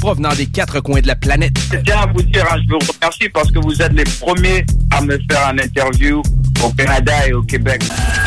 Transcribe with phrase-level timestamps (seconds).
[0.00, 1.56] Provenant des quatre coins de la planète.
[1.72, 4.64] Je tiens à vous dire, hein, je vous remercie parce que vous êtes les premiers
[4.90, 6.22] à me faire un interview
[6.64, 7.82] au Canada et au Québec.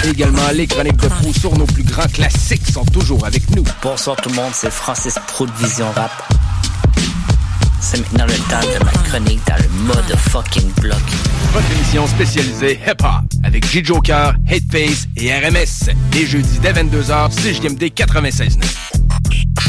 [0.05, 3.63] Également, les chroniques de Fou sur nos plus grands classiques sont toujours avec nous.
[3.81, 6.11] Bonsoir tout le monde, c'est Francis Pro de Vision Rap.
[7.81, 11.01] C'est maintenant le temps de ma chronique dans le mode fucking block.
[11.51, 13.83] Votre émission spécialisée hip-hop avec J.
[13.83, 15.91] Joker, Hateface et RMS.
[16.13, 19.62] Les jeudis dès 22h, CJMD 96.9.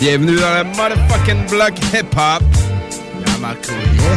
[0.00, 2.42] Bienvenue dans le motherfucking block hip-hop.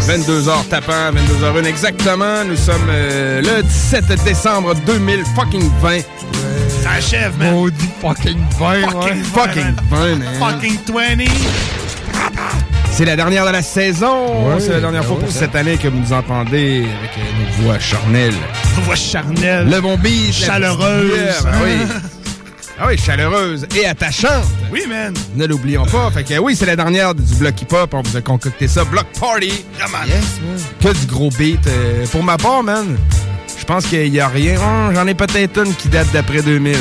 [0.07, 2.43] 22h tapant, 22h1 exactement.
[2.45, 5.99] Nous sommes euh, le 17 décembre 2020.
[6.83, 7.51] Ça achève, man.
[7.53, 8.81] Maudit fucking 20, ouais.
[8.81, 10.23] Fucking Fucking 20, man.
[10.39, 11.25] Fucking 20.
[12.91, 14.47] C'est la dernière de la saison.
[14.47, 17.59] Ouais, C'est la dernière ben fois pour cette année que vous nous entendez avec euh,
[17.59, 18.35] nos voix charnelles.
[18.83, 19.67] Voix charnelle.
[19.69, 20.39] Le bon beat.
[20.41, 21.43] la Chaleureuse.
[21.43, 21.87] ben oui.
[22.79, 24.45] Ah oui, chaleureuse et attachante.
[24.71, 25.13] Oui, man.
[25.35, 26.09] Ne l'oublions pas.
[26.11, 27.93] Fait que oui, c'est la dernière du bloc hip-hop.
[27.93, 28.83] On vous a concocté ça.
[28.83, 29.63] Block Party.
[29.77, 30.07] Yeah, man.
[30.07, 30.59] Yes, man.
[30.93, 31.65] Que du gros beat.
[31.67, 32.97] Euh, pour ma part, man,
[33.59, 34.55] je pense qu'il y a rien.
[34.59, 36.75] Oh, J'en ai peut-être une qui date d'après 2000.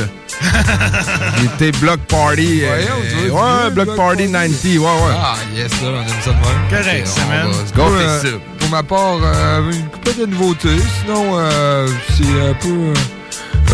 [1.39, 2.63] J'ai été Block Party.
[2.65, 4.33] euh, ouais, du Block, Block Party Party.
[4.33, 4.79] 90.
[4.79, 4.91] Ouais, ouais.
[5.15, 6.69] Ah, yes, là, on aime ça de même.
[6.71, 7.51] Correct, ça, man.
[7.77, 8.39] Go euh.
[8.59, 10.79] Pour ma part, euh, une couple de nouveautés.
[11.03, 11.87] Sinon, euh,
[12.17, 12.93] c'est un peu...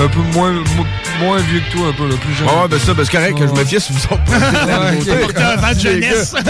[0.01, 0.87] un peu moins, mo-
[1.21, 2.47] moins vieux que toi, un peu, le plus jeune.
[2.47, 5.21] Ouais, ben ça, ben c'est correct que je me fie sur vous autres.
[5.23, 6.35] Porteur avant de jeunesse.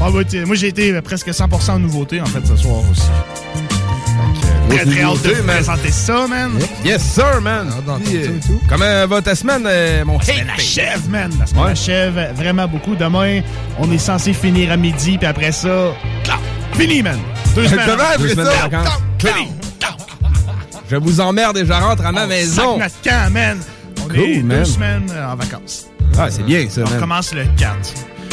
[0.00, 3.02] Ah, bah, moi, j'ai été euh, presque 100% nouveauté, en fait, ce soir aussi.
[3.06, 5.54] Euh, Très, très hâte de vous man.
[5.56, 6.50] présenter ça, man.
[6.84, 7.70] Yes, sir, man.
[7.70, 8.28] Ça euh.
[8.68, 11.30] Comment va ta semaine, euh, mon La semaine hate achève, man.
[11.38, 11.70] La semaine Ouais.
[11.70, 12.96] achève vraiment beaucoup.
[12.96, 13.40] Demain,
[13.78, 15.92] on est censé finir à midi, puis après ça,
[16.76, 17.18] fini, man.
[17.54, 17.86] Deux semaines.
[18.18, 18.88] Deux ça, semaines de vacances.
[19.18, 19.48] Fini.
[20.90, 22.78] Je vous emmerde et je rentre à ma On maison.
[22.78, 23.58] sac notre camp, man.
[24.04, 24.58] On Cool, est man.
[24.58, 25.86] deux semaines euh, en vacances.
[26.18, 27.00] Ah, c'est bien, ça, On man.
[27.00, 27.74] commence le 4.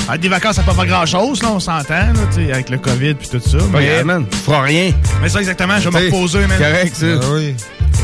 [0.09, 2.77] Avec des vacances, ça peut pas grand-chose, là, on s'entend, là, tu sais, avec le
[2.79, 3.57] COVID puis tout ça.
[3.57, 4.25] Pas Mais, grave, man.
[4.29, 4.91] Tu feras rien.
[5.21, 6.57] mais ça, exactement, je vais me reposer, man.
[6.57, 7.05] Correct, ça.
[7.21, 7.55] Ah oui.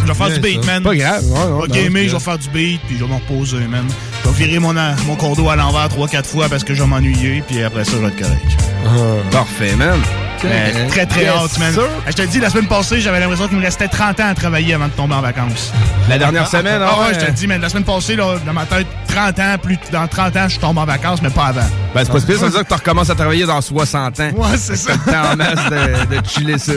[0.03, 0.71] Je vais faire du beat, ça.
[0.73, 0.83] man.
[0.83, 1.23] Pas grave.
[1.25, 3.15] Ouais, ouais, Ok, non, mais c'est je vais faire du beat, puis je vais me
[3.15, 3.85] reposer, man.
[4.23, 4.73] Je vais virer mon,
[5.05, 7.97] mon condo à l'envers 3-4 fois parce que je vais m'ennuyer, puis après ça, je
[7.97, 9.31] vais être correct.
[9.31, 9.99] Parfait, man.
[10.43, 11.73] Mais très, très Yes, hâte, man.
[11.73, 11.83] sir.
[12.07, 14.73] Je te dis, la semaine passée, j'avais l'impression qu'il me restait 30 ans à travailler
[14.73, 15.71] avant de tomber en vacances.
[16.09, 18.65] La dernière semaine, Ah ouais, je te dis, mais la semaine passée, là, dans ma
[18.65, 21.61] tête, 30 ans, plus dans 30 ans, je tombe en vacances, mais pas avant.
[21.95, 24.29] Ben, c'est pas pire, ça veut dire que tu recommences à travailler dans 60 ans.
[24.35, 24.93] Ouais, c'est ça.
[25.05, 26.73] T'as en masse de, de chiller ça.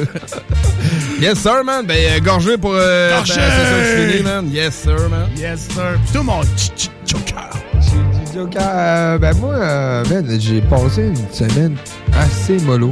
[1.20, 1.84] Yes, sir, man.
[1.86, 2.72] Ben, euh, gorgé pour...
[2.74, 3.34] Euh, Gorgé!
[3.36, 4.50] ben, c'est ça man.
[4.50, 5.28] Yes, sir, man.
[5.36, 5.98] Yes, sir.
[6.04, 7.50] Puis tout mon ch- ch- joker.
[7.74, 7.90] J'ai
[8.24, 11.76] dit, Joker, euh, ben moi, euh, ben, j'ai passé une semaine
[12.18, 12.90] assez mollo.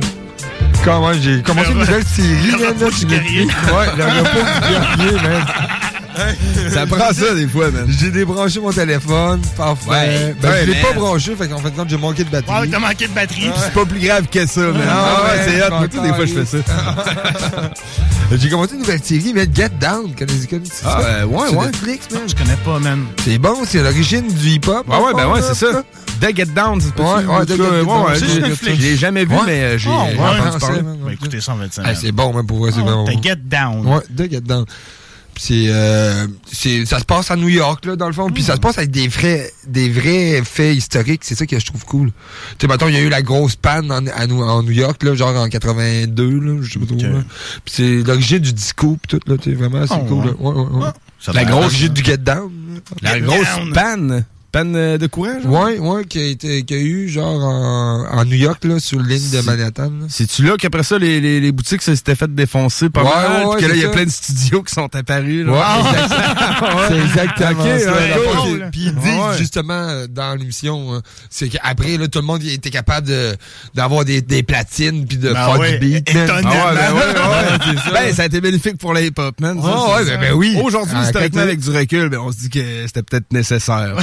[0.88, 3.44] Comment j'ai commencé une Le nouvelle série, le repos du tu guerrier?
[3.44, 5.46] Ouais, le repos du guerrier, man.
[6.72, 7.86] Ça prend ça, des fois, man.
[7.88, 9.90] J'ai débranché mon téléphone, parfait.
[9.90, 12.60] Ouais, ben, ouais, je l'ai pas branché, fait qu'en de compte, j'ai manqué de batterie.
[12.60, 13.50] Ouais, t'as manqué de batterie.
[13.56, 14.82] C'est pas plus grave que ça, man.
[14.88, 15.70] Ah Ah ouais, ouais, c'est hot.
[15.70, 17.70] Moi, des fois, je fais ça.
[18.36, 20.12] J'ai commencé une nouvelle série, mais Get Down,
[20.64, 20.84] ça?
[20.86, 21.66] Ah, ouais, ouais.
[21.66, 22.22] Netflix, man.
[22.26, 23.04] Je connais pas, man.
[23.24, 24.86] C'est bon, c'est l'origine du hip-hop.
[24.90, 25.82] Ah ouais, ben en ouais, fait, c'est ça.
[26.20, 28.14] The Get Down, c'est Ouais, ouais, The Get Down.
[28.16, 29.42] C'est je- l'ai jamais vu, Ouais.
[29.46, 30.82] mais euh, j'ai ouais, entendu parler.
[30.82, 30.98] man.
[31.02, 33.04] On va écouter ça en 25 Ah, c'est bon, mais pour vrai, c'est Oh, vraiment
[33.04, 33.22] The bon.
[33.22, 33.86] Get Down.
[33.86, 34.64] Ouais, The Get Down.
[35.34, 36.26] Puis C'est, euh,
[36.84, 38.28] ça se passe à New York, là, dans le fond.
[38.28, 41.20] Puis ça se passe avec des vrais, des vrais faits historiques.
[41.22, 42.08] C'est ça que je trouve cool.
[42.58, 44.72] Tu sais, mettons, il y a eu la grosse panne en, à New, en New
[44.72, 46.96] York, là, genre en 82, là, je sais pas trop.
[46.96, 47.12] Puis
[47.66, 50.18] c'est l'origine du disco, pis tout, là, tu vraiment, c'est Oh, cool.
[50.18, 50.26] ouais.
[50.26, 50.32] là.
[50.40, 52.50] Ouais, ouais, La grosse- L'origine du Get Down.
[53.02, 53.72] La Get grosse Down.
[53.72, 54.24] panne.
[54.50, 55.64] Panne euh, de courant, genre?
[55.64, 58.98] Ouais, ouais, qui a été, qui a eu, genre, en, en New York, là, sur
[58.98, 60.06] l'île de Manhattan, là.
[60.08, 63.46] C'est-tu là qu'après ça, les, les, les boutiques s'étaient fait défoncer pas Ouais, mal?
[63.46, 65.44] ouais, puis que là, il y a plein de studios qui sont apparus.
[65.44, 65.52] là.
[65.52, 65.58] Ouais,
[66.88, 67.92] C'est exactement Ok, ça.
[67.92, 68.24] ouais, la cool.
[68.24, 69.36] part, c'est- Puis ils disent Ouais.
[69.38, 73.36] justement dans l'émission, euh, c'est qu'après là, tout le monde était capable de
[73.74, 76.08] d'avoir des, des platines puis de Ben faire du beat.
[76.08, 76.50] étonnamment.
[76.54, 77.90] Ah ben ouais, ouais, c'est ça.
[77.92, 79.60] Ben, ça a été bénéfique pour les hip-hop, man.
[79.60, 80.16] ça, c'est ouais, ça.
[80.16, 80.56] ben, ben oui.
[80.62, 83.94] Aujourd'hui, historiquement, avec du recul, ben, on se dit que c'était peut-être nécessaire.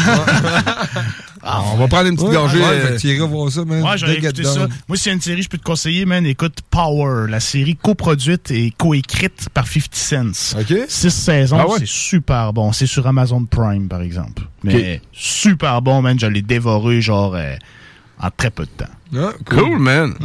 [1.48, 2.58] Ah, on va prendre une petite Ouais, gorgée.
[2.60, 3.84] ouais, euh, tu iras voir ça, man.
[3.84, 4.68] Ouais, j'aurais écouté ça.
[4.88, 7.76] Moi, s'il y a une série, je peux te conseiller, man, écoute Power, la série
[7.76, 10.60] coproduite et coécrite par 50 Cents.
[10.60, 10.74] OK.
[10.88, 11.76] Six saisons, Ah ouais?
[11.80, 12.72] c'est super bon.
[12.72, 14.42] C'est sur Amazon Prime, par exemple.
[14.64, 16.20] Mais super bon, man.
[16.20, 17.54] Je l'ai dévoré, genre, euh,
[18.20, 18.86] en très peu de temps.
[19.16, 20.16] Ah, Cool, man.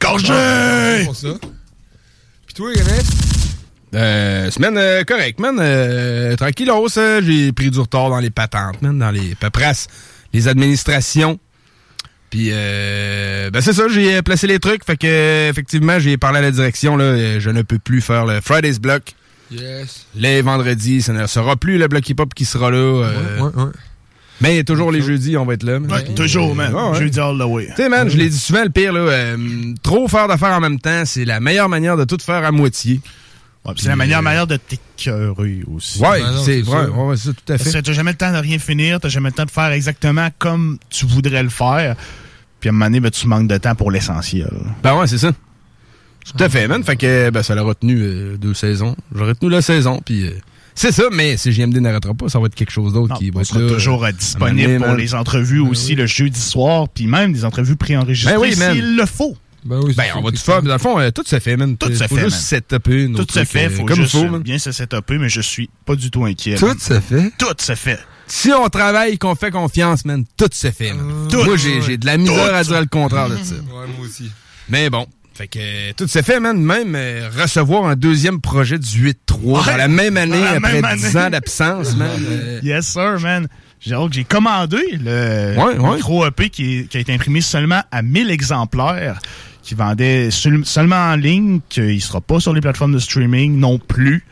[0.00, 0.32] Gorgé!
[0.32, 1.28] Ouais, pour ça.
[2.46, 3.12] Puis toi, Ernest?
[3.94, 5.58] Euh, semaine euh, correcte, man.
[5.60, 9.88] Euh, tranquillos, euh, j'ai pris du retard dans les patentes, man, dans les paperasses,
[10.32, 11.38] les administrations.
[12.30, 14.84] Puis, euh, ben c'est ça, j'ai euh, placé les trucs.
[14.86, 17.38] Fait que, effectivement, j'ai parlé à la direction, là.
[17.38, 19.02] Je ne peux plus faire le Friday's Block.
[19.50, 20.06] Yes.
[20.14, 22.76] Les vendredis, ça ne sera plus le bloc hip-hop qui sera là.
[22.78, 23.70] euh, Ouais, ouais, ouais.
[24.40, 25.78] Mais toujours les jeudis, on va être là.
[25.78, 25.92] man.
[25.92, 26.72] Ouais, toujours, man.
[26.74, 26.98] Ouais, ouais.
[26.98, 27.66] Jeudi all the way.
[27.66, 29.36] Tu sais, man, je l'ai dit souvent, le pire, là, euh,
[29.82, 33.00] trop faire d'affaires en même temps, c'est la meilleure manière de tout faire à moitié.
[33.64, 36.00] Ouais, c'est la meilleure euh, manière de t'écœurer aussi.
[36.00, 36.90] Ouais, Ben non, c'est vrai, ça.
[36.90, 37.78] ouais, ouais, c'est ça, tout à Parce fait.
[37.80, 40.28] que t'as jamais le temps de rien finir, t'as jamais le temps de faire exactement
[40.38, 41.94] comme tu voudrais le faire.
[42.60, 44.50] Puis à un moment donné, ben, tu manques de temps pour l'essentiel.
[44.82, 45.30] Ben ouais, c'est ça.
[46.24, 46.82] Tout à fait, man.
[46.84, 48.96] Fait que, ben, ça l'a retenu euh, deux saisons.
[49.14, 50.30] J'ai retenu la saison, puis euh,
[50.74, 53.38] c'est ça, mais si JMD n'arrêtera pas, ça va être quelque chose d'autre qui va
[53.38, 57.06] on être sera là, toujours euh, disponible pour les entrevues aussi le jeudi soir, puis
[57.06, 59.36] même des entrevues préenregistrées Ben oui, s'il le faut.
[59.64, 60.62] Ben oui, Ben, on va tout faire.
[60.62, 61.76] mais Dans le fond, euh, tout se fait, man.
[61.76, 62.62] Tout se faut fait, juste man.
[62.70, 65.70] setuper Tout se fait, euh, faut comme juste faut, bien se setuper, mais je suis
[65.86, 66.56] pas du tout inquiet.
[66.56, 67.32] Tout ça fait.
[67.38, 67.98] Tout se fait.
[68.26, 71.28] Si on travaille, qu'on fait confiance, man, tout se fait, man.
[71.30, 71.44] Tout.
[71.44, 72.54] Moi, j'ai j'ai de la misère Tout.
[72.54, 73.54] à dire le contraire de ça.
[73.54, 74.30] Ouais, moi aussi.
[74.68, 75.06] Mais bon.
[75.34, 76.60] Fait que euh, tout s'est fait, man.
[76.60, 80.82] Même euh, recevoir un deuxième projet du 8-3 Ouais, dans la même année, la après
[80.82, 81.26] même 10 année.
[81.26, 82.10] ans d'absence, man.
[82.28, 83.48] euh, Yes, sir, man.
[83.84, 85.94] J'ai commandé le Ouais, ouais.
[85.96, 89.18] micro EP qui, a été imprimé seulement à 1000 exemplaires,
[89.62, 93.78] qui vendait seul- seulement en ligne, qu'il sera pas sur les plateformes de streaming non
[93.78, 94.24] plus.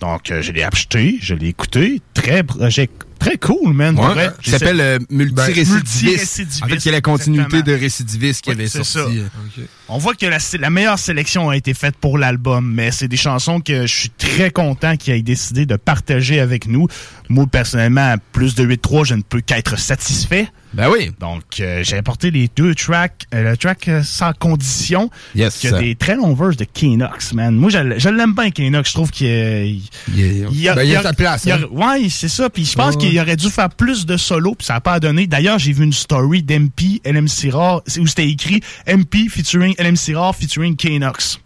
[0.00, 2.02] Donc, euh, je l'ai acheté, je l'ai écouté.
[2.12, 3.98] Très projet, très cool, man.
[3.98, 4.30] Ouais, vrai.
[4.42, 6.02] qui s'appelle euh, Multirécidiviste.
[6.02, 7.76] Multirécidiviste, En fait, qui est la continuité exactement.
[7.76, 9.16] de Récidiviste qui avait c'est sorti.
[9.18, 9.60] ça.
[9.60, 13.08] euh, On voit que la, la meilleure sélection a été faite pour l'album, mais c'est
[13.08, 16.86] des chansons que je suis très content qu'il ait décidé de partager avec nous.
[17.30, 20.48] Moi, personnellement, à plus de 8-3, je ne peux qu'être satisfait.
[20.74, 21.12] Ben oui.
[21.20, 23.22] Donc, euh, j'ai apporté les deux tracks.
[23.32, 25.58] Euh, le track euh, sans condition, Yes.
[25.58, 27.54] qui a des très longs verses de Kenox, man.
[27.54, 28.88] Moi, je, l'aime bien, Kenox.
[28.88, 29.82] Je trouve qu'il il-
[30.52, 31.66] il a, Ben, il y a il sa place, il a- hein.
[31.70, 32.50] ouais, c'est ça.
[32.50, 34.98] Puis je pense Ouais, qu'il aurait dû faire plus de solo, puis ça n'a pas
[35.00, 35.26] donné.
[35.26, 40.34] D'ailleurs, j'ai vu une story d'MP, LMC Rare, où c'était écrit MP featuring LMC Rare
[40.34, 41.38] featuring Kenox.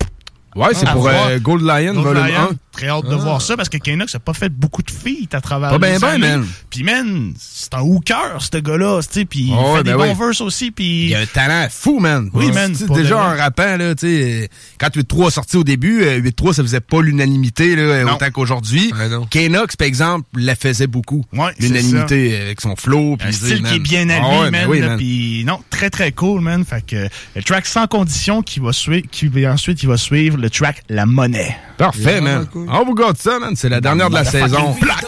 [0.57, 2.57] Ouais, c'est pour euh, Gold Lion, Gold volume Lion, 1.
[2.79, 5.41] Très hâte de voir ça parce que Kenox a pas fait beaucoup de feats à
[5.41, 6.29] travers Pas ben les ben, années.
[6.37, 6.47] man.
[6.71, 9.91] Puis man, c'est un hooker, ce gars-là, tu sais, puis il Oh, fait ouais, des
[9.91, 10.27] ben bons oui.
[10.27, 11.07] verses aussi, puis...
[11.07, 12.31] Il a un talent fou, man.
[12.33, 12.53] Oui, Ouais.
[12.53, 16.53] man, Déjà, en rappant, là, tu sais, quand 8-3 a sorti au début, euh, 8-3,
[16.55, 18.13] ça faisait pas l'unanimité, là, Non.
[18.15, 18.93] autant qu'aujourd'hui.
[19.31, 21.25] Kenox, par exemple, la faisait beaucoup.
[21.33, 23.17] Ouais, L'unanimité avec son flow.
[23.17, 23.73] puis style man.
[23.73, 24.67] qui est bien lui, Ah ouais, ben man.
[24.71, 24.99] oui, là, man.
[24.99, 26.65] Puis non, très très cool, man.
[26.65, 30.37] Fait que le track sans condition qui va suivre, qui va ensuite il va suivre
[30.39, 31.57] le track La Monnaie.
[31.79, 32.47] Parfait, man.
[32.53, 32.67] cool.
[32.69, 33.55] On vous garde ça, man.
[33.55, 34.75] C'est la dernière de la saison.
[34.81, 35.05] Black.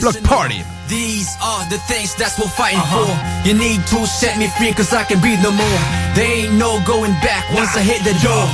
[0.00, 0.64] Block Party.
[0.88, 3.06] These are the things that's what fighting for.
[3.44, 5.80] You need to set me free cause I can breathe no more.
[6.14, 8.48] There ain't no going back once I hit the door.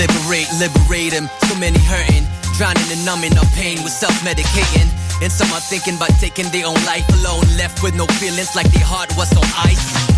[0.00, 1.28] Liberate, liberate him.
[1.46, 2.26] So many hurting.
[2.56, 4.88] Drowning and numbing our pain with self-medicating.
[5.22, 7.44] And some are thinking about taking their own life alone.
[7.56, 10.17] Left with no feelings like their heart was on ice.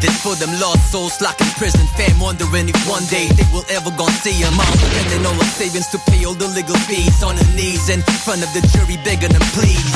[0.00, 1.86] This for them lost souls locked in prison.
[1.96, 4.56] Fam wondering if one day they will ever gonna see them.
[4.56, 7.22] I'm depending on my savings to pay all the legal fees.
[7.22, 9.92] On his knees in front of the jury begging them please.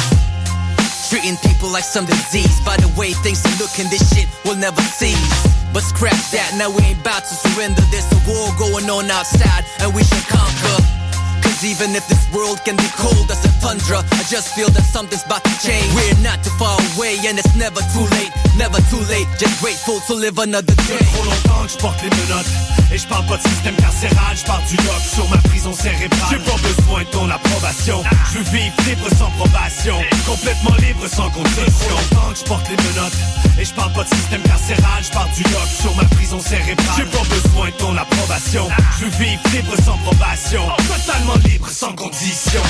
[1.09, 2.61] Treating people like some disease.
[2.65, 5.33] By the way things are looking, this shit will never cease.
[5.73, 7.83] But scrap that, now we ain't about to surrender.
[7.91, 11.04] There's a war going on outside, and we shall conquer.
[11.45, 14.01] Cause even if this world can be cold as a tundra.
[14.01, 15.87] I just feel that something's about to change.
[15.95, 18.33] We're not too far away, and it's never too late.
[18.57, 21.05] Never too late, just grateful to live another day.
[21.13, 22.53] Trop longtemps que je porte les menottes.
[22.93, 26.31] Et je parle pas de système carcéral, je du lock sur ma prison cérébrale.
[26.31, 28.03] J'ai pas besoin de ton approbation.
[28.33, 29.97] Je veux vivre libre sans probation.
[30.27, 31.65] Complètement libre sans condition.
[31.67, 33.19] Trop longtemps que je porte les menottes.
[33.59, 36.87] Et je parle pas de système carcéral, je parle du lock sur ma prison cérébrale.
[36.97, 38.69] J'ai pas besoin de ton approbation.
[38.99, 40.63] Je veux vivre libre sans probation.
[40.87, 42.63] Totalement libre sans condition.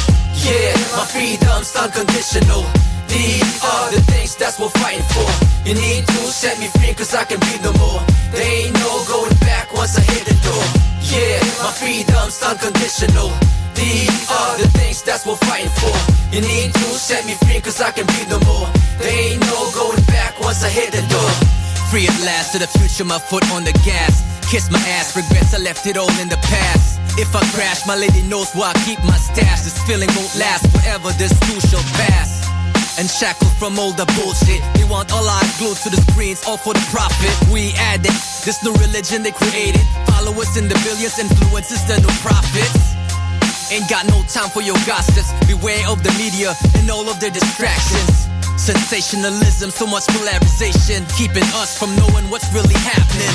[0.45, 2.65] Yeah, my freedom's unconditional.
[3.09, 5.29] These are the things that's we're fighting for.
[5.69, 8.01] You need to set me free cause I can breathe no more.
[8.33, 10.65] There ain't no going back once I hit the door.
[11.13, 13.31] Yeah, my freedom's unconditional.
[13.75, 15.95] These are the things that's we're fighting for.
[16.35, 18.67] You need to set me free cause I can breathe no more.
[18.99, 21.31] There ain't no going back once I hit the door.
[21.95, 24.19] Free at last to the future, my foot on the gas.
[24.51, 26.99] Kiss my ass, regrets I left it all in the past.
[27.15, 29.63] If I crash, my lady knows where I keep my stash.
[29.63, 32.51] This feeling won't last forever, this too shall pass.
[32.99, 34.59] And shackled from all the bullshit.
[34.75, 37.31] They want all eyes glued to the screens, all for the profit.
[37.55, 39.87] We add it, this new religion they created.
[40.11, 42.99] Followers in the billions, influences the new prophets.
[43.71, 45.31] Ain't got no time for your gossips.
[45.47, 48.34] Beware of the media and all of their distractions.
[48.57, 53.35] Sensationalism, so much polarization, keeping us from knowing what's really happening.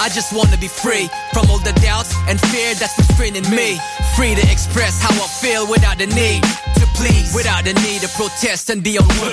[0.00, 3.78] I just wanna be free from all the doubts and fear that's restraining me.
[4.16, 8.08] Free to express how I feel without the need to please, without the need to
[8.08, 9.30] protest and be on one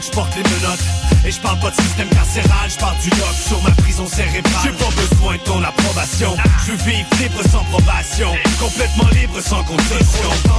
[0.00, 3.34] je porte les menottes Et je parle pas de système carcéral, je parle du lock
[3.48, 4.62] sur ma prison cérébrale.
[4.62, 6.36] J'ai pas besoin de ton approbation.
[6.66, 8.28] Je veux vivre libre sans probation.
[8.60, 9.72] Complètement libre sans que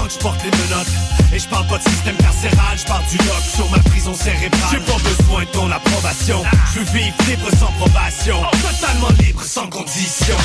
[0.10, 0.88] je porte les menottes.
[1.34, 4.62] Et je parle pas de système carcéral, je parle du lock sur ma prison cérébrale.
[4.72, 6.44] J'ai pas besoin de ton approbation.
[6.74, 8.42] Je veux vivre libre sans probation.
[8.52, 10.38] Totalement libre sans condition.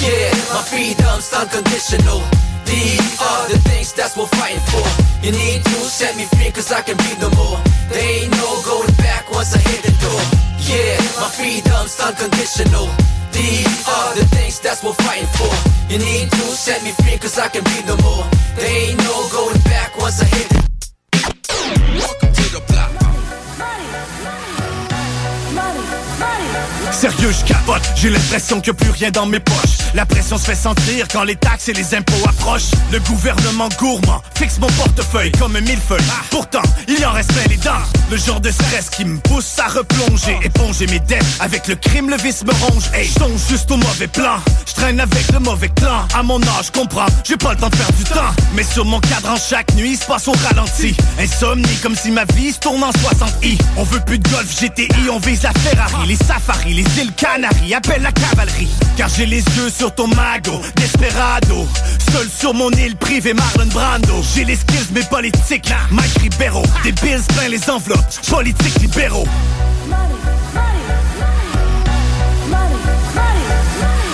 [0.00, 2.22] Yeah, my freedom's unconditional.
[2.68, 4.84] These are the things that's we're fighting for.
[5.24, 7.58] You need to set me free cause I can breathe no more.
[7.88, 10.22] There ain't no going back once I hit the door.
[10.68, 12.88] Yeah, my freedom's unconditional.
[13.32, 15.52] These are the things that's we're fighting for.
[15.88, 18.24] You need to set me free cause I can breathe no more.
[18.56, 20.58] There ain't no going back once I hit the
[21.98, 22.27] Welcome
[26.98, 29.78] Sérieux, je capote, j'ai l'impression a plus rien dans mes poches.
[29.94, 32.72] La pression se fait sentir quand les taxes et les impôts approchent.
[32.90, 36.02] Le gouvernement gourmand fixe mon portefeuille comme un millefeuille.
[36.30, 37.86] Pourtant, il y en reste plein les dents.
[38.10, 41.24] Le genre de stress qui me pousse à replonger, éponger mes dettes.
[41.38, 42.84] Avec le crime, le vice me ronge.
[42.92, 44.38] Hey, je juste au mauvais plan.
[44.66, 46.04] Je traîne avec le mauvais clan.
[46.16, 48.34] À mon âge, comprends, j'ai pas le temps de faire du temps.
[48.54, 50.96] Mais sur mon cadran chaque nuit, se passe au ralenti.
[51.20, 53.56] Insomnie comme si ma vie se tourne en 60 i.
[53.76, 57.74] On veut plus de golf GTI, on vise la Ferrari, les safaris, les îles Canaries.
[57.74, 61.66] Appelle la cavalerie, car j'ai les yeux sur ton mago, Desperado.
[62.12, 64.22] Seul sur mon île privée, Marlon Brando.
[64.34, 66.62] J'ai les skills, mais politiques, Mike Ribeiro.
[66.82, 69.26] Des bills plein les enveloppes, politiques libéraux.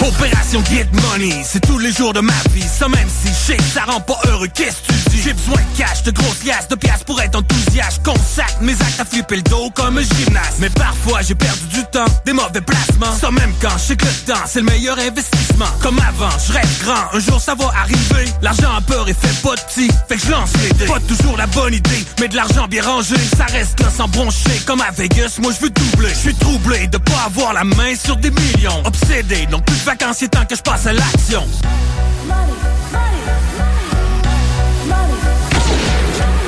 [0.07, 2.63] Opération Get Money, c'est tous les jours de ma vie.
[2.63, 5.23] Ça même si que ça rend pas heureux, qu'est-ce que tu dis?
[5.23, 8.03] J'ai besoin de cash, de grosses liasses, de pièces pour être enthousiaste.
[8.03, 10.57] Consacre mes actes à flipper le dos comme un gymnaste.
[10.59, 13.17] Mais parfois j'ai perdu du temps, des mauvais placements.
[13.19, 15.67] Ça même quand je sais que le temps c'est le meilleur investissement.
[15.81, 18.31] Comme avant, je rêve grand, un jour ça va arriver.
[18.43, 20.87] L'argent a peur et fait pas petit, fait que je lance les dés.
[20.87, 23.17] Pas toujours la bonne idée, mais de l'argent bien rangé.
[23.39, 26.11] Ça reste là sans broncher, comme à Vegas, moi je veux doubler.
[26.11, 28.83] Je suis troublé de pas avoir la main sur des millions.
[28.85, 31.43] Obsédé, donc plus de vacances, c'est temps que je passe à l'action.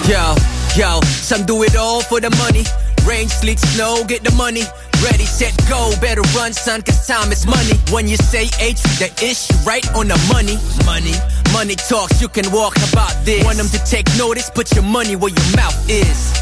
[0.09, 0.35] Yo,
[0.77, 2.65] yo, some do it all for the money.
[3.07, 4.63] Rain, sleet, snow, get the money.
[5.03, 5.91] Ready, set, go.
[6.01, 7.79] Better run, son, cause time is money.
[7.93, 10.59] When you say H, the ish, right on the money.
[10.85, 11.15] Money,
[11.53, 13.45] money talks, you can walk about this.
[13.45, 16.33] Want them to take notice, put your money where your mouth is.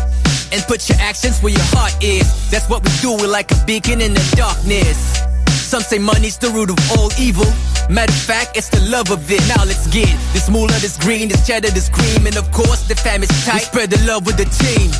[0.52, 2.50] And put your actions where your heart is.
[2.50, 5.33] That's what we do, we're like a beacon in the darkness.
[5.64, 7.46] Some say money's the root of all evil.
[7.88, 9.40] Matter of fact, it's the love of it.
[9.48, 12.94] Now let's get this moolah, this green, this cheddar, this cream, and of course the
[12.94, 13.54] fam is tight.
[13.54, 14.90] We spread the love with the team.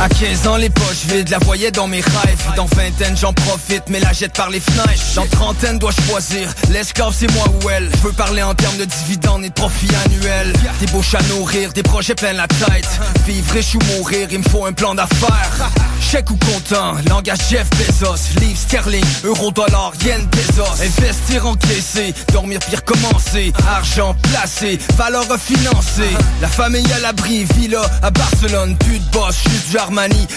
[0.00, 2.44] À 15 ans, les poches vides, la voyais dans mes rêves.
[2.54, 5.02] Dans vingtaine, j'en profite, mais la jette par les fenêtres.
[5.16, 6.54] Dans trentaine, dois choisir.
[6.70, 7.90] L'esclave, c'est moi ou elle?
[7.96, 10.52] Je veux parler en termes de dividendes et de profit annuel.
[10.78, 12.88] Des bouches à nourrir, des projets plein la tête.
[13.26, 15.70] Vivre riche ou mourir, il me faut un plan d'affaires.
[16.00, 18.40] Chèque ou content, langage Jeff Bezos.
[18.40, 20.80] Livre sterling, euro, dollar, yen, pesos.
[20.80, 23.52] Investir, encaisser, dormir pire commencer.
[23.68, 26.14] Argent placé, valeur financée.
[26.40, 28.76] La famille à l'abri, villa à Barcelone.
[28.76, 29.72] Plus de boss, juste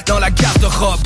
[0.06, 1.02] dans la garde-robe.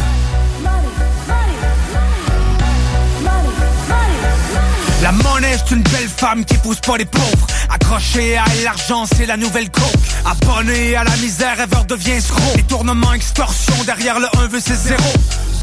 [5.11, 7.47] monnaie, c'est une belle femme qui pousse pas les pauvres.
[7.69, 9.83] Accroché à l'argent, c'est la nouvelle coke.
[10.25, 12.55] Abonné à la misère, rêveur devient escroc.
[12.55, 15.03] Détournement, extorsion, derrière le 1 veut c'est zéro.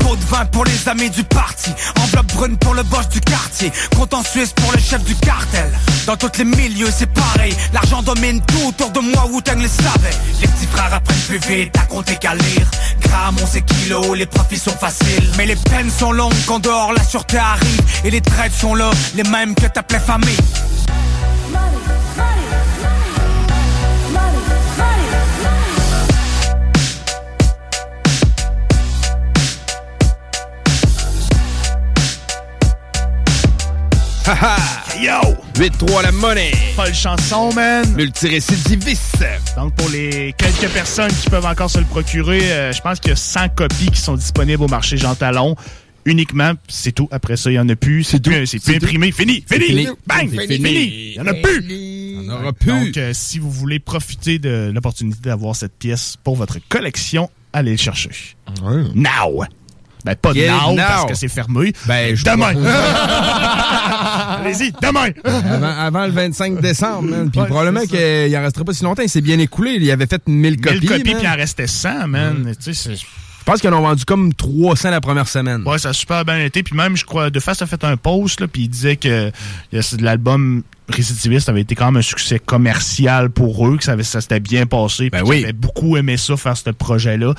[0.02, 1.70] Pot de vin pour les amis du parti.
[2.00, 3.72] Enveloppe brune pour le boss du quartier.
[3.96, 5.70] Compte en Suisse pour le chef du cartel.
[6.06, 7.54] Dans tous les milieux, c'est pareil.
[7.72, 10.16] L'argent domine tout autour de moi, où le savait.
[10.40, 12.70] Les petits frères apprennent plus vite à compter qu'à lire.
[13.00, 15.30] Grammes, on sait kilos, les profits sont faciles.
[15.36, 17.82] Mais les peines sont longues quand dehors la sûreté arrive.
[18.04, 20.38] Et les traites sont là, les mêmes que t'appelais famille.
[34.24, 34.56] Haha!
[35.00, 35.36] Yo!
[35.54, 36.52] 8-3 la monnaie!
[36.76, 37.84] Folle chanson, man!
[37.96, 39.24] Multirécidiviste!
[39.56, 43.10] Donc, pour les quelques personnes qui peuvent encore se le procurer, euh, je pense qu'il
[43.10, 45.56] y a 100 copies qui sont disponibles au marché Jean Talon.
[46.04, 47.08] Uniquement, c'est tout.
[47.10, 48.04] Après ça, il n'y en a plus.
[48.04, 49.10] C'est plus, c'est plus imprimé.
[49.10, 49.44] Fini!
[49.44, 49.66] Fini!
[49.66, 49.88] fini.
[50.06, 50.30] Bang!
[50.30, 51.14] Fini!
[51.16, 51.64] Il n'y en a plus!
[51.68, 52.70] Il n'y en aura plus!
[52.70, 57.72] Donc, euh, si vous voulez profiter de l'opportunité d'avoir cette pièce pour votre collection, allez
[57.72, 58.10] le chercher.
[58.94, 59.44] Now!
[60.04, 60.76] Ben, pas now, now.
[60.76, 61.72] parce que c'est fermé.
[61.86, 62.54] Ben, je Demain!
[64.44, 65.10] Allez-y, demain!
[65.24, 67.30] avant, avant le 25 décembre, man.
[67.30, 69.02] Puis Ouais, probablement qu'il en resterait pas si longtemps.
[69.02, 69.78] Il s'est bien écoulé.
[69.80, 70.80] Il avait fait 1000 copies.
[70.80, 72.52] 1000 copies, puis il en restait 100, man.
[72.62, 75.62] Tu sais, c'est- Je pense qu'ils en ont vendu comme 300 la première semaine.
[75.66, 76.62] Ouais, ça a super bien été.
[76.62, 79.32] Puis même, je crois, De Face a fait un post, là, puis il disait que
[80.00, 84.20] l'album Récidiviste avait été quand même un succès commercial pour eux, que ça, avait- ça
[84.20, 85.10] s'était bien passé.
[85.10, 85.36] Ben puis oui.
[85.38, 87.34] qu'ils avaient beaucoup aimé ça, faire ce projet-là.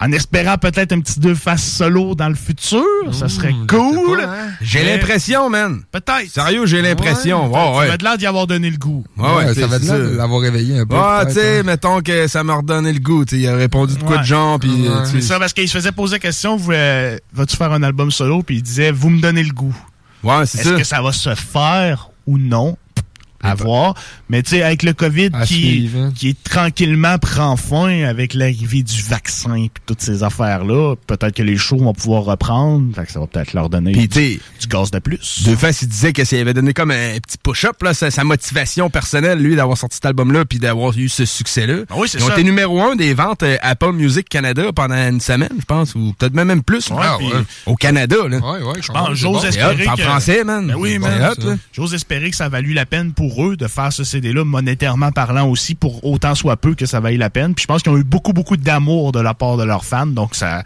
[0.00, 2.82] En espérant peut-être un petit deux faces solo dans le futur,
[3.12, 4.20] ça serait cool.
[4.22, 4.48] hein?
[4.62, 5.82] J'ai l'impression, man.
[5.92, 6.30] Peut-être.
[6.30, 7.46] Sérieux, j'ai l'impression.
[7.46, 7.86] Ouais, Ça ouais.
[7.88, 9.04] va de l'air d'y avoir donné le goût.
[9.18, 10.96] Ouais, ça va de de l'avoir réveillé un peu.
[10.98, 11.62] Ah, tu sais, hein.
[11.64, 13.24] mettons que ça m'a redonné le goût.
[13.26, 14.22] t'sais, Il a répondu de quoi Ouais.
[14.22, 15.04] de genre, puis Ouais.
[15.04, 18.42] C'est ça, parce qu'il se faisait poser la question, euh, vas-tu faire un album solo?
[18.42, 19.76] Puis il disait, vous me donnez le goût.
[20.24, 20.76] Ouais, c'est Est-ce ça.
[20.76, 22.76] que ça va se faire ou non?
[23.42, 23.94] À voir.
[24.28, 26.12] Mais tu sais, avec le COVID À qui, suivre, hein.
[26.14, 31.42] qui est tranquillement prend fin avec l'arrivée du vaccin et toutes ces affaires-là, peut-être que
[31.42, 32.94] les shows vont pouvoir reprendre.
[32.94, 35.42] Fait que ça va peut-être leur donner du, gaz de plus.
[35.44, 38.24] De fait, il disait que s'il avait donné comme un petit push-up, là, sa, sa
[38.24, 41.78] motivation personnelle, lui, d'avoir sorti cet album-là puis d'avoir eu ce succès-là.
[41.90, 42.34] Ah oui, c'est Ils ont ça.
[42.34, 46.14] été numéro un des ventes euh, Apple Music Canada pendant une semaine, je pense, ou
[46.18, 46.90] peut-être même, même plus.
[46.90, 47.18] Ouais, Ah.
[47.66, 48.38] Au Canada, là.
[48.38, 50.66] Ouais, ouais, c'est j'ose espérer C'est hot, en que- français, man.
[50.68, 51.32] Ben oui, man.
[51.72, 55.48] J'ose espérer que ça a valu la peine pour de faire ce CD-là, monétairement parlant
[55.48, 57.54] aussi, pour autant soit peu que ça vaille la peine.
[57.54, 60.06] Puis je pense qu'ils ont eu beaucoup, beaucoup d'amour de la part de leurs fans,
[60.06, 60.62] donc ça,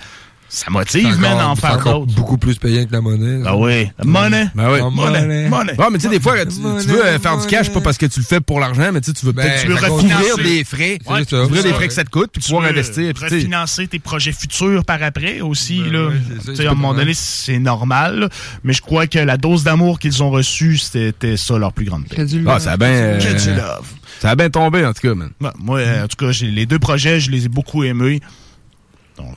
[0.56, 2.14] ça motive, man, en faire d'autres.
[2.14, 3.42] beaucoup plus payant que la monnaie.
[3.44, 3.88] Ah oui.
[4.04, 4.48] Money.
[4.54, 4.78] Ben oui.
[4.82, 5.48] Ah, money.
[5.50, 5.72] Money.
[5.78, 8.06] Ouais, mais tu sais, des fois, tu, veux euh, faire du cash, pas parce que
[8.06, 10.42] tu le fais pour l'argent, mais tu veux Ben, peut-être tu veux couvrir refinancer.
[10.42, 10.98] des frais.
[11.06, 12.70] Ouais, Tu veux couvrir ça, des frais que ça te coûte, puis Tu pouvoir veux
[12.70, 13.12] investir.
[13.14, 15.82] puis tu refinancer tes projets futurs par après aussi.
[15.82, 16.08] Ben là.
[16.08, 18.18] ouais, ça, à un moment donné, c'est normal.
[18.20, 18.28] là.
[18.64, 22.06] Mais je crois que la dose d'amour qu'ils ont reçue, c'était ça leur plus grande
[22.08, 22.24] paix.
[22.46, 22.88] Ah, ça a bien...
[22.88, 23.86] euh, Que du love.
[24.20, 25.30] Ça a bien tombé, en tout cas, man.
[25.58, 28.20] Moi, en tout cas, les deux projets, je les ai beaucoup aimés.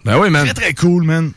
[0.06, 0.46] Ben oui, man.
[0.46, 1.32] Très, très cool, man.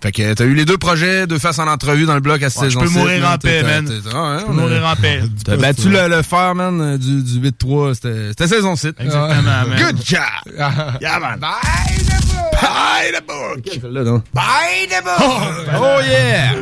[0.00, 2.50] Fait que t'as eu les deux projets, deux faces en entrevue dans le bloc à
[2.50, 3.84] cette Ouais, je peux mourir en paix, man.
[4.14, 5.22] ah, Je peux mourir en paix.
[5.44, 7.94] T'as battu le, le fer, man, euh, du, du 8-3.
[7.94, 8.94] C'était c'était saison 7.
[9.00, 9.66] Exactement, man.
[9.76, 10.20] Good job!
[11.00, 11.40] Yeah, man.
[11.40, 13.64] Bye the book!
[13.64, 14.24] Bye the book!
[14.32, 15.68] Bye the book!
[15.80, 16.52] Oh yeah!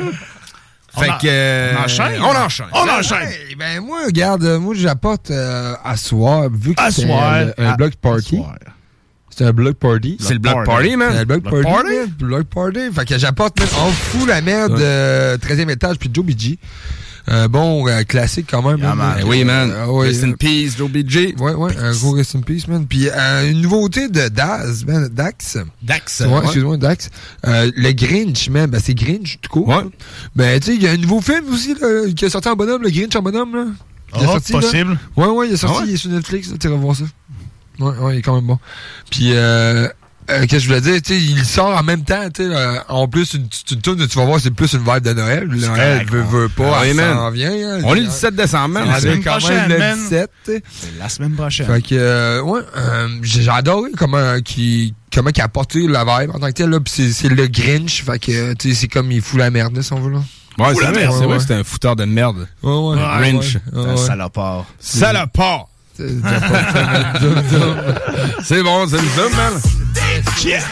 [0.99, 1.27] On Fait en- que...
[1.27, 2.22] euh, on enchaîne?
[2.22, 2.66] On enchaîne.
[2.72, 3.29] On enchaîne.
[3.59, 8.37] Ben moi, regarde, euh, moi j'apporte euh, à soir, vu que c'est un, block party.
[8.37, 8.55] à soir.
[9.37, 10.16] C'est un block party.
[10.18, 10.70] C'est le block Party.
[10.70, 11.16] party, C'est man.
[11.16, 11.62] un block party.
[11.62, 11.88] party?
[11.94, 12.09] man.
[12.18, 12.79] Block party.
[12.94, 16.59] Fait que j'apporte, man, on fout la merde euh, 13e étage puis Joe BG.
[17.51, 18.79] Bon euh, classique quand même.
[18.79, 19.16] Yeah, man.
[19.16, 19.25] man.
[19.27, 19.70] Oui, man.
[19.72, 21.35] Euh, ouais, Rest in euh, peace, Joe BG.
[21.40, 22.87] Ouais, ouais, un gros rest in peace, man.
[22.87, 25.59] Puis euh, une nouveauté de Daz, man, Dax.
[25.83, 26.20] Dax.
[26.20, 27.11] Ouais, excuse-moi, Dax.
[27.46, 29.68] Euh, le Grinch, man, ben c'est Grinch, tout court.
[29.68, 29.85] Ouais.
[30.37, 32.55] Ben, tu sais, il y a un nouveau film aussi, là, qui est sorti en
[32.57, 33.64] bonhomme, le Grinch en bonhomme, là.
[34.14, 34.61] Il Ah, sorti, là.
[34.61, 34.99] possible.
[35.16, 35.88] Ouais, ouais, il est sorti, Ah ouais?
[35.88, 37.05] il est sur Netflix, là, tu vas voir ça.
[37.80, 38.58] Ouais, ouais, il est quand même bon.
[39.10, 39.88] Puis, euh,
[40.28, 42.48] euh, qu'est-ce que je voulais dire, tu sais, il sort en même temps, tu sais,
[42.52, 45.44] euh, en plus, une, une tune, tu vas voir, c'est plus une vibe de Noël.
[45.44, 47.14] Le Noël veut, veut pas, Ah man.
[47.14, 47.52] s'en vient.
[47.52, 47.80] hein.
[47.84, 48.88] On est le 17 décembre, man.
[48.88, 49.98] On est semaine quand prochaine, même le man.
[49.98, 50.62] 17, tu sais.
[50.68, 51.66] C'est la semaine prochaine.
[51.66, 56.30] Fait que, euh, ouais, euh, j'ai adoré comment qui comment qu'il a apporté la vibe
[56.34, 56.78] en tant que tel, là.
[56.86, 60.00] C'est- le Grinch, fait que, tu sais, c'est comme il fout la merde, si on
[60.00, 60.18] veut, là.
[60.58, 62.48] Ouais, c'est la vrai, merde, c'est ouais, vrai que c'était un fouteur de merde.
[62.62, 62.96] Ouais, ouais.
[62.96, 63.54] Grinch.
[63.56, 64.64] Ouais, C'est un salopard.
[64.80, 65.68] Salopard!
[65.96, 66.04] C'est-
[68.62, 69.54] bon, c'est le zoom, man.
[70.44, 70.62] Yeah.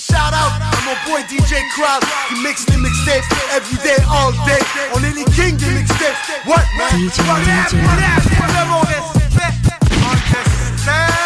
[0.00, 3.24] Shout out à mon boy DJ Crowd qui mixe les mixtapes
[3.54, 4.62] every day, all day.
[4.94, 6.16] On est les kings des mixtapes.
[6.46, 7.76] What, respect.
[10.86, 11.25] Man?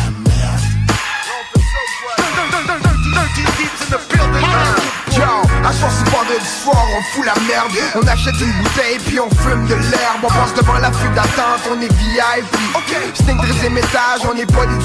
[5.71, 9.29] à soir c'est vendredi soir, on fout la merde On achète une bouteille puis on
[9.29, 10.23] fume de l'herbe.
[10.23, 14.51] On passe devant la file d'attente, on est VIP Ok, Sting 13 étage, on est
[14.51, 14.79] pas des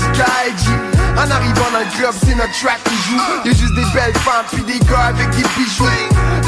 [1.18, 3.20] En arrivant dans le club, c'est notre track qui joue.
[3.44, 5.90] Y'a juste des belles femmes puis des gars avec des bijoux.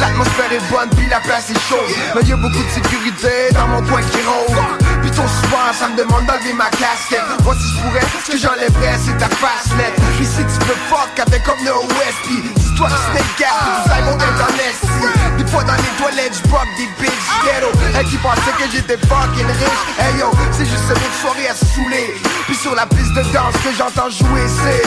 [0.00, 1.90] L'atmosphère est bonne puis la place est chaude.
[2.14, 4.54] Mais y'a beaucoup de sécurité dans mon coin qui rôde.
[5.02, 7.26] Puis ton soir, ça me demande d'enlever ma casquette.
[7.42, 10.78] Moi si je pourrais, ce que j'enlèverais c'est ta face net Puis si tu peux
[10.86, 15.50] fuck avec comme Puis si toi tu snake gap, tu sais mon internet si Des
[15.50, 17.30] fois dans les toilettes, j'brock des bitches.
[17.44, 19.84] Ghetto Elle qui pensait que j'étais fucking riche.
[19.98, 22.14] Hey yo, c'est juste une autre soirée à se saouler.
[22.46, 24.82] Puis sur la piste de danse que j'entends jouer c'est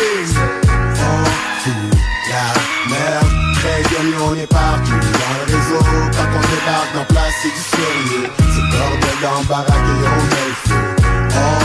[1.04, 1.26] On
[1.60, 1.74] fout
[2.32, 2.48] la
[2.90, 3.32] merde.
[3.60, 5.84] Très bien, on est partout dans le réseau
[6.16, 8.30] Quand on débarque dans place, c'est du sérieux.
[8.40, 10.82] C'est bordel dans baraque et on le feu.
[11.36, 11.61] On fout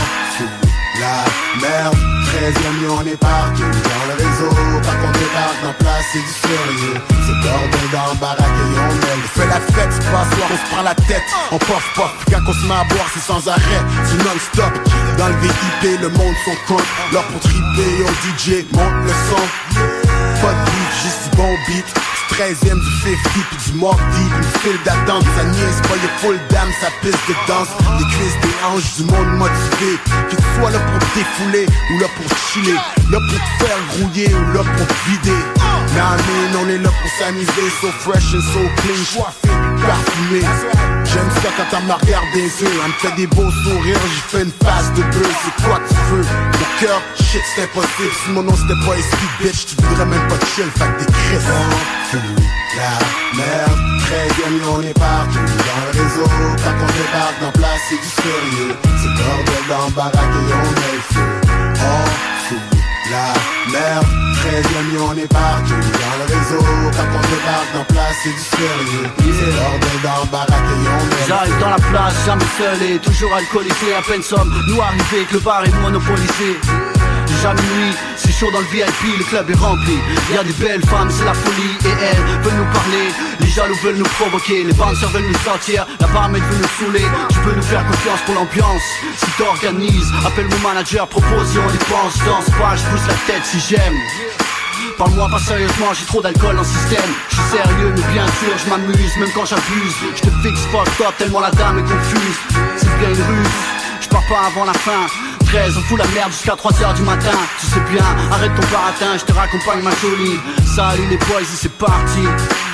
[0.99, 1.23] la
[1.61, 4.49] merde Très bien, on est partout dans le réseau
[4.83, 5.63] Quand on débarque.
[5.63, 9.47] Dans place, c'est du sérieux C'est bordel dans baraque et on met le feu fait
[9.47, 12.53] la fête, se passe là, on se prend la tête, on puff puff, quand on
[12.53, 14.73] se met à boire, c'est sans arrêt, c'est non-stop.
[15.17, 20.06] Dans le VIP, le monde son compte, l'heure pour au DJ, monte le son.
[21.37, 23.77] Bon beat, du 13ème, du 50, puis du
[24.11, 26.39] deep, une file d'attente, ça niaise pas, y'a full
[26.81, 29.97] sa piste de danse, des cuisses, des hanches, du monde motivé,
[30.29, 32.79] que tu là pour défouler, ou là pour chiller,
[33.11, 35.41] là pour te faire grouiller, ou là pour te vider.
[35.95, 39.76] Nah, man, on est là pour s'amuser, so fresh and so clean,
[41.05, 44.37] J'aime ça quand elle me regarde des yeux, elle me fait des beaux sourires, j'ai
[44.37, 46.21] fait une face de bleu, c'est quoi tu veux?
[46.21, 50.27] Mon cœur, shit, c'est impossible, si mon nom c'était pas SP, bitch, tu voudrais même
[50.27, 51.37] pas chill, fait que des cris.
[51.37, 52.21] On fout
[52.75, 53.97] la merde.
[54.07, 55.39] Très bien, on est partout.
[55.39, 56.29] Dans le réseau
[56.63, 58.75] Quand on débarque dans place, c'est du sérieux.
[58.83, 61.27] C'est bordel dans baraque et on met le feu.
[62.47, 62.59] Fout
[63.11, 63.33] la
[63.71, 65.73] merde Très bien, on est partout.
[65.73, 66.63] Dans le réseau
[66.95, 69.09] Quand on débarque dans place, c'est du sérieux.
[69.17, 73.93] C'est bordel dans baraque et on J'arrive dans la place, jamais seul et toujours alcoolisé
[73.97, 76.57] À peine somme, nous arrivé que le bar est monopolisé
[77.41, 79.97] Jamais nuit, c'est chaud dans le VIP, le club est rempli.
[80.33, 81.77] Y a des belles femmes, c'est la folie.
[81.85, 84.63] Et elles veulent nous parler, les jaloux veulent nous provoquer.
[84.63, 87.05] Les bouncers veulent nous sortir, la barmaid veut nous saouler.
[87.29, 88.81] Tu peux nous faire confiance pour l'ambiance.
[89.17, 92.17] Si t'organises, appelle mon manager, propose et on dépense.
[92.25, 93.97] Danse pas, je pousse la tête si j'aime.
[94.97, 97.11] Parle-moi pas sérieusement, j'ai trop d'alcool dans le système.
[97.29, 101.05] Je suis sérieux mais bien sûr je m'amuse Même quand j'abuse, je te fixe fucked
[101.05, 102.39] up Tellement la dame est confuse.
[102.77, 103.57] C'est bien une ruse,
[104.01, 105.05] je pars pas avant la fin
[105.47, 107.31] 13, on fout la merde jusqu'à 3h du matin.
[107.59, 110.39] Tu sais bien, arrête ton baratin, je te raccompagne ma jolie.
[110.75, 112.23] Salut les boys c'est parti.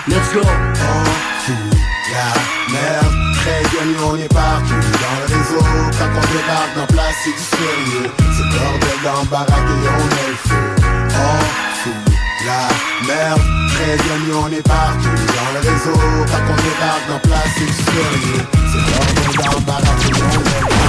[0.08, 0.42] Let's go.
[0.42, 1.06] On
[1.46, 1.56] fout
[2.12, 3.14] la merde.
[3.38, 4.74] Très bien, on est partout.
[4.74, 5.64] Dans le réseau
[6.00, 8.10] Quand on débarque dans place, c'est du sérieux.
[8.18, 10.66] C'est bordel dans baraque et on met le feu.
[11.14, 11.40] On
[11.78, 12.14] fout
[12.48, 13.42] la merde.
[13.76, 15.16] Très bien, on est partout.
[15.38, 18.42] Dans le réseau Quand on débarque dans place, c'est du sérieux.
[18.72, 20.83] C'est bordel dans baraque et on met le feu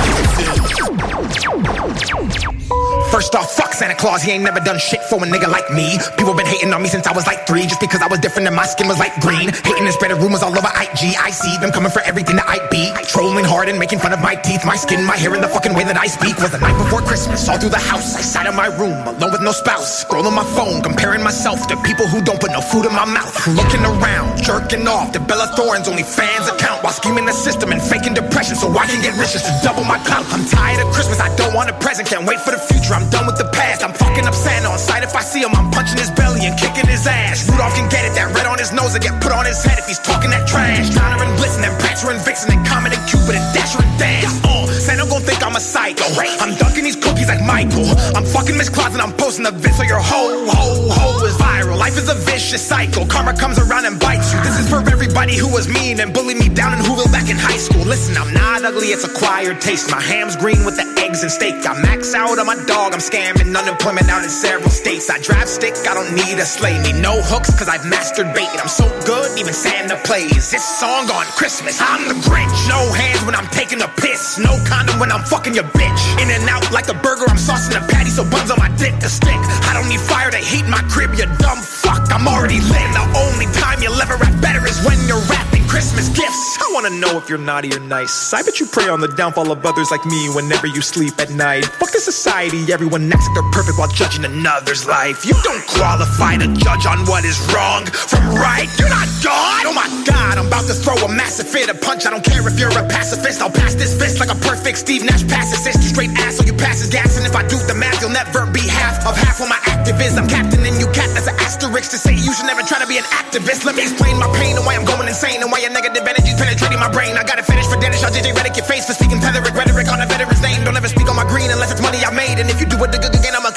[3.15, 5.99] First off, fuck Santa Claus, he ain't never done shit for a nigga like me.
[6.19, 8.49] People been hating on me since I was like three, just because I was different
[8.49, 9.55] and my skin was like green.
[9.55, 11.15] Hating and spreading rumors all over IG.
[11.15, 12.91] I see them coming for everything that I be.
[13.07, 15.75] Trolling hard and making fun of my teeth, my skin, my hair, and the fucking
[15.75, 16.35] way that I speak.
[16.43, 18.17] Was the night before Christmas, all through the house.
[18.17, 20.03] I sat in my room, alone with no spouse.
[20.03, 23.31] Scrolling my phone, comparing myself to people who don't put no food in my mouth.
[23.47, 27.81] Looking around, jerking off the Bella Thorne's only fans account while scheming the system and
[27.81, 30.27] faking depression so I can get rich just to double my clout.
[30.35, 32.95] I'm tired of Christmas, I don't want a present, can't wait for the future.
[32.95, 33.85] I'm done with the past.
[33.85, 35.03] I'm fucking up Santa on sight.
[35.05, 37.47] If I see him, I'm punching his belly and kicking his ass.
[37.49, 39.79] Rudolph can get it, that red on his nose will get put on his head
[39.79, 40.91] if he's talking that trash.
[40.91, 44.41] Donner and Blitzen and Prancer and Vixen and Comet and Cupid and Dasher and Dance.
[44.43, 46.05] Uh, Santa gon' think I'm a psycho.
[46.41, 47.87] I'm dunking these cookies like Michael.
[48.17, 51.37] I'm fucking Miss Claus and I'm posting the vid so your ho ho ho is
[51.37, 51.79] viral.
[51.79, 53.07] Life is a vicious cycle.
[53.07, 54.41] Karma comes around and bites you.
[54.41, 57.37] This is for everybody who was mean and bullied me down in Whoville back in
[57.37, 57.85] high school.
[57.85, 59.74] Listen, I'm not ugly, it's acquired taste.
[59.75, 61.67] My ham's green with the eggs and steak.
[61.67, 65.11] I max out on my dog, I'm scamming unemployment out in several states.
[65.11, 66.79] I drive stick, I don't need a sleigh.
[66.79, 68.47] Need no hooks, cause I've mastered bait.
[68.63, 70.49] I'm so good, even Santa plays.
[70.55, 72.55] This song on Christmas, I'm the Grinch.
[72.71, 74.39] No hands when I'm taking a piss.
[74.39, 76.03] No condom when I'm fucking your bitch.
[76.23, 78.95] In and out like a burger, I'm saucing a patty, so buns on my dick
[79.03, 79.43] to stick.
[79.67, 82.07] I don't need fire to heat my crib, you dumb fuck.
[82.15, 82.89] I'm already lit.
[82.95, 86.63] The only time you'll ever rap better is when you're rapping Christmas gifts.
[86.63, 88.33] I wanna know if you're naughty or nice.
[88.33, 91.31] I bet you prey on the downfall of others like me whenever you sleep at
[91.31, 91.65] night.
[91.81, 95.25] Fuck the society, everyone acts like they're perfect while judging another's life.
[95.25, 98.69] You don't qualify to judge on what is wrong from right.
[98.79, 99.65] You're not God.
[99.67, 102.07] Oh my God, I'm about to throw a massive fit to punch.
[102.07, 103.41] I don't care if you're a pacifist.
[103.41, 105.83] I'll pass this fist like a perfect Steve Nash pass assist.
[105.89, 107.17] Straight ass, so you pass is gas.
[107.17, 110.01] And if I do the math, you'll never be half of half what my active
[110.29, 111.13] captain and you cat.
[111.13, 113.65] That's an asterisk to say you should never try to be an activist.
[113.65, 116.35] Let me explain my pain and why I'm going insane and why your negative energy's
[116.35, 117.17] penetrating my brain.
[117.17, 118.03] I got it finished for Dennis.
[118.03, 120.65] I'll JJ Reddick your face for speaking tetheric rhetoric on a veteran's name.
[120.65, 122.41] Don't ever speak on my green unless it's money I made.
[122.41, 123.53] And if you do it again, I'm a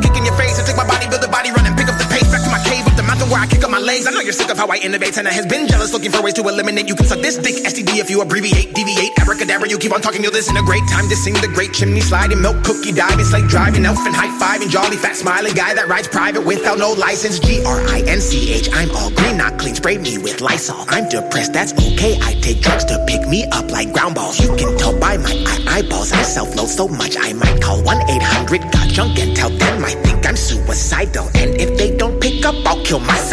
[0.00, 1.63] kick in your face and take my body, build a body, run
[3.40, 4.06] I kick up my legs.
[4.06, 6.22] I know you're sick of how I innovate, and I has been jealous, looking for
[6.22, 6.88] ways to eliminate.
[6.88, 9.68] You can suck this dick, STD if you abbreviate, deviate, abracadabra.
[9.68, 10.82] You keep on talking, you'll disintegrate.
[10.88, 14.30] Time to sing the great chimney sliding, milk cookie diving, slate driving, elf and high
[14.38, 17.38] fiving, jolly fat smiling guy that rides private without no license.
[17.40, 18.68] G R I N C H.
[18.72, 19.74] I'm all green, not clean.
[19.74, 20.84] Spray me with Lysol.
[20.88, 22.18] I'm depressed, that's okay.
[22.22, 24.38] I take drugs to pick me up like ground balls.
[24.38, 26.12] You can tell by my eye eyeballs.
[26.12, 29.50] I self loathe so much I might call one eight hundred got junk and tell
[29.50, 31.26] them I think I'm suicidal.
[31.34, 33.23] And if they don't pick up, I'll kill myself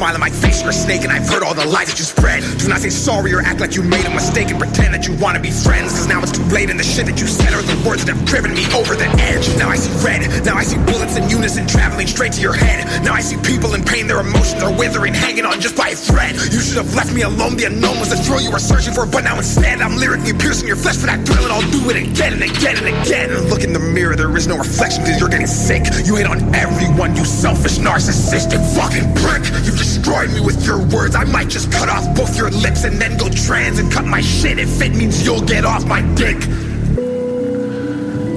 [0.00, 2.08] smile in my face, you're a snake, and I've heard all the lies that you
[2.08, 2.40] spread.
[2.56, 5.12] Do not say sorry or act like you made a mistake and pretend that you
[5.20, 5.92] want to be friends.
[5.92, 8.16] Cause now it's too late, and the shit that you said are the words that
[8.16, 9.44] have driven me over the edge.
[9.60, 12.80] Now I see red, now I see bullets in unison traveling straight to your head.
[13.04, 15.94] Now I see people in pain, their emotions are withering, hanging on just by a
[15.94, 16.32] thread.
[16.48, 19.04] You should have left me alone, the unknown was the thrill you were searching for,
[19.04, 22.00] but now instead I'm lyrically piercing your flesh for that thrill, and I'll do it
[22.00, 23.28] again and again and again.
[23.52, 25.84] Look in the mirror, there is no reflection cause you're getting sick.
[26.08, 29.44] You hate on everyone, you selfish, narcissistic fucking prick.
[29.68, 31.16] You destroyed me with your words.
[31.16, 34.20] I might just cut off both your lips and then go trans and cut my
[34.20, 36.36] shit if it means you'll get off my dick.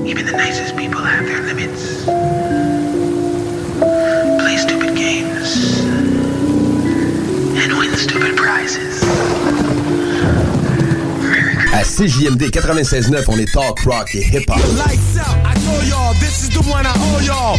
[0.10, 2.06] Even the nicest people have their limits.
[4.42, 5.80] Play stupid games
[7.62, 9.04] and win stupid prizes.
[11.72, 14.58] À CJMD 96.9, on est talk rock et hip-hop.
[14.58, 17.58] Lights out, I told y'all, this is the one I owe y'all.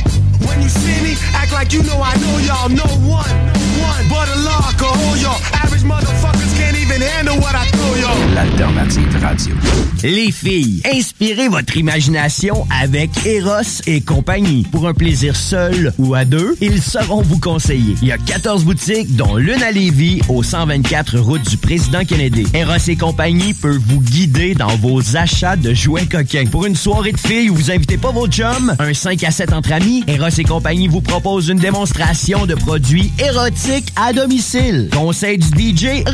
[0.49, 2.69] When you see me, act like you know I know y'all.
[2.69, 3.64] No one,
[3.95, 6.54] blunt, butter locker, all your average motherfuckers.
[6.65, 8.35] Can't even handle what I throw y'all.
[8.35, 9.55] L'alternative radio.
[10.03, 14.67] Les filles, inspirez votre imagination avec Eros et compagnie.
[14.71, 17.97] Pour un plaisir seul ou à deux, ils sauront vous conseiller.
[18.03, 22.47] Il y a 14 boutiques, dont l'une à Lévis, au 124 route du Président Kennedy.
[22.55, 26.47] Eros et compagnie peut vous guider dans vos achats de jouets coquins.
[26.47, 29.53] Pour une soirée de filles où vous invitez pas vos chums, un 5 à 7
[29.53, 34.89] entre amis, Eros et compagnie vous propose une démonstration de produits érotiques à domicile.
[34.93, 36.05] Conseil du DJ,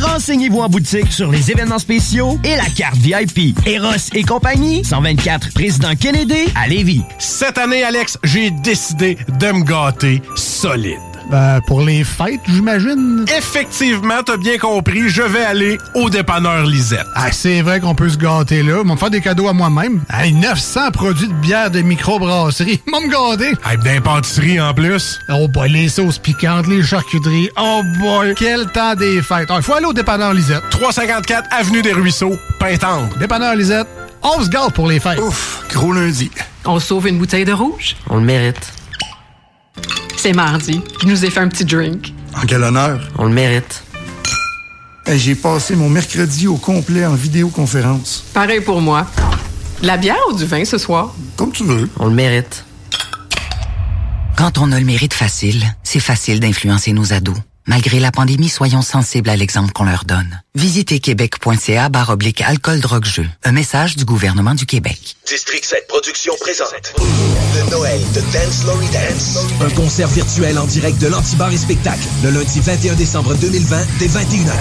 [0.40, 3.58] renseignez-vous en boutique sur les événements spéciaux et la carte VIP.
[3.66, 7.02] Eros et compagnie, 124 Président Kennedy à Lévis.
[7.18, 11.09] Cette année, Alex, j'ai décidé de me gâter solide.
[11.30, 13.24] Ben, pour les fêtes, j'imagine.
[13.36, 17.06] Effectivement, t'as bien compris, je vais aller au dépanneur Lisette.
[17.14, 18.78] Ah, c'est vrai qu'on peut se gâter là.
[18.82, 20.02] Ils vont me faire des cadeaux à moi-même.
[20.12, 22.82] Hey, 900 produits de bière de microbrasserie.
[22.86, 23.52] Ils vont me gâter.
[23.64, 25.20] Hey, d'impantisserie en plus.
[25.28, 27.48] Oh boy, les sauces piquantes, les charcuteries.
[27.56, 29.48] Oh boy, quel temps des fêtes.
[29.54, 30.62] Il faut aller au dépanneur Lisette.
[30.70, 33.08] 354 Avenue des Ruisseaux, Pintendre.
[33.18, 33.86] Dépanneur Lisette,
[34.22, 35.20] on se gâte pour les fêtes.
[35.20, 36.28] Ouf, gros lundi.
[36.64, 37.94] On sauve une bouteille de rouge?
[38.08, 38.72] On le mérite.
[40.22, 40.82] C'est mardi.
[41.00, 42.12] Je nous ai fait un petit drink.
[42.36, 43.00] En quel honneur?
[43.16, 43.82] On le mérite.
[45.06, 48.24] Hey, J'ai passé mon mercredi au complet en vidéoconférence.
[48.34, 49.06] Pareil pour moi.
[49.80, 51.14] De la bière ou du vin ce soir?
[51.36, 51.88] Comme tu veux.
[51.98, 52.66] On le mérite.
[54.36, 57.38] Quand on a le mérite facile, c'est facile d'influencer nos ados.
[57.66, 60.42] Malgré la pandémie, soyons sensibles à l'exemple qu'on leur donne.
[60.54, 63.26] Visitez québec.ca barre oblique alcool drogue jeu.
[63.44, 65.16] Un message du gouvernement du Québec.
[65.26, 69.38] District 7 Productions présente le Noël de Dance Lory Dance.
[69.60, 74.08] Un concert virtuel en direct de l'Antibar et Spectacle le lundi 21 décembre 2020 dès
[74.08, 74.52] 21h.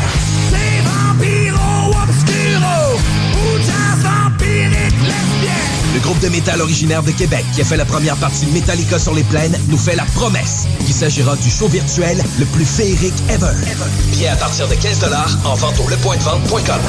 [6.00, 8.98] Le groupe de métal originaire de Québec qui a fait la première partie de Metallica
[8.98, 13.14] sur les plaines nous fait la promesse qu'il s'agira du show virtuel le plus féerique
[13.28, 13.52] ever.
[14.14, 15.04] Bien à partir de 15
[15.44, 16.80] en vente au lepointdevente.com.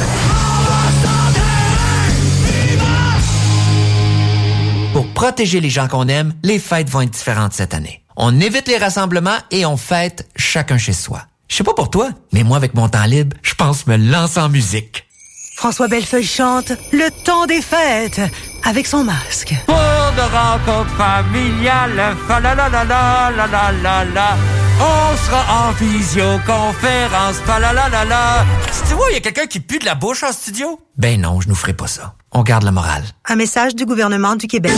[4.92, 8.04] Pour protéger les gens qu'on aime, les fêtes vont être différentes cette année.
[8.16, 11.22] On évite les rassemblements et on fête chacun chez soi.
[11.48, 14.38] Je sais pas pour toi, mais moi avec mon temps libre, je pense me lancer
[14.38, 15.08] en musique.
[15.56, 18.20] François Bellefeuille chante Le temps des fêtes
[18.64, 19.54] avec son masque.
[19.66, 24.36] Pour de rencontres familiales, fa la la la la la la la la.
[24.80, 28.44] On sera en visioconférence, fa la la la la.
[28.72, 30.80] Si tu vois, il y a quelqu'un qui pue de la bouche en studio?
[30.96, 32.14] Ben non, je nous ferai pas ça.
[32.32, 33.04] On garde la morale.
[33.28, 34.72] Un message du gouvernement du Québec.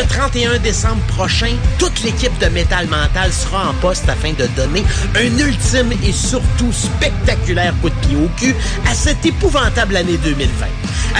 [0.00, 4.82] Le 31 décembre prochain, toute l'équipe de Métal Mental sera en poste afin de donner
[5.14, 8.56] un ultime et surtout spectaculaire coup de pied au cul
[8.90, 10.66] à cette épouvantable année 2020.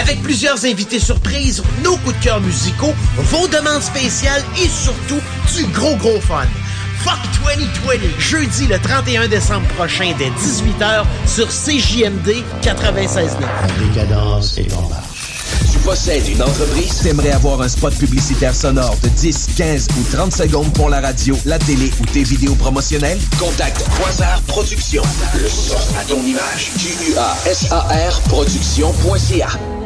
[0.01, 5.21] Avec plusieurs invités surprises, nos coups de cœur musicaux, vos demandes spéciales et surtout
[5.55, 6.47] du gros gros fun.
[7.01, 7.19] Fuck
[7.85, 13.29] 2020, jeudi le 31 décembre prochain dès 18h sur CJMD 96.9.
[13.93, 14.59] Décadence.
[15.73, 16.99] Tu possèdes une entreprise?
[17.03, 21.37] T'aimerais avoir un spot publicitaire sonore de 10, 15 ou 30 secondes pour la radio,
[21.45, 23.19] la télé ou tes vidéos promotionnelles?
[23.39, 25.03] Contacte Quasar Productions.
[25.35, 26.73] Le son à ton image.
[26.79, 29.80] Q-U-A-S-A-R Productions.ca.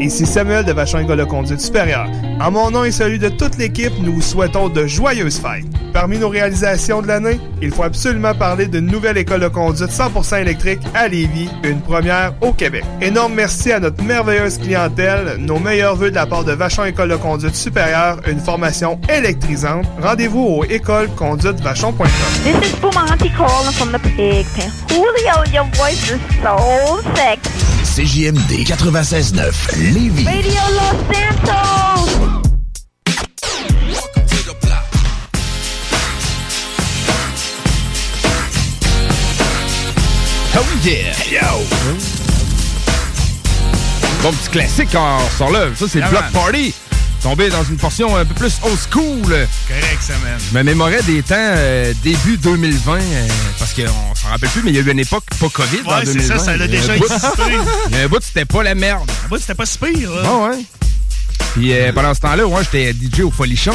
[0.00, 2.06] Ici Samuel de Vachon École de Conduite Supérieure.
[2.40, 5.64] En mon nom et celui de toute l'équipe, nous vous souhaitons de joyeuses fêtes.
[5.92, 10.42] Parmi nos réalisations de l'année, il faut absolument parler d'une nouvelle école de conduite 100%
[10.42, 12.84] électrique à Lévis, une première au Québec.
[13.00, 17.08] Énorme merci à notre merveilleuse clientèle, nos meilleurs voeux de la part de Vachon École
[17.08, 19.86] de Conduite Supérieure, une formation électrisante.
[20.00, 22.06] Rendez-vous au écoleconduitevachon.com.
[22.44, 22.78] This is
[23.36, 24.70] calling from the pig pen.
[24.88, 27.67] Julio, your voice is so sexy.
[27.98, 30.24] CJMD 96.9 Lévis.
[30.24, 32.38] Radio Los Santos.
[40.54, 41.12] Oh yeah!
[41.28, 41.40] Yo!
[44.22, 45.66] Bon petit classique quand on sort là.
[45.74, 46.32] Ça, c'est Yeah, Block man.
[46.32, 46.74] Party.
[47.22, 49.22] Tombé dans une portion un peu plus old school.
[49.22, 50.38] Correct, ça, man.
[50.50, 53.26] Je me mémorais des temps euh, début 2020, euh,
[53.58, 55.94] parce qu'on s'en rappelle plus, mais il y a eu une époque pas COVID Ouais,
[56.04, 56.38] c'est 2020.
[56.38, 57.42] ça, ça l'a déjà un bout- existé.
[57.90, 59.10] Il y a un bout, c'était pas la merde.
[59.10, 60.22] Ah, bah, c'était pas si pire, là.
[60.24, 60.58] Ah ouais.
[61.54, 63.72] Puis euh, pendant ce temps-là, ouais, j'étais DJ au Folichon.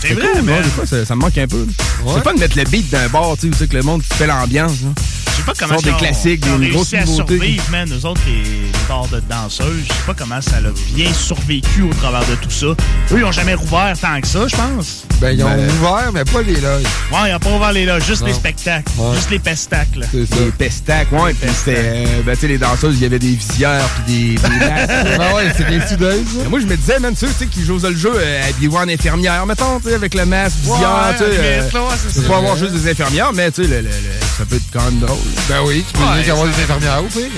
[0.00, 1.66] C'est vrai, cool, ouais, des fois, ça, ça me manque un peu.
[2.04, 2.12] Ouais.
[2.14, 4.72] C'est fun de mettre le beat d'un bar, tu sais, que le monde fait l'ambiance.
[4.82, 4.90] là.
[5.36, 7.36] Je sais pas comment des classiques, des grosses à nouveautés.
[7.38, 7.88] survivre, man.
[7.90, 11.92] Nous autres, les, bars de danseuses, je sais pas comment ça l'a bien survécu au
[11.94, 12.66] travers de tout ça.
[12.66, 12.76] Eux,
[13.18, 15.04] ils ont jamais rouvert tant que ça, je pense.
[15.20, 16.82] Ben, ils ont Ben- ouvert, mais pas les loges.
[17.10, 18.26] Ouais, ils ont pas ouvert les loges, juste Non.
[18.28, 18.90] les spectacles.
[18.98, 19.14] Ouais.
[19.16, 20.06] Juste les pestacles.
[20.12, 20.26] Les
[20.58, 21.34] pestacles, ouais.
[21.34, 24.34] Puis c'était, euh, ben, tu sais, les danseuses, il y avait des visières puis des,
[24.34, 25.18] des masques.
[25.18, 26.26] Ben ouais, c'est des soudeuses.
[26.42, 28.76] Mais Moi, je me disais, même ceux tu sais, qui jouent le jeu euh, habillés
[28.76, 31.30] en infirmière, mettons, tu sais, avec le masque, visière, tu sais.
[31.40, 31.68] mais euh,
[32.14, 33.90] tu peux avoir juste des infirmières, mais tu sais, le- le- le-
[34.38, 35.16] ça peut être quand même drôle.
[35.48, 37.30] Ben oui, tu peux qu'avoir ça- des infirmières au pire.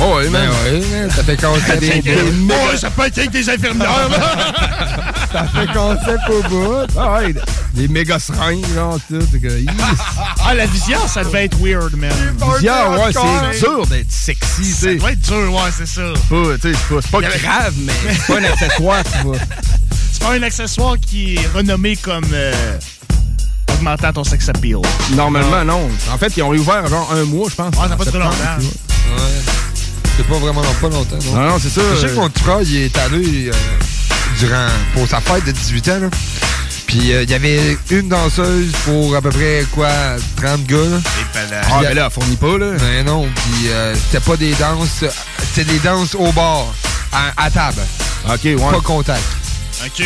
[0.00, 1.80] Oh, ouais, Ben man, ça fait concept.
[1.80, 2.54] Des- des au bout.
[2.76, 4.08] ça peut être avec des infirmières,
[5.32, 6.86] Ça fait concept au bout.
[6.98, 7.34] Ah ouais,
[7.74, 9.20] des méga seringues, genre, tout.
[9.30, 9.66] c'est que, hi.
[10.44, 12.10] Ah, la visière, ça devait être weird, man.
[12.56, 16.02] Visière, ouais, c'est dur d'être sexy, tu Ça doit être dur, ouais, c'est ça.
[16.28, 19.36] Pas, tu sais, c'est pas, c'est pas grave, mais c'est pas un accessoire, tu vois.
[20.12, 22.52] C'est pas un accessoire qui est renommé comme euh,
[23.82, 24.78] augmentant ton sex appeal.
[25.14, 25.90] Normalement, non.
[26.12, 27.74] En fait, ils ont réouvert genre un mois, je pense.
[27.74, 28.34] Ouais, ça n'a pas très longtemps.
[28.58, 29.52] Ouais.
[30.16, 31.32] C'est pas vraiment pas longtemps, non?
[31.34, 31.80] Non, non, c'est ça.
[31.94, 33.52] Je sais que mon petit frère, il est allé euh,
[34.38, 36.08] durant, pour sa fête de 18 ans, là.
[36.86, 39.88] Puis euh, il y avait une danseuse pour à peu près, quoi,
[40.36, 40.98] 30 gars, là.
[41.70, 42.72] Ah, mais là, elle fournit pas, là.
[42.78, 45.04] Ben non, puis euh, c'était pas des danses,
[45.54, 46.66] c'était des danses au bar,
[47.12, 47.80] à, à table.
[48.28, 48.56] OK, ouais.
[48.56, 49.24] Pas contact.
[49.84, 50.04] OK.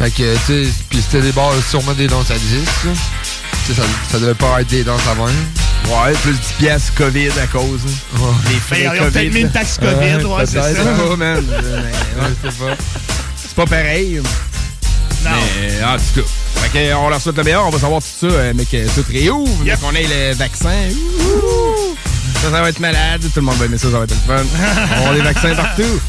[0.00, 2.40] Fait que, tu sais, puis c'était des bars, sûrement des danses à 10,
[2.86, 2.92] là.
[3.66, 5.26] Tu sais, ça, ça devait pas être des danses à 20.
[5.26, 7.80] Ouais, plus 10 piastres COVID à cause.
[7.86, 8.18] hein.
[8.48, 11.04] Les frais Ben, ils ont peut-être mis une taxe COVID, ouais, c'est peut-être ça.
[11.04, 11.44] pas, man.
[11.46, 11.56] Mais,
[12.22, 12.76] ouais, c'est pas.
[13.36, 14.22] C'est pas pareil.
[15.22, 15.30] Non.
[15.60, 16.26] Mais, en tout cas.
[16.62, 17.66] Fait que, on leur souhaite le meilleur.
[17.66, 19.50] On va savoir tout ça, euh, mais que tout réouvre.
[19.64, 20.88] mais qu'on ait le vaccin.
[21.20, 21.96] Ouh!
[22.42, 23.20] Ça, ça va être malade.
[23.22, 23.90] Tout le monde va aimer ça.
[23.90, 24.42] Ça va être le fun.
[24.54, 26.00] On va avoir des vaccins partout.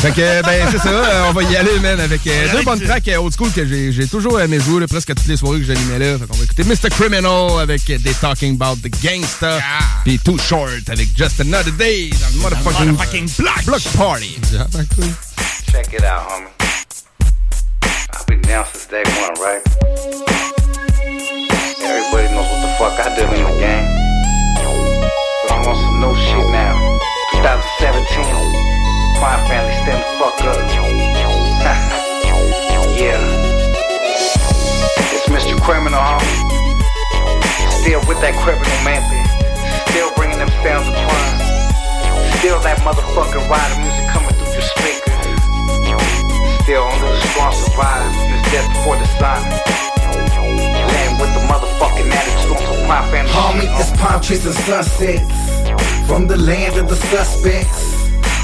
[0.00, 0.88] Fait que, ben, c'est ça.
[0.90, 3.66] euh, on va y aller, man, avec euh, deux bonnes tracks euh, old school que
[3.66, 6.16] j'ai j'ai toujours aimé jouer, là, presque à toutes les soirées que j'animais là.
[6.18, 6.88] Fait qu'on va écouter Mr.
[6.90, 9.58] Criminal avec euh, They Talking About the Gangsta.
[10.04, 13.64] Puis Too Short avec Just Another Day dans le motherfucking, motherfucking block.
[13.64, 14.38] block Party.
[15.72, 16.46] Check it out, homie.
[18.14, 19.62] I've been down since day one, right?
[21.82, 23.86] Everybody knows what the fuck I do in the game.
[25.42, 26.98] But I'm on some new shit now.
[27.32, 28.87] 2017.
[29.18, 30.54] Crime family, stand the fuck up.
[32.94, 33.18] yeah.
[35.10, 35.58] It's Mr.
[35.58, 36.38] Criminal, homie.
[37.82, 39.26] Still with that criminal method.
[39.90, 41.38] Still bringing them sounds of crime.
[42.38, 45.18] Still that motherfucking rider music coming through your speakers.
[46.62, 48.14] Still under the strong survive.
[48.30, 49.42] This death before the sun.
[50.46, 52.06] Laying with the motherfucking
[52.46, 53.66] going to crime family.
[53.66, 55.26] Homie, it's palm trees and sunsets
[56.06, 57.97] from the land of the suspects.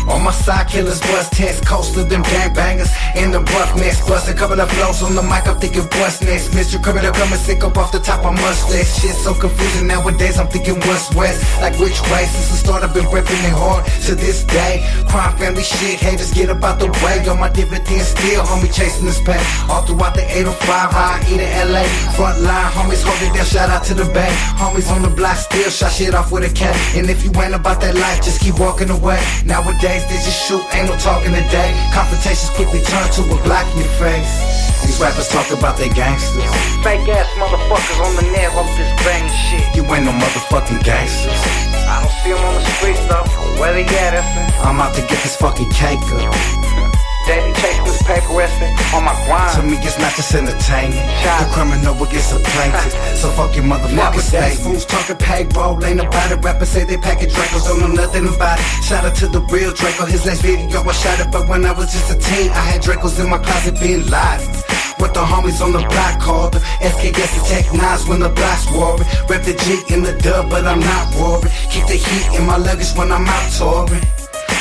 [0.09, 2.90] On my side, killers bust tense, coastal them gangbangers.
[3.16, 6.50] In the roughness, busting couple of flows on the mic, I'm thinking what's next.
[6.50, 6.82] Mr.
[6.82, 10.48] Criminal coming sick up off the top, I must let Shit so confusing nowadays, I'm
[10.48, 11.40] thinking what's west.
[11.61, 14.84] Like which way, since the start, I've been ripping it hard to this day.
[15.09, 17.24] Crime family shit, haters get up out the way.
[17.28, 19.40] On my dividends still, homie chasing this pack.
[19.70, 21.84] All throughout the 805, high E to LA.
[22.16, 24.32] Front line, homies holding down, shout out to the bay.
[24.61, 26.74] Homies on the block still, shot shit off with a cat.
[26.96, 29.22] And if you ain't about that life, just keep walking away.
[29.46, 31.70] Nowadays, they just shoot, ain't no talking today.
[31.95, 34.82] Confrontations quickly turn to a block in your face.
[34.82, 36.42] These rappers talk about they gangsters.
[36.82, 39.62] Fake ass motherfuckers on the net off this bang shit.
[39.76, 41.38] You ain't no motherfucking gangsters.
[41.86, 43.61] I don't see them on the streets though.
[43.61, 44.18] Where they at?
[44.64, 46.64] I'm out to get this fucking cake up.
[47.27, 49.57] Daily chasing this paper essay on my grind.
[49.57, 51.01] To me, it's not just entertainment.
[51.41, 52.93] The criminal will get supplanted.
[53.20, 54.61] so fuck your motherfucking Nowadays, statement.
[54.61, 56.45] Fools talking payroll, ain't about it.
[56.45, 58.64] Rappers say they package Dracos, don't know nothing about it.
[58.85, 60.05] Shout out to the real Draco.
[60.05, 62.83] His last video I shot it, but when I was just a teen, I had
[62.83, 64.45] Dracos in my closet being live.
[65.01, 68.70] What the homies on the block called the SKS and Tech Nines when the blocks
[68.70, 69.09] worried.
[69.29, 71.51] Rep the G in the dub, but I'm not worried.
[71.70, 74.05] Keep the heat in my luggage when I'm out touring.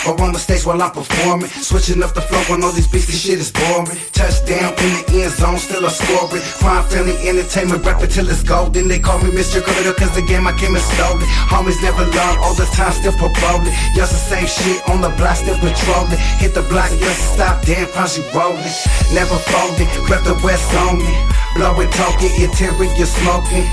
[0.04, 1.48] Or on the stage while I'm performing.
[1.48, 3.96] Switching up the flow on all these beats, this shit is boring.
[4.12, 6.44] Touchdown in the end zone, still a scoring.
[6.60, 8.88] Crime family entertainment, rap till it's golden.
[8.88, 9.64] They call me Mr.
[9.64, 11.30] Criminal cause the game I came and stole it.
[11.48, 13.72] Homies never learn, all the time still paroling.
[13.96, 16.20] Y'all the same shit on the block, still patrolling.
[16.44, 18.76] Hit the block, yes, stop, damn, you rolling.
[19.16, 21.16] Never folding, rep the West on me.
[21.56, 23.64] Blowing, talking, interior smoking.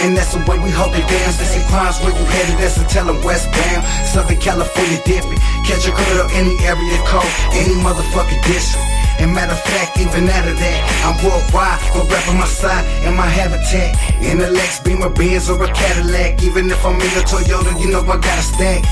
[0.00, 1.28] And that's the way we hold it down.
[1.36, 3.84] They say crimes where you headed, that's to tell them westbound.
[4.08, 5.38] Southern California dipping.
[5.68, 8.82] Catch a criminal any area code, any motherfucking district.
[9.20, 12.82] And matter of fact, even out of that, I'm worldwide, but rap on my side
[13.04, 13.94] and my habitat.
[14.24, 16.42] In a Lex, Beamer, Benz, or a Cadillac.
[16.42, 18.82] Even if I'm in a Toyota, you know I gotta stack.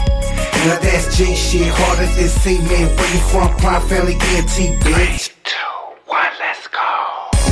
[0.69, 2.95] Now that's G shit, harder than C, man.
[2.95, 3.49] Where you from?
[3.57, 5.31] Prime Family, ENT, bitch.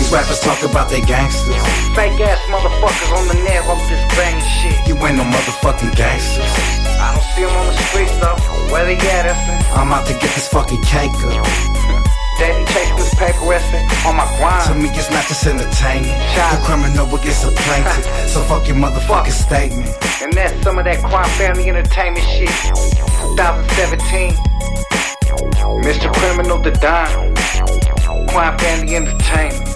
[0.08, 1.52] These rappers talk about they gangsters.
[1.92, 4.72] Fake ass motherfuckers on the net off this bang shit.
[4.88, 6.48] You ain't no motherfucking gangsters.
[6.96, 8.40] I don't see them on the streets though.
[8.72, 9.60] Where they at, effing?
[9.76, 11.44] I'm out to get this fucking cake up.
[12.40, 14.64] Daily chasing this paper essay on my grind.
[14.72, 16.16] To me, it's not just entertainment.
[16.16, 18.08] The criminal will get supplanted.
[18.32, 19.92] so fuck your motherfucking statement.
[20.24, 22.48] And that's some of that crime family entertainment shit.
[23.36, 24.32] 2017.
[25.84, 26.08] Mr.
[26.16, 27.36] Criminal the Don.
[28.32, 29.67] Crime family entertainment.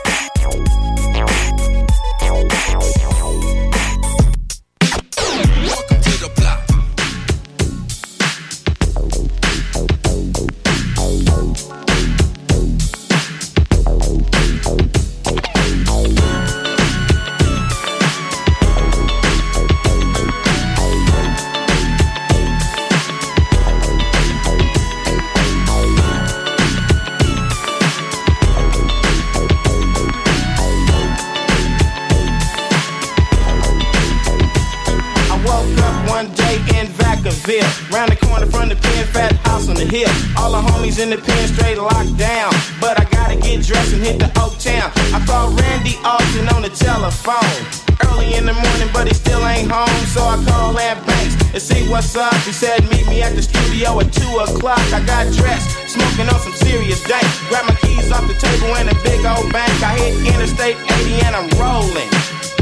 [41.03, 44.55] In the pen straight locked down, but I gotta get dressed and hit the Oak
[44.63, 44.87] Town.
[45.11, 47.59] I called Randy Austin on the telephone.
[48.07, 51.63] Early in the morning, but he still ain't home, so I called Ant Banks and
[51.63, 52.35] see what's up.
[52.47, 54.79] He said, Meet me at the studio at 2 o'clock.
[54.95, 57.27] I got dressed, smoking on some serious dank.
[57.51, 59.75] Grab my keys off the table in a big old bank.
[59.83, 62.11] I hit Interstate 80 and I'm rolling.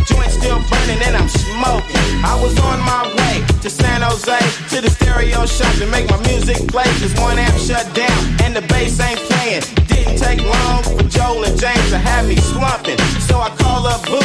[0.09, 2.01] Joint still burning and I'm smoking.
[2.25, 3.20] I was on my way
[3.63, 4.41] to San Jose
[4.73, 6.89] to the stereo shop to make my music play.
[6.97, 9.61] Cause one amp shut down and the bass ain't playing.
[9.85, 12.97] Didn't take long for Joel and James to have me slumping.
[13.29, 14.21] So I call up Boo.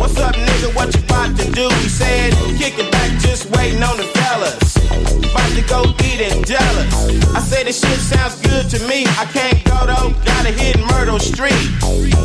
[0.00, 0.74] What's up, nigga?
[0.74, 1.68] What you about to do?
[1.84, 4.76] He said, kick it back, just waiting on the fellas.
[4.80, 7.34] About to go eat in Dallas.
[7.36, 9.04] I said, this shit sounds good to me.
[9.20, 11.68] I can't go though, gotta hit Myrtle Street.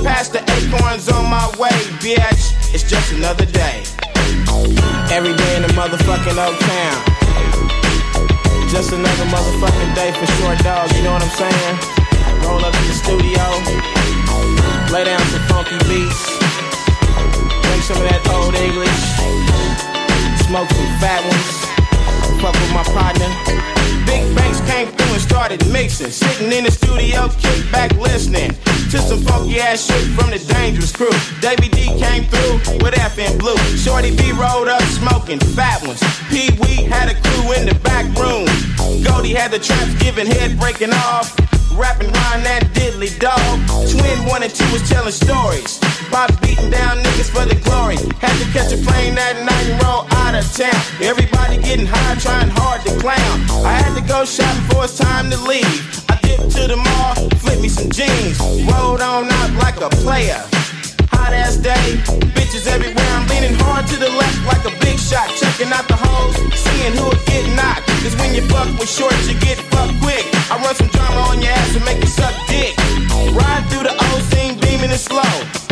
[0.07, 2.55] Past the acorns on my way, bitch.
[2.73, 3.83] It's just another day.
[5.11, 6.97] Every day in the motherfucking Oak Town.
[8.69, 11.75] Just another motherfucking day for short dog, you know what I'm saying?
[12.45, 13.45] Roll up to the studio,
[14.93, 16.37] lay down some funky beats,
[17.65, 19.01] drink some of that old English,
[20.45, 21.68] smoke some fat ones,
[22.39, 23.27] fuck with my partner.
[24.05, 26.09] Big Banks came through and started mixing.
[26.09, 28.51] Sitting in the studio, kick back listening
[28.91, 31.11] to some funky ass shit from the Dangerous Crew.
[31.41, 33.57] Davey D came through with F in blue.
[33.77, 36.01] Shorty B rolled up smoking fat ones.
[36.29, 38.47] Pee Wee had a crew in the back room.
[39.03, 41.35] Goldie had the traps giving head breaking off.
[41.73, 43.39] Rapping rhyme that diddly dog.
[43.89, 45.79] Twin one and two was telling stories.
[46.11, 47.97] By beating down niggas for the glory.
[48.19, 50.75] Had to catch a plane that night and roll out of town.
[51.01, 53.37] Everybody getting high, trying hard to clown.
[53.65, 55.65] I had to go shopping before it's time to leave.
[56.09, 58.39] I dipped to the mall, flip me some jeans,
[58.69, 60.41] rolled on out like a player.
[61.29, 62.01] Hot ass day,
[62.33, 63.05] bitches everywhere.
[63.13, 66.97] I'm leaning hard to the left like a big shot, checking out the hoes, seeing
[66.97, 67.85] who will get knocked.
[68.01, 70.25] Cause when you fuck with shorts, you get fucked quick.
[70.49, 72.73] I run some drama on your ass and make you suck dick.
[73.37, 75.21] Ride through the old scene, beaming it slow.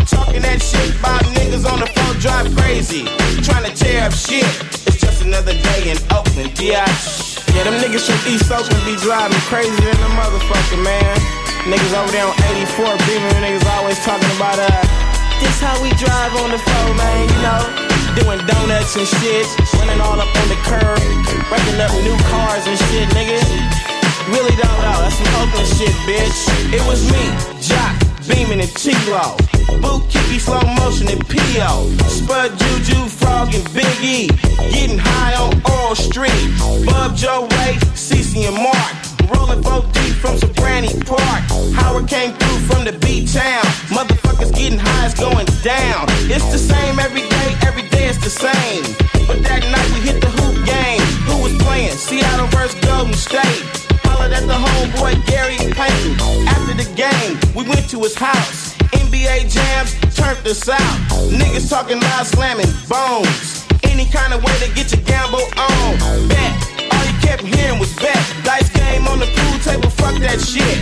[0.05, 3.09] Talking that shit about niggas on the phone, drive crazy.
[3.41, 4.45] Trying to tear up shit.
[4.85, 7.41] It's just another day in Oakland, biatch.
[7.57, 11.17] Yeah, them niggas from East Oakland be driving crazy than a motherfucker, man.
[11.65, 12.37] Niggas over there on
[12.77, 15.06] 84 beaming, niggas always talking about uh.
[15.39, 17.61] This how we drive on the phone, man, you know.
[18.17, 19.45] Doing donuts and shit,
[19.77, 20.97] running all up on the curb,
[21.49, 23.37] breaking up new cars and shit, nigga.
[24.33, 26.73] Really don't know, that's some Oakland shit, bitch.
[26.73, 27.29] It was me,
[27.61, 27.93] Jock,
[28.27, 29.37] Beaming and T-Lo.
[29.81, 31.95] Boot Kiki, slow motion and P.O.
[32.07, 34.27] Spud Juju, Frog and Big E.
[34.71, 36.33] Getting high on Oral Street.
[36.85, 39.16] Bub Joe Ray, Cece and Mark.
[39.33, 41.43] Rolling 4 deep from Soprani Park.
[41.75, 43.63] Howard came through from the beat town.
[43.91, 46.05] Motherfuckers getting high, it's going down.
[46.31, 48.83] It's the same every day, every day it's the same.
[49.27, 51.03] But that night we hit the hoop game.
[51.27, 51.97] Who was playing?
[51.97, 53.63] Seattle versus Golden State.
[54.07, 56.15] Hollered at the homeboy Gary Payton.
[56.47, 58.75] After the game, we went to his house.
[58.95, 60.97] NBA jams turned us out.
[61.27, 63.67] Niggas talking loud, slamming bones.
[63.83, 66.27] Any kind of way to get your gamble on.
[66.29, 66.76] Bet.
[66.97, 68.17] All you kept hearing was bet.
[68.43, 70.77] Dice game on the pool table, fuck that shit.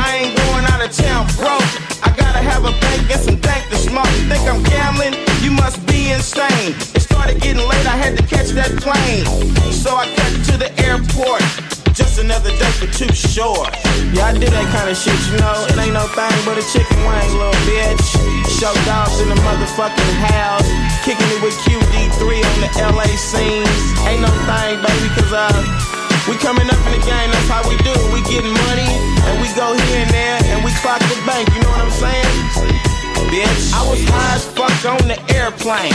[0.00, 1.68] I ain't going out of town broke.
[2.00, 4.08] I gotta have a bank and some dank to smoke.
[4.32, 5.14] Think I'm gambling?
[5.44, 6.72] You must be insane.
[6.96, 9.24] It started getting late, I had to catch that plane.
[9.72, 11.81] So I cut to the airport.
[11.92, 13.68] Just another day for too short.
[14.16, 15.68] Yeah, I do that kind of shit, you know.
[15.68, 18.00] It ain't no thing but a chicken wing, little bitch.
[18.48, 20.64] Show dogs in the motherfucking house.
[21.04, 23.68] Kicking it with QD3 on the LA scene.
[24.08, 25.52] Ain't no thing, baby, cause uh,
[26.24, 27.92] we coming up in the game, that's how we do.
[28.08, 28.88] We getting money,
[29.28, 31.92] and we go here and there, and we clock the bank, you know what I'm
[31.92, 32.32] saying?
[33.28, 35.92] Bitch, I was high as fuck on the airplane.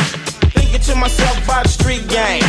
[0.68, 2.44] Thinking to myself about street game.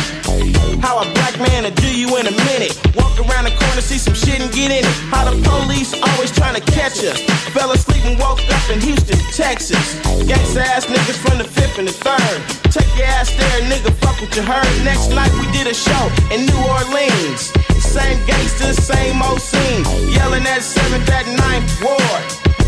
[0.83, 2.75] How a black man will do you in a minute.
[2.91, 4.91] Walk around the corner, see some shit and get in it.
[5.07, 7.15] How the police always trying to catch us.
[7.55, 9.95] Fell asleep and woke up in Houston, Texas.
[10.27, 12.35] Gangsta ass niggas from the fifth and the third.
[12.75, 14.67] Take your ass there, nigga, fuck what you heard.
[14.83, 16.03] Next night we did a show
[16.35, 17.55] in New Orleans.
[17.79, 19.87] Same gangsters, same old scene.
[20.11, 22.23] Yelling at 7th, at 9th Ward.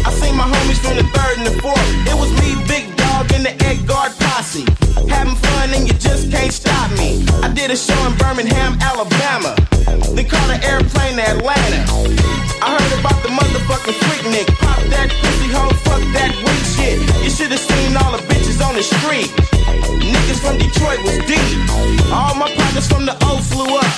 [0.07, 1.83] I seen my homies from the third and the fourth.
[2.07, 3.00] It was me, Big
[3.33, 4.65] And the Egg Guard posse.
[5.07, 7.25] Having fun and you just can't stop me.
[7.41, 9.55] I did a show in Birmingham, Alabama.
[10.15, 11.81] Then caught an airplane to Atlanta.
[12.61, 14.47] I heard about the motherfucking freak Nick.
[14.59, 16.99] Pop that pussy hoe, fuck that weak shit.
[17.23, 19.29] You should've seen all the bitches on the street.
[19.97, 21.57] Niggas from Detroit was deep.
[22.11, 23.95] All my partners from the O flew up.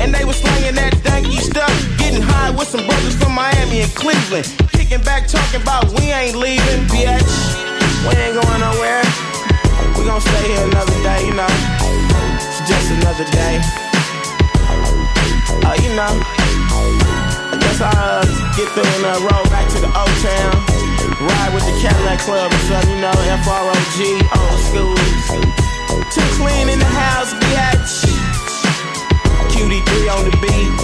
[0.00, 1.72] And they was slanging that danky stuff.
[1.98, 4.50] Getting high with some brothers from Miami and Cleveland.
[4.72, 7.71] Kicking back, talking about we ain't leaving, bitch.
[8.02, 9.06] We ain't going nowhere.
[9.94, 11.46] We gon' stay here another day, you know.
[12.34, 13.62] It's just another day.
[15.62, 16.10] Uh, you know.
[16.10, 18.26] I guess I'll uh,
[18.58, 20.54] get through and uh, roll back to the old town.
[21.22, 23.14] Ride with the Cadillac Club or something, you know.
[23.38, 24.98] F-R-O-G, old school.
[26.10, 28.02] Too clean in the house, bitch.
[29.54, 30.74] QD3 on the beat.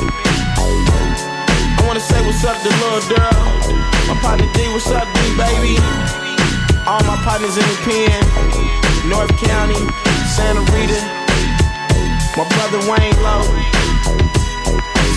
[1.75, 3.43] I wanna say what's up to little girl.
[4.07, 6.18] My partner D, what's up, D, baby?
[6.89, 9.11] All my partners in the pen.
[9.11, 9.77] North County,
[10.27, 10.99] Santa Rita.
[12.35, 13.45] My brother Wayne Lowe.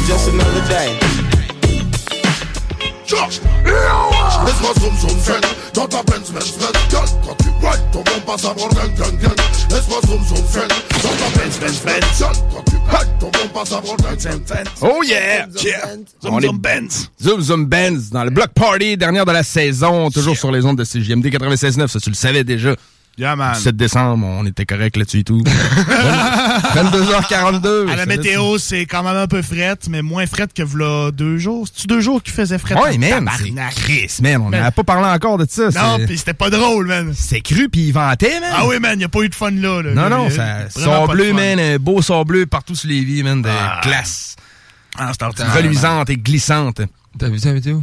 [0.05, 1.20] Just another day.
[3.11, 5.41] Laisse-moi zoom zoom zen.
[5.73, 8.95] Dans ta Benz Benz Benz Girl, quand tu ride ton bon passe à bord gang
[8.95, 9.17] gang.
[9.19, 9.35] Gang
[9.69, 10.67] Laisse-moi zoom zoom zen.
[11.03, 14.17] Dans ta Benz Benz Benz Girl, quand tu ride ton bon passe à bord gang
[14.17, 14.65] gang gang.
[14.81, 15.45] Oh yeah!
[15.61, 15.95] Yeah.
[16.23, 16.47] On est
[17.21, 18.11] Zoom Zoom Benz.
[18.11, 21.87] Dans le Block Party, dernière de la saison, toujours sur les ondes de CJMD 96.9,
[21.87, 22.75] ça tu le savais déjà.
[23.17, 23.53] Yeah, man.
[23.55, 25.43] 7 décembre, on était correct là-dessus et tout.
[26.73, 27.89] 22h42.
[27.91, 31.37] À la météo, c'est quand même un peu frette, mais moins frette que v'là deux
[31.37, 31.67] jours.
[31.67, 32.79] C'est-tu deux jours qui faisait frette?
[32.79, 33.75] Ouais, man, c'est Tabarnak.
[33.75, 35.69] Chris, man, on n'avait pas parlé encore de ça.
[35.69, 37.13] Non, pis c'était pas drôle, man.
[37.15, 38.49] C'est cru, puis il ventait, man.
[38.55, 39.81] Ah oui, man, y a pas eu de fun là.
[39.81, 39.93] là.
[39.93, 40.67] Non, non, ça,
[41.07, 43.81] bleu, man, un beau son bleu partout sur les vies, man, de Ah.
[43.83, 44.35] glace.
[44.97, 45.11] Ah,
[45.55, 46.81] Reluisante et glissante.
[47.17, 47.79] T'as vu ça, météo?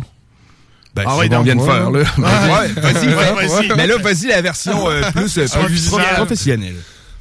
[0.99, 1.99] Ben, Ah c'est ouais, ce qu'on donc, vient de faire, là.
[1.99, 2.25] Ouais.
[2.75, 3.77] Ouais, vas-y, vas-y.
[3.77, 5.47] Mais là, vas-y, la version euh, plus euh,
[6.17, 6.75] professionnelle.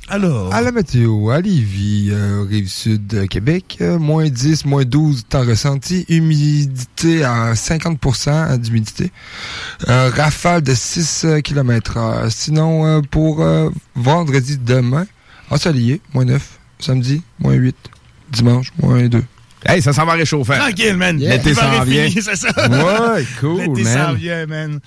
[0.10, 0.54] Alors.
[0.54, 5.26] À la météo, à Lévis, euh, rive sud de Québec, euh, moins 10, moins 12
[5.28, 9.12] temps ressenti, humidité à 50% d'humidité,
[9.90, 12.32] euh, rafale de 6 km heure.
[12.32, 15.06] Sinon, euh, pour euh, vendredi demain,
[15.50, 16.42] ensoleillé, moins 9,
[16.80, 17.76] samedi, moins 8,
[18.32, 19.22] dimanche, moins 2.
[19.68, 20.56] Hey, ça s'en va réchauffer.
[20.58, 21.18] Tranquille, man.
[21.18, 22.10] L'été L'hiver s'en vient.
[22.22, 22.50] c'est ça.
[22.70, 24.80] Ouais, cool, L'été s'en vient, man.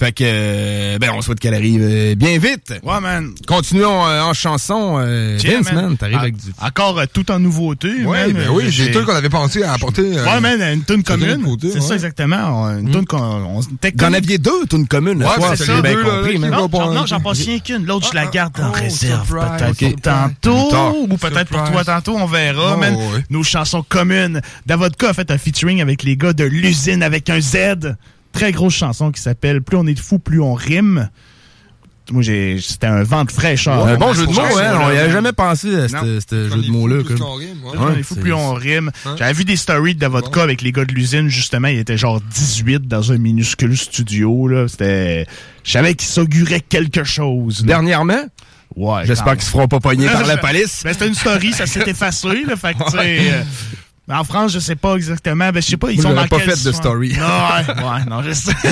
[0.00, 2.72] Fait que, euh, ben, on souhaite qu'elle arrive euh, bien vite.
[2.82, 3.34] Ouais, man.
[3.46, 4.96] Continuons euh, en chanson.
[4.98, 6.48] Euh, Tiens, Vince, man, t'arrives Ah, avec du...
[6.58, 8.06] Encore euh, tout en nouveauté.
[8.06, 8.32] Ouais, man.
[8.32, 10.16] ben oui, j'ai J'ai- tout qu'on avait pensé à apporter.
[10.16, 11.46] euh, Ouais, man, une tune commune.
[11.70, 12.62] C'est ça, exactement.
[12.64, 13.60] On- Une tune qu'on.
[13.98, 15.22] T'en aviez deux, tunes communes.
[15.22, 15.82] Ouais, c'est j'ai ça.
[15.82, 16.50] bien Deux, là, compris, man.
[16.50, 17.84] Non, j'en- non, j'en passe rien qu'une.
[17.84, 19.38] L'autre, je la garde en oh, réserve.
[19.58, 20.62] Peut-être tantôt.
[20.62, 20.94] Plus tard.
[20.96, 22.16] Ou peut-être pour toi tantôt.
[22.16, 22.94] On verra, Oh, man.
[22.96, 23.02] ouais.
[23.28, 24.40] Nos chansons communes.
[24.64, 27.96] Davodka a fait un featuring avec les gars de l'usine avec un Z.
[28.32, 31.08] Très grosse chanson qui s'appelle Plus on est de fou, plus on rime.
[32.12, 33.86] Moi, j'ai, c'était un vent de fraîcheur.
[33.86, 34.78] un bon jeu de mots, hein.
[34.82, 36.00] On y avait jamais pensé à Non.
[36.28, 37.04] ce jeu de mots-là.
[37.04, 37.78] plus qu'on rime, ouais.
[37.78, 38.90] Ouais, c'est- plus on rime.
[39.06, 39.14] Hein?
[39.16, 41.68] J'avais vu des stories de vodka avec les gars de l'usine, justement.
[41.68, 44.48] Il était genre 18 dans un minuscule studio.
[44.48, 44.66] Là.
[44.66, 45.24] C'était...
[45.62, 47.60] Je savais qu'il s'augurait quelque chose.
[47.60, 47.66] là.
[47.68, 48.24] Dernièrement,
[48.74, 49.02] Ouais.
[49.04, 50.80] j'espère qu'ils se feront pas pogner par la police.
[50.82, 52.42] Ben, c'était une story, ça s'est effacé.
[52.44, 53.42] Là, fait que, tu sais, euh,
[54.10, 55.50] en France, je sais pas exactement.
[55.50, 57.16] Ben, je sais pas, ils sont dans pas fait de story.
[57.18, 58.52] Non, ouais, ouais, non, je sais.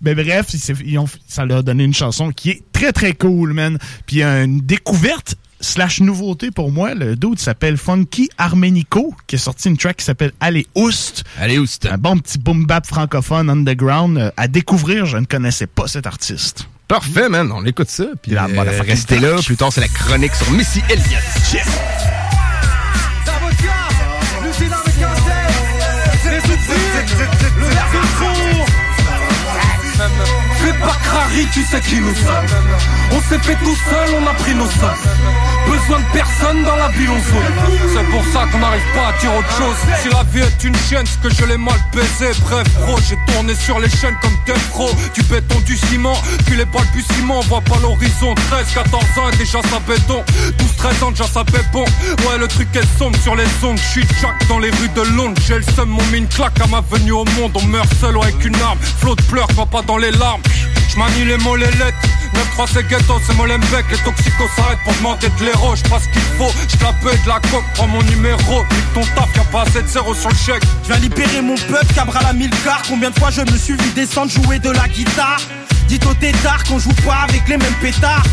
[0.00, 0.46] Mais bref,
[0.84, 3.78] ils ont- ça leur a donné une chanson qui est très très cool, man.
[4.06, 6.94] Puis une découverte slash nouveauté pour moi.
[6.94, 11.24] Le dude s'appelle Funky Armenico, qui a sorti une track qui s'appelle Allez Oust.
[11.38, 11.86] Allez, Oust.
[11.86, 15.04] Un bon petit boom bap francophone underground euh, à découvrir.
[15.06, 16.66] Je ne connaissais pas cet artiste.
[16.88, 17.52] Parfait, man.
[17.52, 18.06] On écoute ça.
[18.22, 19.36] Puis La euh, restez là.
[19.44, 22.19] Plus tard, c'est la chronique sur Missy Elliott.
[30.80, 32.46] Pas crari, tu sais qui nous sommes.
[33.12, 35.49] On s'est fait tout seul, on a pris nos sommes.
[35.70, 37.94] Besoin de personne dans la ville, on saute.
[37.94, 39.76] C'est pour ça qu'on n'arrive pas à dire autre chose.
[40.02, 42.32] Si la vie est une chaîne, c'est que je l'ai mal baisé.
[42.40, 44.90] Bref, bro, j'ai tourné sur les chaînes comme Death Row.
[45.14, 48.34] Du béton, du ciment, puis les balbutiements, on voit pas l'horizon.
[48.50, 50.24] 13, 14 ans déjà ça béton.
[50.58, 51.84] 12, 13 ans, déjà ça bon.
[51.84, 53.78] Ouais, le truc est sombre sur les ondes.
[53.78, 55.40] J'suis Jack dans les rues de Londres.
[55.46, 57.52] J'ai le seum, on met une claque à ma venue au monde.
[57.54, 58.78] On meurt seul ou avec une arme.
[58.98, 60.42] Flot de pleurs, va pas dans les larmes.
[60.88, 61.98] J'manie les mots, les lettres.
[62.58, 63.86] 9-3 c'est ghetto, c'est Molenbeek.
[63.90, 65.59] Les toxicos s'arrêtent pour demander de l'héros.
[65.74, 68.64] J'passe ce qu'il faut, j'clape de la coque, prends mon numéro.
[68.72, 70.62] Nique ton taf, y'a pas assez de zéro sur le chèque.
[70.82, 72.82] Je viens libérer mon peuple, cabra la mille quarts.
[72.88, 75.40] Combien de fois je me suis vu descendre jouer de la guitare?
[75.86, 78.24] Dites au tétard qu'on joue pas avec les mêmes pétards.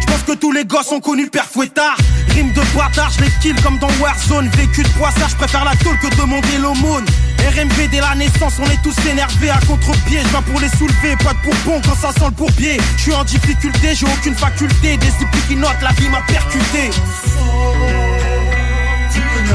[0.00, 1.96] Je pense que tous les gosses ont connu le père fouettard.
[2.34, 4.48] Rime de bâtard, je les kill comme dans Warzone.
[4.56, 7.04] Vécu de poissard, je préfère la tôle que demander l'aumône.
[7.40, 10.20] RMV dès la naissance, on est tous énervés à contre-pied.
[10.22, 12.78] Je viens pour les soulever, pas de pourpon quand ça sent le bourbier.
[12.96, 14.96] Je suis en difficulté, j'ai aucune faculté.
[14.96, 16.90] Des disciples qui notent, la vie m'a percuté.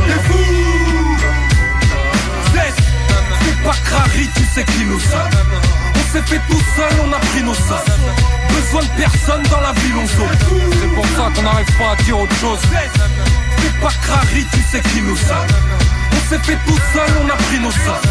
[0.08, 0.38] T'es fou
[2.54, 2.80] Zest,
[3.40, 5.30] Fais pas crari, tu sais qui nous sommes
[5.96, 7.94] On s'est fait tout seul, on a pris nos sommes
[8.50, 10.38] Besoin de personne dans la ville, on saute
[10.82, 12.60] C'est pour ça qu'on n'arrive pas à dire autre chose
[13.58, 17.59] Fais pas crari, tu sais qui nous sommes s'est fait tout seul, on a pris
[17.59, 18.05] nos sommes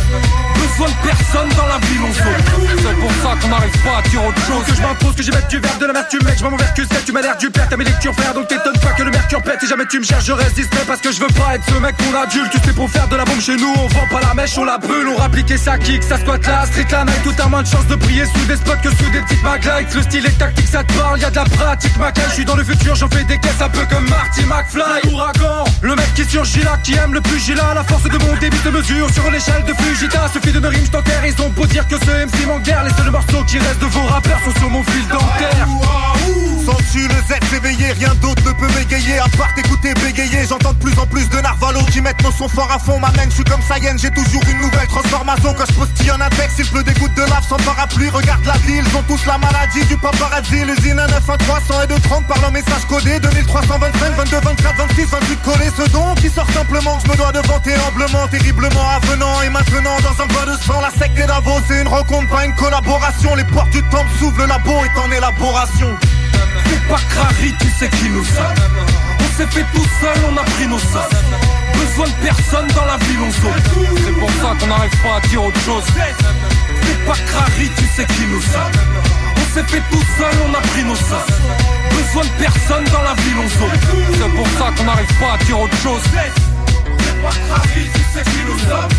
[0.54, 2.78] Besoin de personne dans la ville, on saute.
[2.78, 4.64] C'est pour ça qu'on n'arrive pas à dire autre chose.
[4.66, 6.82] que je m'impose, que j'y mette du verre, de l'amertume, mec, je m'en vers que
[6.90, 9.10] c'est, tu m'as l'air du père, t'as mes lectures frère, donc t'étonnes pas que le
[9.10, 11.64] mercure pète, si jamais tu me cherches, je discret parce que je veux pas être
[11.68, 14.06] ce mec pour adulte, tu sais pour faire de la bombe chez nous, on vend
[14.10, 17.04] pas la mèche, on la brûle, on rappliquer sa kick, ça squatte la street la
[17.04, 19.42] night, tout a moins de chance de briller sous des spots que sous des petites
[19.42, 22.34] maglites, le style est tactique, ça te parle, y a de la pratique, ma je
[22.34, 25.94] suis dans le futur, j'en fais des caisses un peu comme Marty McFly, ouragan, le
[25.94, 28.70] mec qui surgit là, qui aime le plus gilat, la force de mon débit de
[28.70, 31.96] mesure sur l'échelle de Fujita, suffit de me rime, je ils ont beau dire que
[31.96, 35.06] ce MC d'air, les seuls morceaux qui restent de vos rappeurs sont sur mon fil
[35.08, 36.13] dentaire.
[36.64, 39.18] Sens-tu le Z s'éveiller, rien d'autre ne peut m'égayer.
[39.18, 42.48] À part t'écouter bégayer, j'entends de plus en plus de narvalos Qui mettent nos sons
[42.48, 45.52] forts à fond, ma je suis comme Saiyan J'ai toujours une nouvelle transformation.
[45.52, 48.08] Quand je postillonne avec, s'il pleut des gouttes de lave sans parapluie.
[48.08, 51.82] Regarde la ville, ils ont tous la maladie du paparazzi L'usine à 9 1 300
[51.82, 53.20] et de 30 par leur message codé.
[53.20, 55.70] 2325, 22, 24, 26, 28 collés.
[55.76, 59.42] Ce don qui sort simplement, je me dois de vanter humblement Terriblement avenant.
[59.42, 62.46] Et maintenant dans un bas de sang La secte est Davos, c'est une rencontre, pas
[62.46, 63.34] une collaboration.
[63.34, 65.94] Les portes du temple s'ouvrent, le labo est en élaboration
[66.64, 68.58] Fais pas crari, tu sais qui nous sommes.
[69.20, 71.14] On s'est fait tout seul, on a pris nos sommes.
[71.74, 73.64] Besoin de personne dans la ville, on saute.
[74.04, 75.84] C'est pour ça qu'on n'arrive pas à dire autre chose.
[75.94, 78.76] Fais pas crari, tu sais qui nous sommes.
[79.36, 81.30] On s'est fait tout seul, on a pris nos sommes.
[81.90, 83.80] Besoin de personne dans la ville, on saute.
[84.18, 86.02] C'est pour ça qu'on n'arrive pas à dire autre chose.
[86.12, 88.92] Fais pas crari, tu sais qui nous sommes.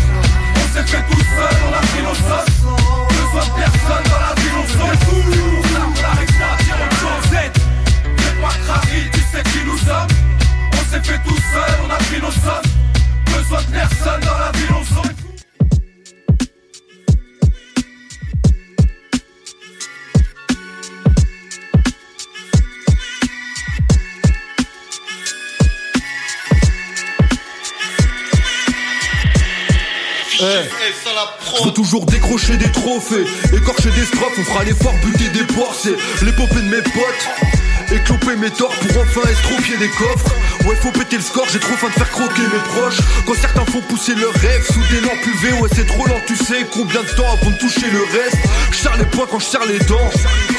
[0.56, 2.50] On s'est fait tout seul, on a pris nos sommes.
[3.08, 4.36] Besoin de personne dans la
[9.38, 12.62] on s'est fait tout seul, on a pris nos sommes.
[13.26, 15.02] Besoin de personne dans la ville, on s'en
[30.38, 30.68] Hey.
[30.86, 33.24] Eh, faut toujours décrocher des trophées,
[33.54, 37.55] écorcher des strophes, on fera l'effort, buter des poires, c'est l'épopée de mes potes.
[37.92, 40.34] Écloper mes torts pour enfin estropier des coffres.
[40.66, 42.98] Ouais, faut péter le score, j'ai trop faim de faire croquer mes proches.
[43.26, 46.36] Quand certains font pousser leurs rêves sous des lampes UV, ouais, c'est trop lent, tu
[46.36, 48.38] sais combien de temps avant de toucher le reste.
[48.72, 50.10] Je serre les poings quand je serre les dents.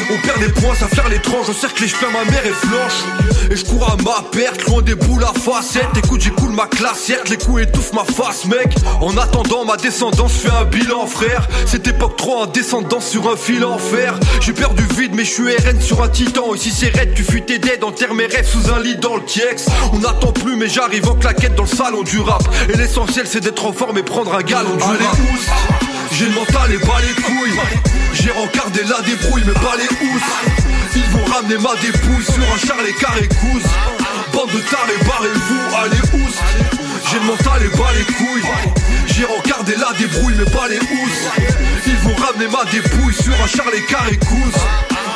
[0.09, 1.51] On perd des points, ça faire l'étrange.
[1.51, 3.51] Cercle les cheveux, ma mère est flanche.
[3.51, 5.97] Et je cours à ma perte, loin des boules à facettes.
[5.97, 8.73] Écoute, j'écoule ma classe, certes, les coups étouffent ma face, mec.
[9.01, 11.47] En attendant ma descendance, fais un bilan, frère.
[11.65, 14.17] Cette époque trop indescendance sur un fil en fer.
[14.39, 16.55] J'ai peur du vide, mais je suis RN sur un titan.
[16.55, 19.15] Et si c'est raide, tu fuis tes dead, enterre mes rêves sous un lit dans
[19.15, 19.65] le Kiex.
[19.91, 22.43] On n'attend plus, mais j'arrive en claquette dans le salon du rap.
[22.69, 25.17] Et l'essentiel, c'est d'être en forme et prendre un galon du Allez, rap.
[26.11, 27.59] J'ai le mental et pas les couilles.
[28.13, 30.21] J'ai rencardé la débrouille, mais pas les housses.
[30.95, 33.71] Ils vont ramener ma dépouille sur un charlet carré cousse.
[34.31, 36.39] Bande de tarés, barrez-vous, allez housses.
[37.09, 38.47] J'ai le mental et pas les couilles.
[39.07, 41.25] J'ai rencardé la débrouille, mais pas les housses.
[41.87, 44.61] Ils vont ramener ma dépouille sur un charlet carré cousse.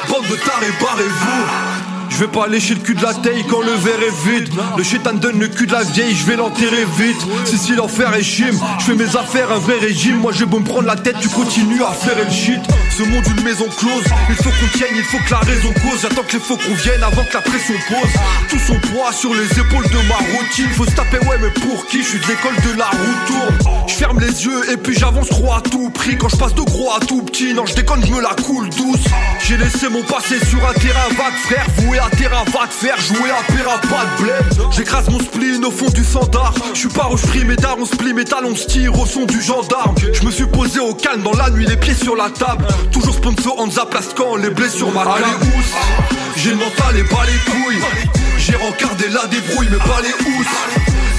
[0.10, 1.91] Bande de tarés, barrez-vous.
[2.22, 4.54] Je vais pas lécher le cul de la taille quand le verre est vide.
[4.78, 7.18] Le chétan donne le cul de la vieille, je vais l'enterrer vite.
[7.46, 10.20] C'est si l'enfer est chim, je fais mes affaires, un vrai régime.
[10.20, 12.62] Moi j'ai beau me prendre la tête, tu continues à faire le shit.
[12.96, 16.02] Ce monde une maison close, il faut qu'on tienne, il faut que la raison cause.
[16.04, 18.14] J'attends que les faux qu'on vienne avant que la pression pose.
[18.50, 20.70] Tout son poids sur les épaules de ma routine.
[20.78, 22.04] Faut se taper, ouais, mais pour qui?
[22.04, 23.74] Je suis de l'école de la roue tourne.
[23.88, 26.20] Je ferme les yeux et puis j'avance trop à tout prix.
[26.20, 28.70] Quand je passe de gros à tout petit, non, je déconne, je me la coule
[28.70, 29.06] douce.
[29.44, 33.00] J'ai laissé mon passé sur un terrain vague, frère, voué à terrain va te faire
[33.00, 34.72] jouer à à pas de blême.
[34.72, 36.54] J'écrase mon spleen au fond du standard.
[36.74, 39.96] Je suis pas au free métal, on split mes talons, tire au son du gendarme.
[40.14, 42.66] Je me suis posé au calme dans la nuit, les pieds sur la table.
[42.92, 45.74] Toujours sponsor en Zaplascan, les blés sur ma Allez, housse.
[46.38, 47.82] J'ai le mental et pas les couilles.
[48.38, 50.48] J'ai rencardé la débrouille, mais pas les housses.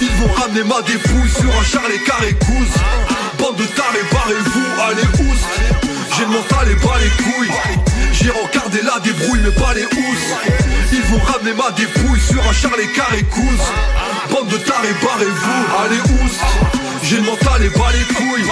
[0.01, 2.79] Ils vont ramener ma dépouille sur un charlet carré cousse.
[3.39, 5.47] Bande de tarés, barrez-vous, allez, housse.
[6.17, 7.92] J'ai le mental et pas les couilles.
[8.23, 10.33] J'ai rencardé la débrouille, mais pas les housses.
[10.93, 13.67] Ils vont ramener ma dépouille sur un charlet carré cousse.
[14.31, 16.39] Bande de tarés, barrez-vous, allez, housse.
[17.03, 18.47] J'ai le mental et pas les couilles.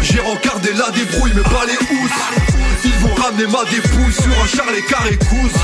[0.00, 2.84] J'ai rencardé la débrouille, mais pas les housses.
[2.84, 5.60] Ils vont ramener ma dépouille sur un charlet carré cousse.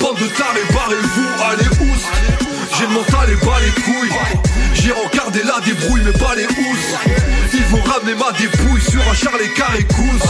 [0.00, 2.47] Bande de tarés, barrez-vous, allez, housse.
[2.78, 4.10] J'ai le mental et pas les couilles.
[4.74, 6.94] J'ai rencardé la débrouille, mais pas les housses.
[7.52, 10.28] Ils vont ramener ma dépouille sur un charlet carré cousse.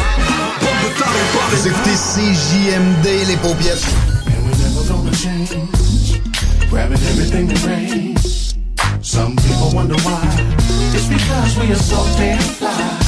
[0.61, 1.69] Bande de tarés, Vous barrez-vous.
[1.69, 3.85] écoutez CJMD, les paupiètes.
[6.71, 8.55] Grabbing everything that rains.
[9.03, 10.21] Some people wonder why.
[10.95, 13.08] It's because we are so damn fly.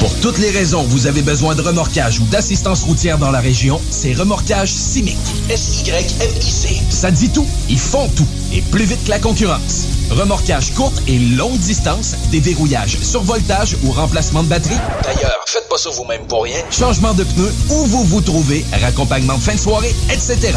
[0.00, 3.40] Pour toutes les raisons où vous avez besoin de remorquage ou d'assistance routière dans la
[3.40, 5.16] région, c'est Remorquage Simic.
[5.48, 6.80] S-Y-M-I-C.
[6.90, 7.46] Ça dit tout.
[7.68, 8.28] Ils font tout.
[8.54, 9.88] Et plus vite que la concurrence.
[10.10, 14.78] Remorquage courte et longue distance, déverrouillage, survoltage ou remplacement de batterie.
[15.02, 16.58] D'ailleurs, faites pas ça vous-même pour rien.
[16.70, 20.56] Changement de pneus, où vous vous trouvez, raccompagnement de fin de soirée, etc.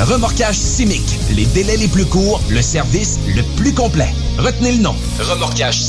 [0.00, 1.02] Remorquage Simic.
[1.34, 4.08] Les délais les plus courts, le service le plus complet.
[4.38, 4.94] Retenez le nom.
[5.18, 5.80] Remorquage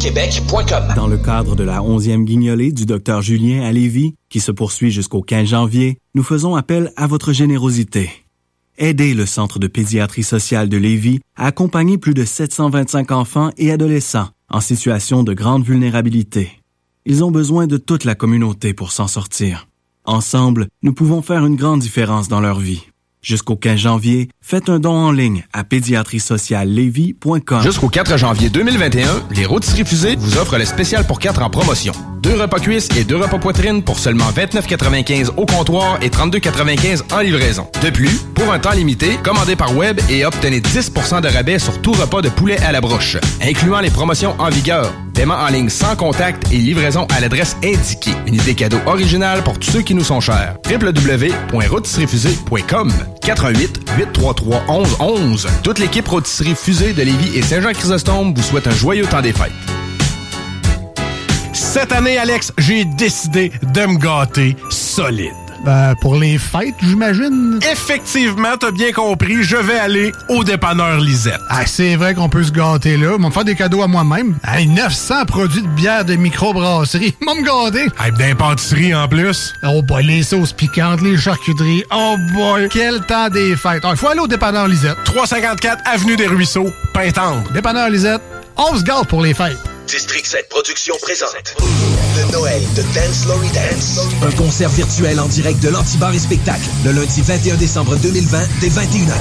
[0.00, 0.94] Québec.com.
[0.96, 4.90] Dans le cadre de la 11e guignolée du Dr Julien à Lévis, qui se poursuit
[4.90, 8.23] jusqu'au 15 janvier, nous faisons appel à votre générosité.
[8.76, 13.70] Aidez le Centre de pédiatrie sociale de Lévis à accompagner plus de 725 enfants et
[13.70, 16.60] adolescents en situation de grande vulnérabilité.
[17.06, 19.68] Ils ont besoin de toute la communauté pour s'en sortir.
[20.04, 22.82] Ensemble, nous pouvons faire une grande différence dans leur vie.
[23.22, 27.62] Jusqu'au 15 janvier, faites un don en ligne à pédiatriesociallevy.com.
[27.62, 31.92] Jusqu'au 4 janvier 2021, les rôtisseries fusées vous offrent le spécial pour 4 en promotion.
[32.24, 37.20] Deux repas cuisses et deux repas poitrine pour seulement 29,95 au comptoir et 32,95 en
[37.20, 37.68] livraison.
[37.82, 41.82] De plus, pour un temps limité, commandez par web et obtenez 10% de rabais sur
[41.82, 44.90] tout repas de poulet à la broche, incluant les promotions en vigueur.
[45.12, 48.14] Paiement en ligne sans contact et livraison à l'adresse indiquée.
[48.26, 50.56] Une idée cadeau originale pour tous ceux qui nous sont chers.
[50.66, 55.46] www.rôtisseriefusée.com 88 833 11 11.
[55.62, 59.52] Toute l'équipe Rôtisserie Fusée de Lévis et Saint-Jean-Chrysostome vous souhaite un joyeux temps des fêtes.
[61.54, 65.30] Cette année, Alex, j'ai décidé de me gâter solide.
[65.64, 67.58] Ben, pour les fêtes, j'imagine.
[67.70, 71.40] Effectivement, t'as bien compris, je vais aller au dépanneur Lisette.
[71.48, 73.12] Ah, c'est vrai qu'on peut se gâter là.
[73.16, 74.36] Ils vont me faire des cadeaux à moi-même.
[74.46, 77.14] Hey, 900 produits de bière de microbrasserie.
[77.26, 77.86] Vont me gâter.
[77.98, 79.54] Hey, d'impantisserie en plus.
[79.62, 81.84] Oh boy, les sauces piquantes, les charcuteries.
[81.94, 83.84] Oh boy, quel temps des fêtes.
[83.88, 84.96] Il faut aller au dépanneur Lisette.
[85.04, 87.44] 354 Avenue des Ruisseaux, Pintendre.
[87.52, 88.20] Dépanneur Lisette,
[88.56, 89.56] on se gâte pour les fêtes.
[89.86, 91.54] District 7 Productions présente
[92.16, 94.00] le Noël de Dance Lory Dance.
[94.22, 98.68] Un concert virtuel en direct de l'Antibar et Spectacle le lundi 21 décembre 2020 dès
[98.68, 99.12] 21h.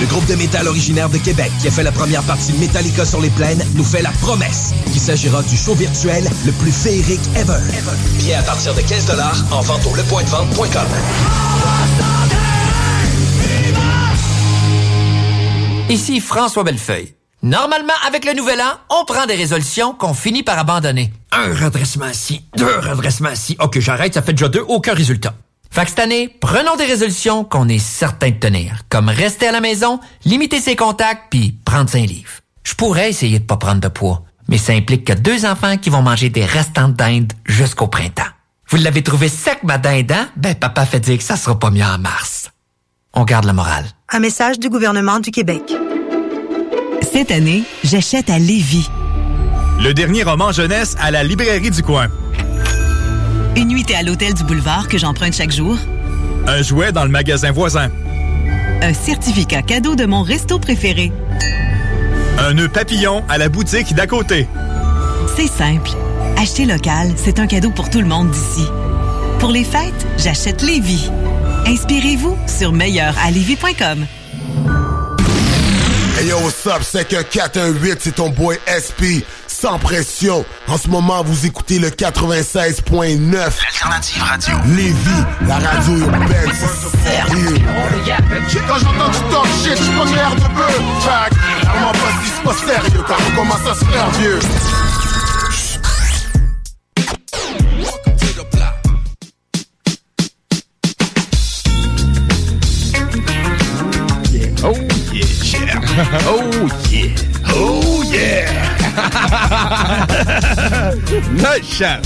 [0.00, 3.04] Le groupe de métal originaire de Québec qui a fait la première partie de Metallica
[3.04, 7.20] sur les plaines nous fait la promesse qu'il s'agira du show virtuel le plus féerique
[7.36, 7.58] ever.
[8.18, 9.06] Billets à partir de 15
[9.50, 12.17] en vente au lepointdevente.com.
[15.88, 17.14] Ici François Bellefeuille.
[17.42, 21.12] Normalement, avec le nouvel an, on prend des résolutions qu'on finit par abandonner.
[21.32, 23.56] Un redressement assis, deux redressements assis.
[23.58, 25.34] Ok, j'arrête, ça fait déjà deux, aucun résultat.
[25.70, 29.52] Fait que cette année, prenons des résolutions qu'on est certain de tenir, comme rester à
[29.52, 32.32] la maison, limiter ses contacts, puis prendre un livre.
[32.64, 35.88] Je pourrais essayer de pas prendre de poids, mais ça implique que deux enfants qui
[35.88, 38.24] vont manger des restants de dinde jusqu'au printemps.
[38.68, 40.28] Vous l'avez trouvé sec, ma dinde, hein?
[40.36, 42.47] Ben, papa fait dire que ça sera pas mieux en mars.
[43.14, 43.86] On garde la morale.
[44.10, 45.62] Un message du gouvernement du Québec.
[47.10, 48.90] Cette année, j'achète à Lévis.
[49.82, 52.08] Le dernier roman jeunesse à la librairie du coin.
[53.56, 55.76] Une nuitée à l'hôtel du boulevard que j'emprunte chaque jour.
[56.46, 57.88] Un jouet dans le magasin voisin.
[58.82, 61.10] Un certificat cadeau de mon resto préféré.
[62.38, 64.46] Un nœud papillon à la boutique d'à côté.
[65.34, 65.90] C'est simple.
[66.36, 68.66] Acheter local, c'est un cadeau pour tout le monde d'ici.
[69.40, 71.10] Pour les fêtes, j'achète Lévis.
[71.68, 74.06] Inspirez-vous sur meilleuralevis.com.
[76.18, 76.82] Hey yo, what's up?
[76.82, 79.22] C'est que 418, c'est ton boy SP.
[79.46, 80.46] Sans pression.
[80.66, 83.32] En ce moment, vous écoutez le 96.9.
[83.32, 84.56] L'alternative radio.
[84.74, 86.52] Lévis, la radio urbaine,
[87.04, 87.58] sérieux.
[88.66, 90.80] Quand j'entends du talk shit, j'suis pas l'air de bœuf.
[91.00, 94.38] Fact, comment pas si c'est pas sérieux, quand on commence à se faire vieux.
[106.30, 107.08] Oh yeah.
[107.54, 108.44] Oh yeah.
[111.32, 112.02] nice shot.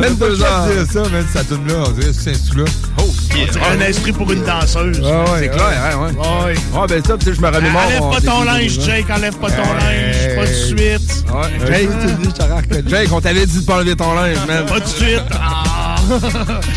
[0.00, 0.66] Même deux heures.
[0.68, 2.64] dire ça, man, ça tourne là, on dirait c'est un là.
[2.98, 5.00] Oh On dirait un esprit pour une danseuse.
[5.00, 6.12] Ouais, ouais, c'est clair, hein, ouais.
[6.12, 6.80] Ouais.
[6.80, 7.82] Ouais, ben ça, tu sais, je me remémore.
[7.86, 8.78] Enlève pas ton linge.
[8.80, 11.24] Jake, enlève pas ton linge, pas de suite.
[11.34, 14.64] Ouais, Jake, Jake, on t'avait dit de pas enlever ton linge, man.
[14.66, 15.22] Pas de suite.
[15.32, 15.96] Ah.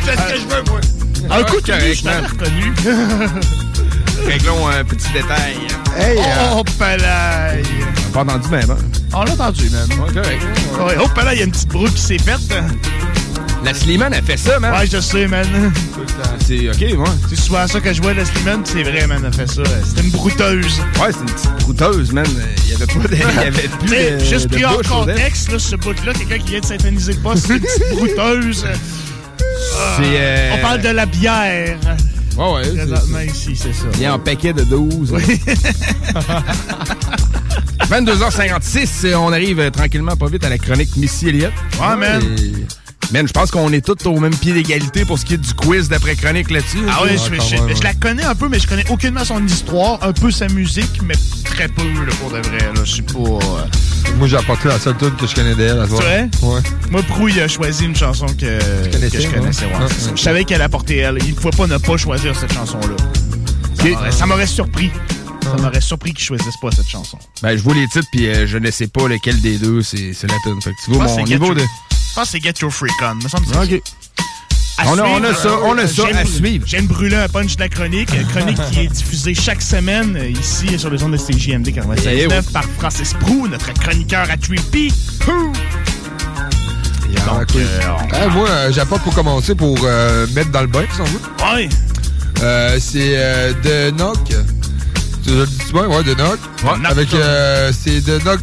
[0.04, 0.80] Fais ce que je veux, moi.
[1.30, 2.26] Un coup de je t'avais man.
[2.26, 2.74] reconnu.
[4.26, 5.55] Réglons un petit détail.
[5.97, 6.20] Hey,
[6.53, 7.61] Oh, palais.
[8.13, 8.78] Pas entendu même, hein?
[9.13, 9.88] On l'a entendu, man.
[9.99, 10.43] Ouais, correct.
[10.80, 12.39] Ouais, oh, palais, il y a une petite broue qui s'est faite.
[13.63, 14.74] La Slimane a fait ça, man.
[14.74, 15.45] Ouais, je sais, man.
[16.47, 17.07] C'est ok, moi.
[17.30, 19.63] C'est souvent ça que je vois, la Slimane, c'est vrai, man, elle fait ça.
[19.86, 20.80] C'était une brouteuse.
[21.01, 22.26] Ouais, c'est une petite brouteuse, man.
[22.65, 23.15] Il y avait pas de.
[23.15, 24.20] Il y avait plus de.
[24.26, 27.47] Juste de pris en contexte, là, ce bout-là, quelqu'un qui vient de synthétiser le poste,
[27.47, 28.65] c'est une petite brouteuse.
[28.65, 31.78] Ah, C'est, euh, On parle de la bière.
[32.40, 32.64] Ouais, ouais.
[32.64, 33.86] c'est- Présentement ici, c'est ça.
[33.96, 35.14] Il y a un paquet de 12.
[37.90, 41.52] 22h56, euh, on arrive euh, tranquillement pas vite à la chronique Missy Elliott.
[41.80, 42.22] Ouais, man.
[42.38, 42.66] Et-
[43.12, 45.53] Man, je pense qu'on est tous au même pied d'égalité pour ce qui est du
[45.55, 46.78] quiz d'après chronique là-dessus.
[46.88, 49.97] Ah oui, je, je- je la connais un peu, mais je connais aucunement son histoire,
[50.03, 52.60] un peu sa musique, mais très peu, là, pour de vrai.
[52.76, 52.82] Là.
[52.84, 53.18] Je suis pas...
[53.18, 55.80] euh, Moi, j'ai apporté la seule tune que je connais d'elle.
[55.80, 56.30] à C'est vrai?
[56.43, 56.60] Ouais.
[56.91, 59.66] Moi, Prou, il a choisi une chanson que, que je connaissais.
[59.66, 59.72] ouais?
[59.74, 59.88] ouais.
[60.16, 61.18] Je savais qu'elle apportait elle.
[61.24, 62.95] Il ne pouvait pas ne pas choisir cette chanson-là.
[63.76, 64.91] Ça m'aurait- Ça m'aurait surpris.
[65.41, 67.18] Ça m'aurait surpris qu'il choisisse pas cette chanson.
[67.41, 70.12] Ben, je vois les titres, puis euh, je ne sais pas lequel des deux c'est
[70.22, 70.62] la tune.
[70.62, 71.64] Fait que tu vois mon niveau de.
[72.10, 73.16] Je pense que c'est Get Your Freak On.
[73.16, 73.82] Me semble que Ok.
[74.78, 76.66] À On a- suivre, on a ça, on a ça j'aime- à suivre.
[76.66, 78.10] J'aime brûler un punch de la chronique.
[78.14, 82.07] Une Chronique qui est diffusée chaque semaine euh, ici sur les ondes de CJMD 96.9
[82.14, 82.34] Eh oui.
[82.53, 84.93] par Francis Prou, notre chroniqueur à Trippy.
[85.20, 85.51] Prou.
[87.28, 87.62] Ah, cool.
[88.14, 91.20] Ah, moi, euh, j'apporte pour commencer pour euh, mettre dans le bain, on veut.
[91.55, 91.70] Ouais.
[92.41, 94.18] Euh, c'est euh, Knock.
[94.30, 94.36] Tu
[95.34, 95.88] le dis bien?
[95.88, 96.40] Ouais, The Knock.
[96.86, 98.02] Avec, euh, c'est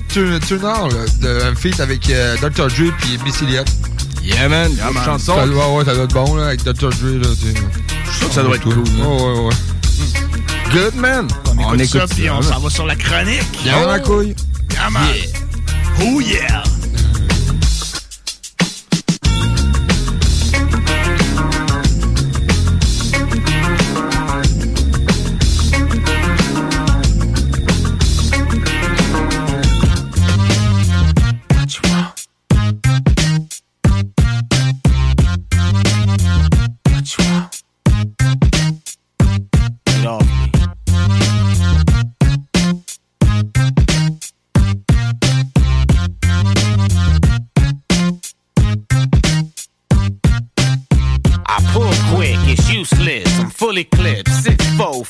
[0.09, 2.69] Turner, Turner, là, de, un feat avec euh, Dr.
[2.69, 3.67] Dre puis Missy Elliott.
[4.23, 4.73] Yeah, man.
[4.73, 5.05] Yeah, man.
[5.05, 5.37] chanson.
[5.37, 6.91] Ça, doit- ouais, ça doit être bon, là, avec Dr.
[6.91, 7.55] Dre, là, tu sais.
[8.05, 8.79] Je suis sûr que ça doit être cool.
[8.79, 9.55] Ouais, ouais, ouais.
[10.73, 11.29] Good, man.
[11.59, 13.43] On, écoute, ça, puis on s'en va sur la chronique.
[13.65, 14.35] Yeah, ma couille.
[14.73, 15.03] Yeah, man.
[16.03, 16.63] Oh yeah.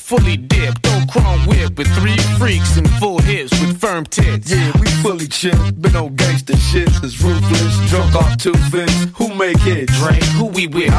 [0.07, 4.49] Fully dipped, don't chrome whip with three freaks and full hips with firm tits.
[4.49, 6.87] Yeah, we fully chipped, been on gangster shit.
[7.03, 9.07] It's ruthless, drunk off two fists.
[9.15, 9.89] Who make it?
[9.99, 10.93] Drake, who we with?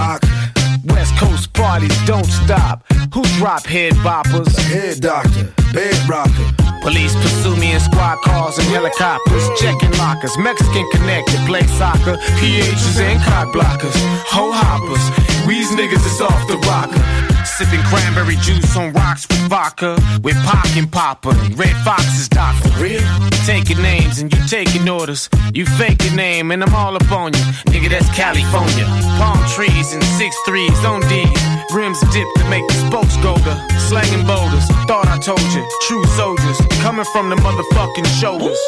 [0.84, 2.84] West Coast parties don't stop.
[3.14, 4.54] Who drop head boppers?
[4.68, 6.48] Head doctor, bed rocker.
[6.82, 10.36] Police pursue me in squad cars and helicopters, checking lockers.
[10.36, 12.16] Mexican connected, play soccer.
[12.40, 13.96] PHs and cock blockers,
[14.28, 15.04] hoe hoppers.
[15.48, 17.38] Weeze niggas is off the rocker.
[17.59, 19.98] Sipping cranberry juice on rocks with vodka.
[20.22, 21.30] With Pac and Papa.
[21.30, 23.02] and Red Fox is Doc for real.
[23.46, 25.28] Taking names and you taking orders.
[25.52, 27.42] You fake a name and I'm all up on you.
[27.66, 28.86] Nigga, that's California.
[29.18, 31.26] Palm trees and six threes on D.
[31.74, 33.52] Rims dipped to make the spokes go to
[33.90, 34.66] slanging boulders.
[34.86, 38.61] Thought I told you, true soldiers coming from the motherfucking shoulders.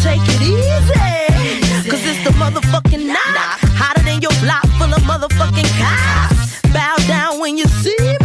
[0.00, 3.60] Take it easy, cause it's the motherfucking night.
[3.76, 6.62] Hotter than your block full of motherfucking cops.
[6.72, 8.17] Bow down when you see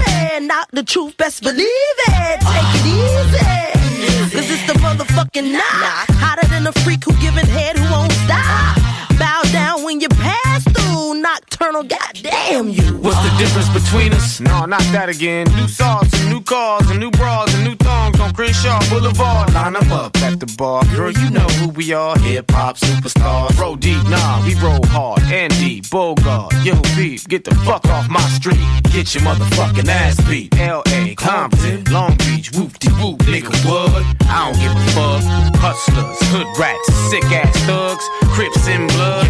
[0.43, 2.39] me, not the truth, best believe it.
[2.41, 6.05] Take it easy, cause it's the motherfucking night.
[6.21, 7.82] Hotter than a freak who giving head
[11.73, 12.97] nocturnal, goddamn you.
[12.97, 14.39] What's the difference between us?
[14.39, 15.47] No, not that again.
[15.55, 19.53] New sauce and new cars and new bras and new thongs on Crenshaw Boulevard.
[19.53, 20.83] Line 'em up at the bar.
[20.95, 22.17] Girl, you know who we are.
[22.19, 23.57] Hip hop superstars.
[23.59, 25.21] Roll deep, nah, we roll hard.
[25.23, 28.59] Andy, Bogart, yo, beef, get the fuck off my street.
[28.91, 30.55] Get your motherfucking ass beat.
[30.59, 34.03] L.A., Compton, Long Beach, whoop de whoop, nigga, what?
[34.29, 35.23] I don't give a fuck.
[35.63, 39.29] Hustlers, hood rats, sick ass thugs, Crips and Bloods.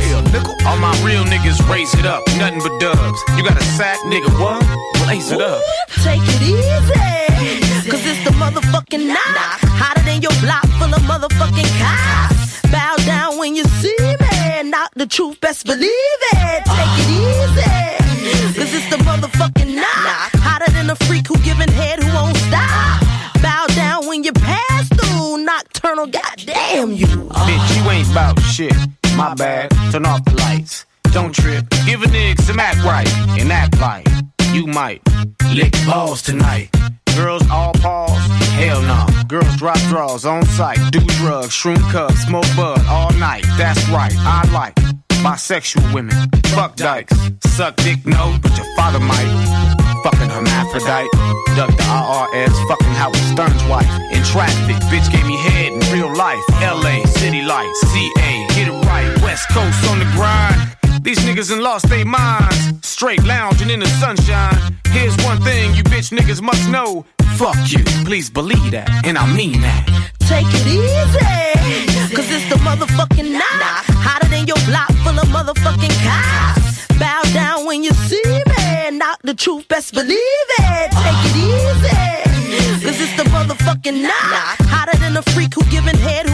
[0.66, 3.20] All my real niggas raise it up, nothing but dubs.
[3.36, 4.64] You got a sack, nigga, what?
[5.04, 5.62] Blaze it up.
[6.04, 9.60] Take it easy, cause it's the motherfucking night.
[9.76, 12.62] Hotter than your block full of motherfucking cops.
[12.72, 16.64] Bow down when you see me, not the truth, best believe it.
[16.64, 20.30] Take it easy, cause it's the motherfucking night.
[20.40, 22.03] Hotter than a freak who giving head
[26.06, 27.08] nocturnal, goddamn you.
[27.08, 28.76] Bitch, you ain't bout shit.
[29.16, 29.72] My bad.
[29.92, 30.86] Turn off the lights.
[31.12, 31.66] Don't trip.
[31.86, 33.08] Give a nigga some act right
[33.40, 34.08] and act like
[34.52, 35.02] you might
[35.54, 36.70] lick balls tonight.
[37.16, 38.18] Girls all pause?
[38.56, 39.06] Hell no.
[39.28, 40.80] Girls drop draws on sight.
[40.92, 43.46] Do drugs, shroom cups, smoke bud all night.
[43.58, 44.14] That's right.
[44.18, 44.76] I like
[45.22, 46.16] bisexual women.
[46.56, 47.16] Fuck dykes.
[47.46, 49.93] Suck dick, no, but your father might.
[50.04, 51.10] Fucking hermaphrodite.
[51.56, 52.68] Duck the IRS.
[52.68, 53.88] Fucking Howard Stern's wife.
[54.12, 56.44] In traffic, bitch gave me head in real life.
[56.60, 59.10] LA, city lights, CA, get it right.
[59.24, 61.04] West Coast on the grind.
[61.04, 62.86] These niggas done lost their minds.
[62.86, 64.78] Straight lounging in the sunshine.
[64.88, 67.06] Here's one thing you bitch niggas must know.
[67.38, 69.86] Fuck you, please believe that, and I mean that.
[70.20, 73.84] Take it easy, cause it's the motherfucking night.
[74.06, 76.88] Hotter than your block full of motherfucking cops.
[77.00, 78.43] Bow down when you see
[79.14, 80.92] not the truth, best believe it.
[80.92, 84.58] Take it easy, cause it's the motherfucking night.
[84.74, 86.33] Hotter than a freak who giving head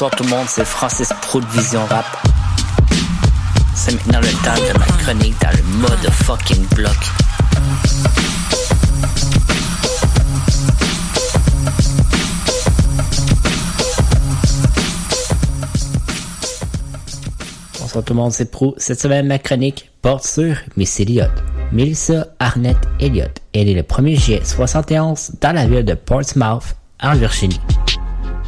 [0.00, 2.06] Bonsoir tout le monde, c'est Francis Prout Vision Rap.
[3.74, 6.96] C'est maintenant le temps de ma chronique dans le mode fucking bloc.
[17.78, 18.74] Bonsoir tout le monde, c'est Pro.
[18.78, 21.30] Cette semaine, ma chronique porte sur Miss Elliott.
[21.72, 23.38] Melissa Arnett Elliott.
[23.52, 27.60] Elle est le 1er juillet 71 dans la ville de Portsmouth, en Virginie.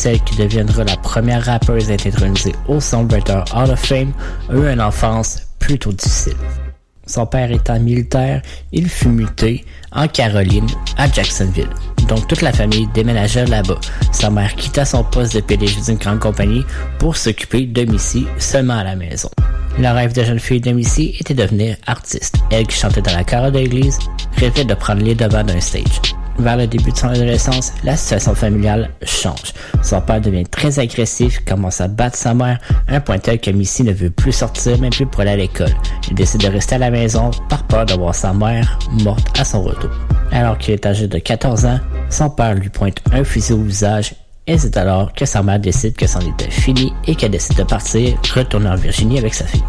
[0.03, 4.13] Celle qui deviendra la première rappeuse à être intronisée au Songwriter Hall of Fame
[4.51, 6.35] a une enfance plutôt difficile.
[7.07, 8.43] Son père étant militaire,
[8.73, 11.69] il fut muté en Caroline, à Jacksonville.
[12.09, 13.79] Donc toute la famille déménagea là-bas.
[14.11, 16.65] Sa mère quitta son poste de PDG d'une grande compagnie
[16.99, 19.31] pour s'occuper de Missy seulement à la maison.
[19.79, 22.39] Le rêve de jeune fille de Missy était de devenir artiste.
[22.51, 24.01] Elle qui chantait dans la chorale de l'église
[24.37, 26.17] rêvait de prendre les devants d'un stage.
[26.39, 29.53] Vers le début de son adolescence, la situation familiale change.
[29.83, 32.59] Son père devient très agressif, commence à battre sa mère,
[32.89, 35.74] un point tel que Missy ne veut plus sortir, même plus pour aller à l'école.
[36.09, 39.45] Il décide de rester à la maison par peur de voir sa mère morte à
[39.45, 39.91] son retour.
[40.30, 41.80] Alors qu'il est âgé de 14 ans,
[42.11, 44.14] son père lui pointe un fusil au visage
[44.47, 47.62] et c'est alors que sa mère décide que c'en était fini et qu'elle décide de
[47.62, 49.62] partir, retourner en Virginie avec sa fille.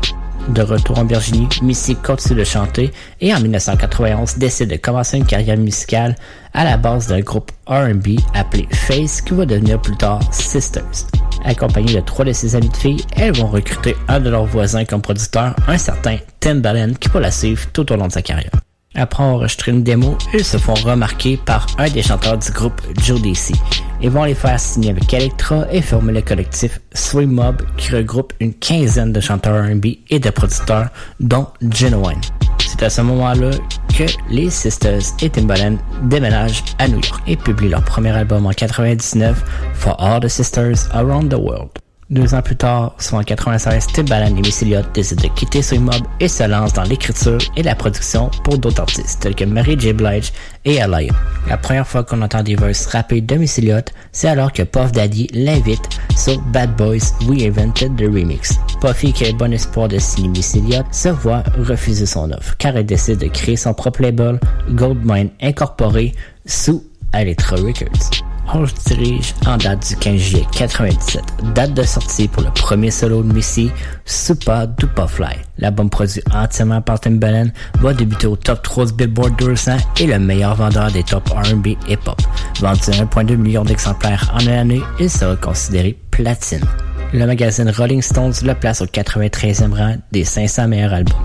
[0.50, 2.92] De retour en Virginie, Missy continue de chanter
[3.22, 6.16] et en 1991 décide de commencer une carrière musicale
[6.54, 11.08] à la base d'un groupe R&B appelé Face qui va devenir plus tard Sisters.
[11.46, 14.86] Accompagnée de trois de ses amis de filles, elles vont recruter un de leurs voisins
[14.86, 18.63] comme producteur, un certain Timbaland qui va la suivre tout au long de sa carrière.
[18.96, 23.20] Après enregistrer une démo, ils se font remarquer par un des chanteurs du groupe Joe
[23.22, 23.54] DC.
[24.02, 28.34] Ils vont les faire signer avec Electra et former le collectif Swing Mob qui regroupe
[28.40, 30.90] une quinzaine de chanteurs R&B et de producteurs
[31.20, 32.22] dont Genuine.
[32.60, 33.52] C'est à ce moment-là
[33.98, 38.52] que les Sisters et Timbaland déménagent à New York et publient leur premier album en
[38.52, 41.83] 99, For All the Sisters Around the World.
[42.14, 45.90] Deux ans plus tard, soit en 96, Timbaland et Missy Elliott décident de quitter Swing
[46.20, 49.94] et se lancent dans l'écriture et la production pour d'autres artistes tels que Mary J.
[49.94, 50.32] Blige
[50.64, 51.12] et Alaya.
[51.50, 54.92] La première fois qu'on entend des verses rappés de Missy Elliott, c'est alors que Puff
[54.92, 58.60] Daddy l'invite sur Bad Boys We Invented the Remix.
[58.80, 62.78] Puffy, qui a bon espoir de signer Missy Elliott, se voit refuser son offre car
[62.78, 64.40] elle décide de créer son propre label
[64.70, 66.14] Goldmine Incorporé
[66.46, 68.33] sous Electra Records.
[68.52, 71.22] On se dirige en date du 15 juillet 97,
[71.56, 73.72] date de sortie pour le premier solo de Missy,
[74.06, 75.36] Super Duper Fly.
[75.58, 77.48] L'album produit entièrement par Timbaland
[77.80, 81.68] va débuter au top 3 du Billboard 200 et le meilleur vendeur des top R&B
[81.88, 82.22] et pop.
[82.60, 86.66] Vendu 1.2 million d'exemplaires en une année, il sera considéré platine.
[87.14, 91.22] Le magazine Rolling Stones le place au 93e rang des 500 meilleurs albums.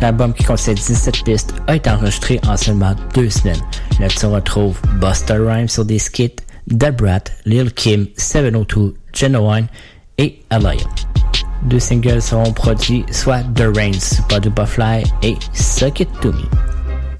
[0.00, 3.60] L'album qui contient 17 pistes a été enregistré en seulement deux semaines.
[3.98, 6.36] Là-dessus, on retrouve Buster Rhymes sur des skits,
[6.70, 9.66] The Brat, Lil Kim, 702, Genuine
[10.18, 10.84] et Alaya.
[11.64, 16.44] Deux singles seront produits, soit The Rain, Super Duper Fly et Suck It To Me.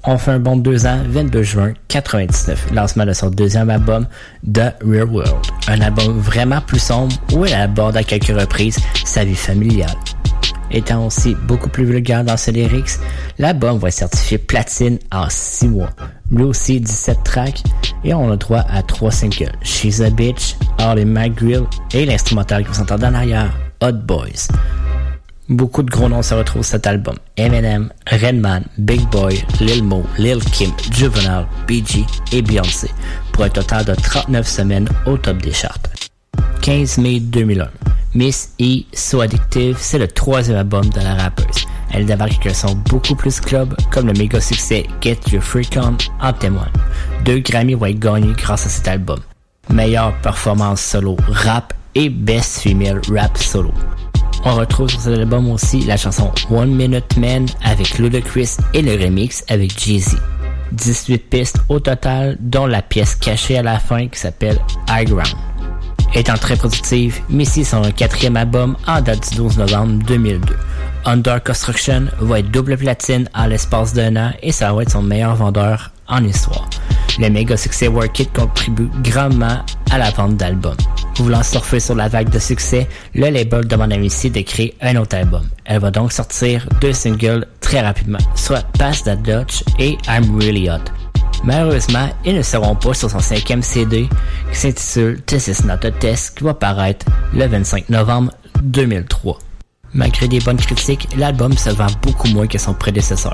[0.05, 4.07] On fait deux ans, 22 juin 99, lancement de son deuxième album,
[4.51, 5.45] The Real World.
[5.67, 9.95] Un album vraiment plus sombre où elle aborde à quelques reprises sa vie familiale.
[10.71, 12.91] Étant aussi beaucoup plus vulgaire dans ses lyrics,
[13.37, 15.89] l'album va être certifié platine en 6 mois.
[16.31, 17.63] Lui aussi 17 tracks
[18.03, 19.51] et on a droit à 3 singles.
[19.63, 21.63] She's a Bitch, All in My Grill
[21.93, 23.51] et l'instrumental qui vous entendez en arrière,
[23.81, 24.47] Hot Boys.
[25.49, 27.15] Beaucoup de gros noms se retrouvent sur cet album.
[27.35, 32.91] Eminem, Redman, Big Boy, Lil Mo, Lil Kim, Juvenile, BG et Beyoncé
[33.33, 35.79] pour un total de 39 semaines au top des charts.
[36.61, 37.67] 15 mai 2001.
[38.15, 41.65] Miss E So Addictive, c'est le troisième album de la rappeuse.
[41.91, 45.77] Elle débarque avec un son beaucoup plus club, comme le méga succès Get Your Freak
[45.77, 46.71] On en témoigne.
[47.23, 49.19] Deux Grammy vont être gagnés grâce à cet album.
[49.69, 53.71] Meilleure performance solo rap et Best Female Rap Solo.
[54.45, 58.93] On retrouve sur cet album aussi la chanson One Minute Man avec Ludacris et le
[58.93, 60.17] remix avec Jay-Z.
[60.71, 65.48] 18 pistes au total, dont la pièce cachée à la fin qui s'appelle High Ground.
[66.15, 70.55] Étant très productive, Missy son quatrième album en date du 12 novembre 2002.
[71.05, 75.03] Under Construction va être double platine en l'espace d'un an et ça va être son
[75.03, 76.67] meilleur vendeur en histoire.
[77.19, 79.59] Le méga succès Work It contribue grandement
[79.91, 80.77] à la vente d'albums.
[81.17, 84.95] Voulant surfer sur la vague de succès, le label demande à Missy de créer un
[84.95, 85.47] autre album.
[85.65, 90.69] Elle va donc sortir deux singles très rapidement, soit Pass That Dutch et I'm Really
[90.69, 90.91] Hot.
[91.43, 94.09] Malheureusement, ils ne seront pas sur son cinquième CD
[94.51, 99.39] qui s'intitule This Is Not a Test qui va paraître le 25 novembre 2003.
[99.93, 103.33] Malgré des bonnes critiques, l'album se vend beaucoup moins que son prédécesseur.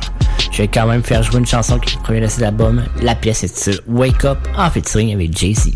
[0.52, 2.84] Je vais quand même faire jouer une chanson qui provient de cet album.
[3.02, 5.72] La pièce sur Wake Up en featuring avec Jay-Z.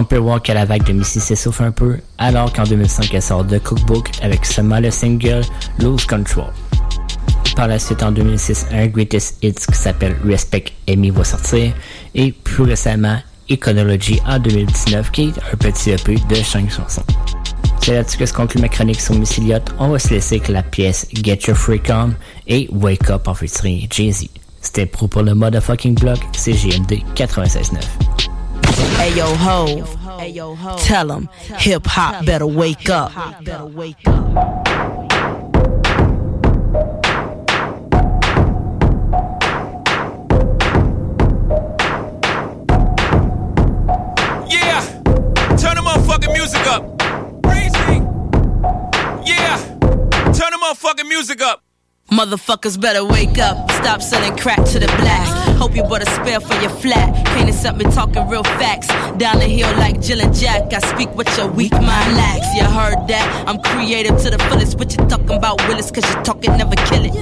[0.00, 3.20] On peut voir que la vague de Missy s'essouffle un peu, alors qu'en 2005 elle
[3.20, 5.42] sort de Cookbook avec seulement le single
[5.78, 6.52] Lose Control.
[7.56, 11.72] Par la suite, en 2006, un Greatest Hits qui s'appelle Respect Amy va sortir.
[12.14, 13.18] Et plus récemment,
[13.50, 17.02] Econology en 2019 qui est un petit EP de 5 chansons.
[17.82, 19.62] C'est là-dessus que se conclut ma chronique sur Miss Elliott.
[19.78, 22.12] On va se laisser avec la pièce Get Your Freak On
[22.46, 24.28] et Wake Up en featuring Jay-Z.
[24.60, 27.80] C'était pro pour le motherfucking blog, c'est GMD 96.9.
[28.98, 31.26] Hey yo ho, tell
[31.58, 33.10] hip hop better wake up.
[50.70, 51.64] Motherfucking music up.
[52.12, 53.70] Motherfuckers better wake up.
[53.72, 55.49] Stop selling crack to the black.
[55.60, 57.14] Hope you bought a spare for your flat.
[57.26, 58.88] Can't accept me talking real facts.
[59.18, 60.72] Down the hill like Jill and Jack.
[60.72, 62.48] I speak what your weak mind lacks.
[62.56, 63.44] You heard that?
[63.46, 64.78] I'm creative to the fullest.
[64.78, 65.90] What you talking about, Willis?
[65.90, 67.12] Cause you talking, never kill it.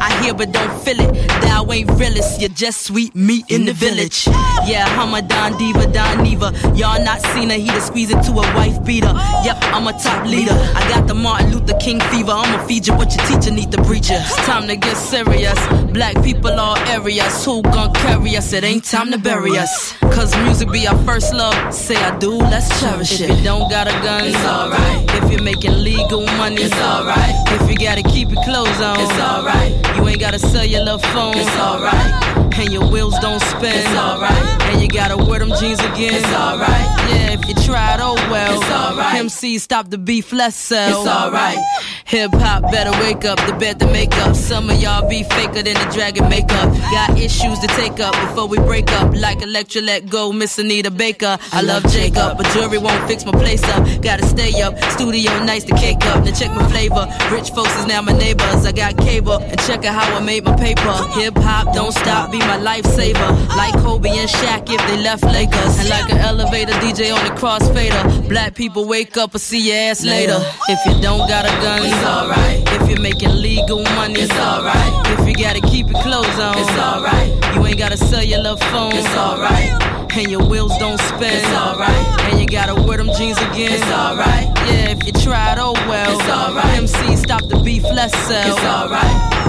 [0.00, 1.12] I hear but don't feel it.
[1.42, 2.40] Thou ain't realist.
[2.40, 4.28] You're just sweet meat in the village.
[4.66, 6.52] Yeah, I'm a Don Diva, Don Neva.
[6.76, 7.56] Y'all not seen her.
[7.56, 9.12] He to squeeze into a wife beater.
[9.44, 10.52] Yep, I'm a top leader.
[10.52, 12.30] I got the Martin Luther King fever.
[12.30, 14.16] I'ma feed you what your teacher need to preach you.
[14.16, 15.58] It's time to get serious.
[15.92, 17.44] Black people all areas.
[17.44, 18.52] Who gon' carry us?
[18.52, 19.92] It ain't time to bury us.
[20.14, 21.54] Cause music be our first love.
[21.72, 23.30] Say I do, let's cherish it.
[23.30, 25.22] If you don't got a gun, it's alright.
[25.22, 27.34] If you're making legal money, it's alright.
[27.60, 29.72] If you gotta keep your clothes on, it's alright.
[29.96, 32.34] You ain't gotta sell your love phone, it's alright.
[32.56, 34.62] And your wheels don't spin, it's alright.
[34.70, 36.86] And you gotta wear them jeans again, it's alright.
[37.10, 38.60] Yeah, if you tried, oh well.
[38.60, 39.16] It's alright.
[39.16, 41.00] MC stop the beef, let's sell.
[41.00, 41.58] It's alright.
[42.06, 44.36] Hip hop better wake up, the bed to make up.
[44.36, 46.72] Some of y'all be faker than the dragon makeup.
[46.92, 49.14] Got issues to take up before we break up.
[49.14, 51.38] Like Electra let go, Miss Anita Baker.
[51.52, 54.02] I love Jacob, but jewelry won't fix my place up.
[54.02, 56.24] Gotta stay up, studio nights to cake up.
[56.24, 57.06] Now check my flavor.
[57.30, 58.64] Rich folks is now my neighbors.
[58.66, 60.92] I got cable and check out how I made my paper.
[61.18, 63.28] Hip hop don't stop, be my lifesaver.
[63.56, 65.78] Like Kobe and Shaq if they left Lakers.
[65.78, 68.28] And like an elevator DJ on the crossfader.
[68.28, 70.38] Black people wake up and see your ass later.
[70.68, 72.62] If you don't got a gun, it's alright.
[72.80, 75.18] If you're making legal money, it's alright.
[75.18, 77.43] If you gotta keep your clothes on, it's alright.
[77.52, 78.92] You ain't got a cellular phone.
[78.94, 80.03] It's alright.
[80.16, 81.90] And your wheels don't spin, it's alright.
[82.30, 84.46] And you gotta wear them jeans again, it's alright.
[84.68, 86.78] Yeah, if you tried, oh well, it's alright.
[86.78, 89.02] MC stop the beef, let's sell, it's alright.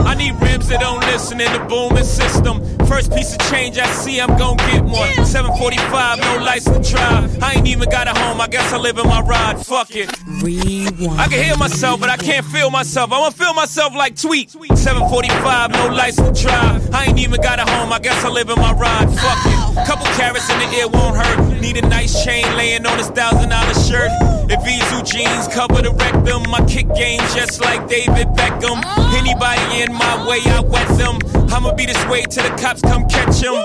[0.07, 2.63] I need rims that don't listen in the booming system.
[2.87, 5.25] First piece of change I see, I'm gon' get one.
[5.25, 7.43] 745, no license to drive.
[7.43, 9.63] I ain't even got a home, I guess I live in my ride.
[9.63, 10.11] Fuck it.
[10.41, 11.21] Rewind.
[11.21, 13.11] I can hear myself, but I can't feel myself.
[13.11, 14.49] I wanna feel myself like Tweet.
[14.49, 16.91] 745, no license to drive.
[16.91, 19.11] I ain't even got a home, I guess I live in my ride.
[19.11, 19.64] Fuck it.
[19.83, 21.59] Couple carrots in the ear won't hurt.
[21.59, 24.11] Need a nice chain laying on this thousand dollar shirt.
[24.47, 24.65] If
[25.05, 28.83] jeans cover the rectum, my kick game just like David Beckham.
[29.13, 31.19] Anybody in my way, I wet them.
[31.51, 33.63] I'ma be this way till the cops come catch him.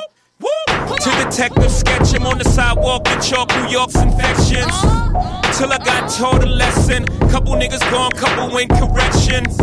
[0.88, 4.74] To detective sketch him on the sidewalk and chalk New York's infections.
[5.56, 7.04] Till I got taught a lesson.
[7.30, 9.58] Couple niggas gone, couple in corrections.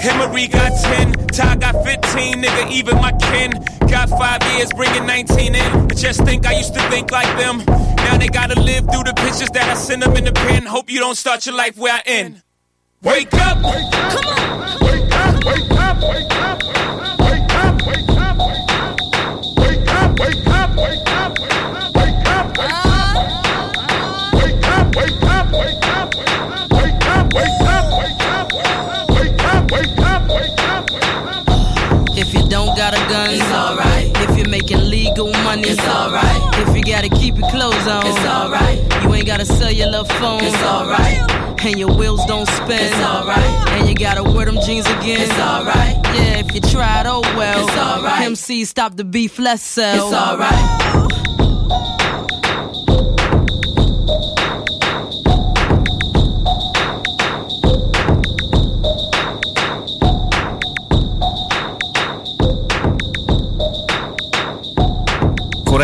[0.00, 3.52] Emery got 10, Ty got 15, nigga, even my kin.
[3.88, 5.60] Got five years, bringing 19 in.
[5.62, 7.62] I just think I used to think like them.
[7.96, 10.64] Now they gotta live through the pictures that I send them in the pen.
[10.64, 12.42] Hope you don't start your life where I end.
[13.02, 13.58] Wake up!
[13.58, 14.80] Come on!
[14.80, 15.44] Wake up!
[15.44, 16.02] Wake up!
[16.02, 16.62] Wake up!
[16.62, 17.15] Wake up!
[35.56, 36.68] Money, it's alright.
[36.68, 39.02] If you gotta keep your clothes on, it's alright.
[39.02, 41.64] You ain't gotta sell your love phone, it's alright.
[41.64, 43.68] And your wheels don't spin, it's alright.
[43.70, 45.96] And you gotta wear them jeans again, it's alright.
[46.16, 48.22] Yeah, if you tried, oh well, it's alright.
[48.22, 51.05] MC stop the beef, let's sell, It's alright.「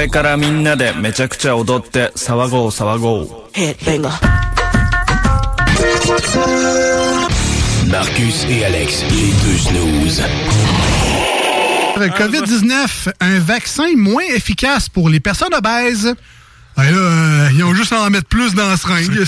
[0.02, 4.12] れからみんなでめちゃくちゃ踊って騒ごう騒ごう」 Headbanger.
[7.90, 10.24] Marcus et Alex, les deux snooze.
[11.98, 16.14] COVID-19, un vaccin moins efficace pour les personnes obèses.
[16.76, 19.24] Ben là, euh, ils ont juste à en mettre plus dans la seringue.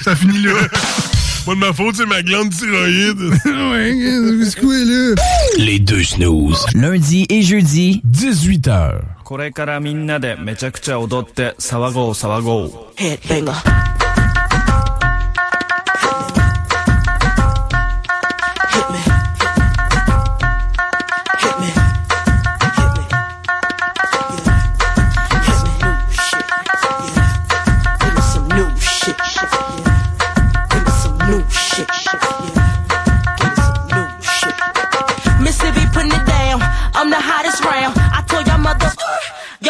[0.00, 0.52] Ça finit là.
[1.44, 3.18] Pas de ma faute, c'est ma glande thyroïde.
[3.44, 5.14] ouais, c'est quoi là?
[5.58, 6.64] Les deux snooze.
[6.74, 9.00] Lundi et jeudi, 18h.
[9.27, 12.71] これからみんなでめちゃくちゃ踊って騒ごう騒ごう。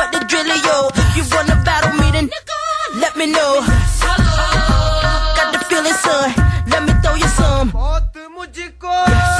[0.00, 0.88] What the drillio?
[0.96, 2.30] If you wanna battle me, then
[3.02, 3.52] let me know.
[5.36, 6.32] Got the feeling, son.
[6.72, 7.68] Let me throw you some.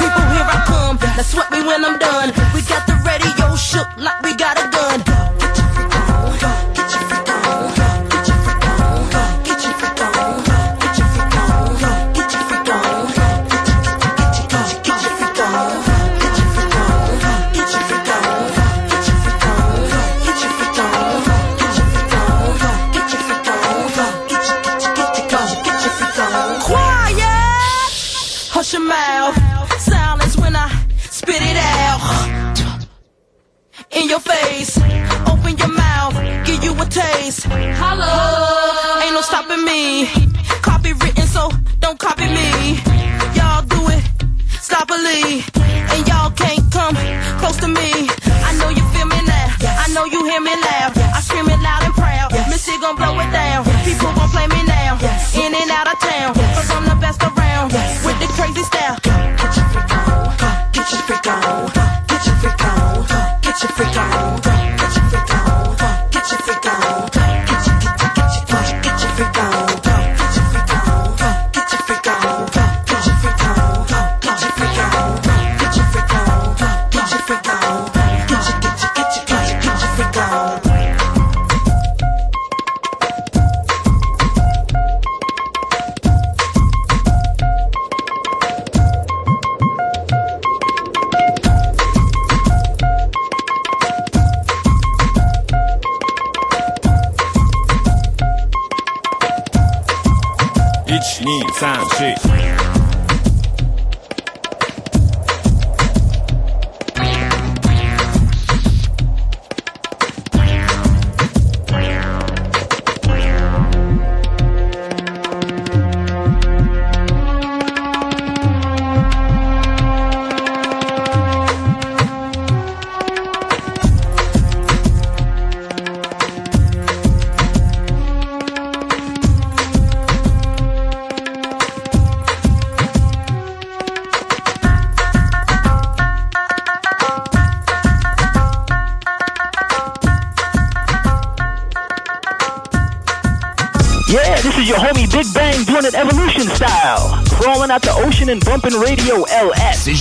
[0.00, 0.96] People, here I come.
[1.16, 2.28] Now sweat me when I'm done.
[2.54, 4.89] We got the radio shook like we got a gun.
[39.50, 40.06] Stopping me.
[40.62, 41.50] Copywritten, so
[41.80, 42.78] don't copy me.
[43.34, 44.04] Y'all do it
[44.46, 45.42] sloppily.
[45.90, 46.94] And y'all can't come
[47.40, 47.90] close to me.
[48.46, 49.48] I know you feel me now.
[49.82, 50.96] I know you hear me loud.
[50.96, 52.30] I scream it loud and proud.
[52.48, 53.64] Missy gon' blow it down.
[53.82, 54.94] People gon' play me now.
[55.34, 56.39] In and out of town.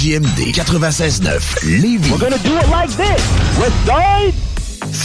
[0.10, 2.10] CJMD 96.9 Lévis.
[2.10, 3.22] We're gonna do it like this.
[3.60, 4.39] West Side.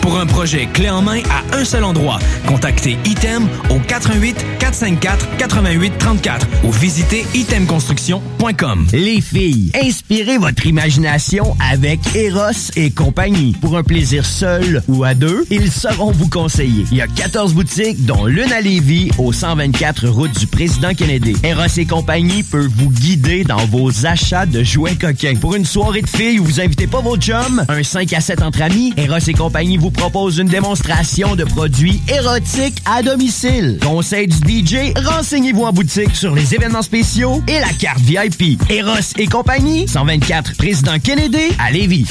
[0.00, 5.36] Pour un projet clé en main à un seul endroit, contactez Item au 88 454
[5.38, 8.86] 88 34 ou visitez itemconstruction.com.
[8.92, 13.56] Les filles, inspirez votre imagination avec Eros et compagnie.
[13.60, 16.84] Pour un plaisir seul ou à deux, ils sauront vous conseiller.
[16.90, 21.34] Il y a 14 boutiques, dont l'une à Lévis, au 124 route du Président Kennedy.
[21.42, 25.36] Eros et compagnie peut vous guider dans vos achats de jouets coquins.
[25.36, 28.42] Pour une soirée de filles où vous invitez pas vos chums, un 5 à 7
[28.42, 33.78] entre amis, Eros et compagnie vous propose une démonstration de produits érotiques à domicile.
[33.82, 38.60] Conseil du DJ, renseignez-vous en boutique sur les événements spéciaux et la carte VIP.
[38.70, 42.06] Eros et compagnie, 124 Président Kennedy à Lévis.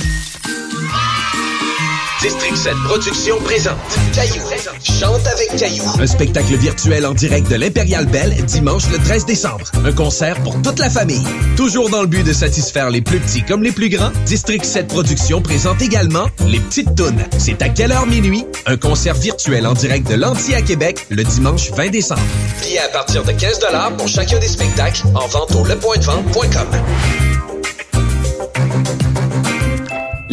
[2.23, 3.75] District 7 Productions présente
[4.13, 4.41] Caillou.
[4.81, 5.83] Chante avec Caillou.
[5.99, 9.69] Un spectacle virtuel en direct de l'Impérial Belle dimanche le 13 décembre.
[9.83, 11.27] Un concert pour toute la famille.
[11.57, 14.87] Toujours dans le but de satisfaire les plus petits comme les plus grands, District 7
[14.87, 17.25] Productions présente également Les Petites Tounes.
[17.37, 18.45] C'est à quelle heure minuit?
[18.67, 22.21] Un concert virtuel en direct de l'Anti à Québec le dimanche 20 décembre.
[22.61, 23.59] Billets à partir de 15
[23.97, 27.32] pour chacun des spectacles en vente au lepointdevente.com.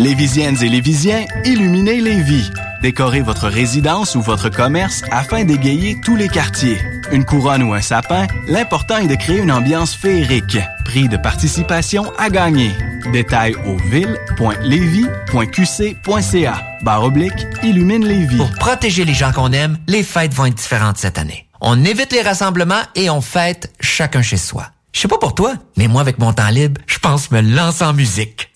[0.00, 2.50] Lévisiennes et Lévisiens, illuminez Lévis.
[2.80, 6.80] Décorez votre résidence ou votre commerce afin d'égayer tous les quartiers.
[7.12, 10.56] Une couronne ou un sapin, l'important est de créer une ambiance féerique.
[10.86, 12.70] Prix de participation à gagner.
[13.12, 16.62] Détails au ville.levy.qc.ca.
[16.82, 18.38] Barre oblique, illumine Lévis.
[18.38, 21.46] Pour protéger les gens qu'on aime, les fêtes vont être différentes cette année.
[21.60, 24.68] On évite les rassemblements et on fête chacun chez soi.
[24.92, 27.84] Je sais pas pour toi, mais moi avec mon temps libre, je pense me lancer
[27.84, 28.49] en musique.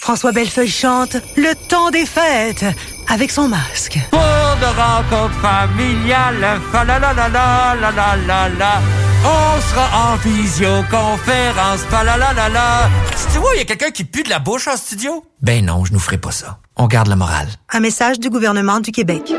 [0.00, 2.64] François Bellefeuille chante Le temps des fêtes
[3.06, 3.98] avec son masque.
[4.10, 8.80] Pour de rencontres familiales, fa la la la la la la la la.
[9.22, 12.90] On sera en visioconférence, fa la la la la.
[13.30, 15.22] Tu vois, il y a quelqu'un qui pue de la bouche en studio?
[15.42, 16.60] Ben non, je nous ferai pas ça.
[16.76, 17.48] On garde la morale.
[17.70, 19.30] Un message du gouvernement du Québec.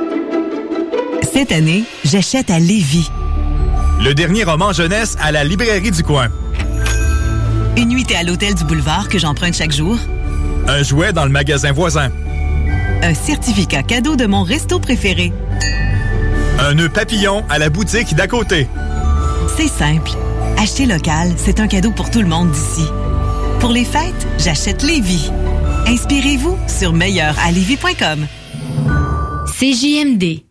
[1.34, 3.10] Cette année, j'achète à Lévis.
[4.00, 6.28] Le dernier roman jeunesse à la librairie du coin.
[7.78, 9.98] Une nuitée à l'hôtel du boulevard que j'emprunte chaque jour.
[10.74, 12.12] Un jouet dans le magasin voisin.
[13.04, 15.34] Un certificat cadeau de mon resto préféré.
[16.60, 18.70] Un nœud papillon à la boutique d'à côté.
[19.58, 20.12] C'est simple.
[20.58, 22.86] Acheter local, c'est un cadeau pour tout le monde d'ici.
[23.60, 25.30] Pour les fêtes, j'achète Lévis.
[25.88, 28.26] Inspirez-vous sur meilleuralevis.com.
[29.48, 30.51] CJMD.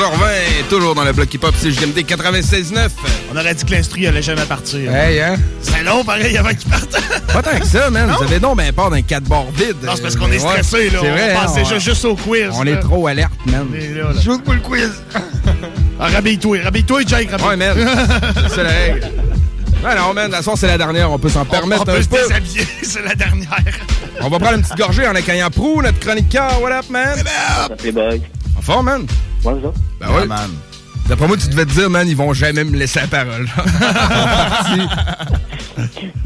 [0.00, 2.88] H 20 toujours dans le bloc hip-hop CJMD 96.9.
[3.32, 4.94] On aurait dit que l'instru allait jamais partir.
[4.94, 5.36] Hey, hein?
[5.60, 6.96] C'est long, pareil, avant qu'il parte.
[7.32, 8.08] Pas tant que ça, man.
[8.08, 8.16] Non?
[8.16, 9.76] Vous avez donc ben peur d'un 4 bord vide.
[9.82, 10.98] Non, c'est parce qu'on est Ouais, stressé, là.
[11.02, 11.34] C'est vrai.
[11.34, 12.48] on hein, pense déjà juste au quiz.
[12.52, 12.72] On là.
[12.72, 13.66] est trop alerte, man.
[13.70, 14.20] On là, là.
[14.20, 14.90] Joue pour le quiz.
[16.04, 17.76] Ah, rhabille-toi, rhabille-toi, Jake, rhabille Ouais, man.
[18.52, 19.06] c'est la règle.
[19.84, 20.24] Ouais, non, man.
[20.30, 21.12] De toute façon, c'est la dernière.
[21.12, 22.16] On peut s'en permettre on peut un se peu.
[22.16, 23.48] déshabiller, c'est la dernière.
[24.20, 26.60] On va prendre une petite gorgée en accueillant Prou, notre chroniqueur.
[26.60, 27.22] What up, man?
[28.56, 29.06] En forme, man?
[29.44, 29.72] Ouais, ça.
[30.00, 30.26] Ben ouais.
[30.26, 30.50] man.
[31.08, 33.46] D'après moi, tu devais te dire, man, ils vont jamais me laisser la parole.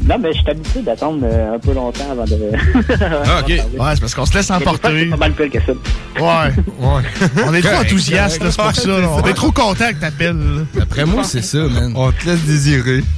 [0.07, 2.37] Non, mais je suis habitué d'attendre euh, un peu longtemps avant de.
[3.25, 3.47] Ah, ok.
[3.49, 3.61] Ouais,
[3.93, 4.99] c'est parce qu'on se laisse emporter.
[5.01, 5.71] C'est pas mal pire que ça.
[6.21, 6.53] Ouais.
[6.79, 7.03] ouais.
[7.45, 8.87] On est trop là, c'est pour ça.
[8.87, 9.09] là.
[9.09, 10.37] On est trop contents que t'appelles.
[10.37, 10.61] là.
[10.75, 11.91] D'après moi, c'est ça, man.
[11.95, 13.03] On te laisse désirer.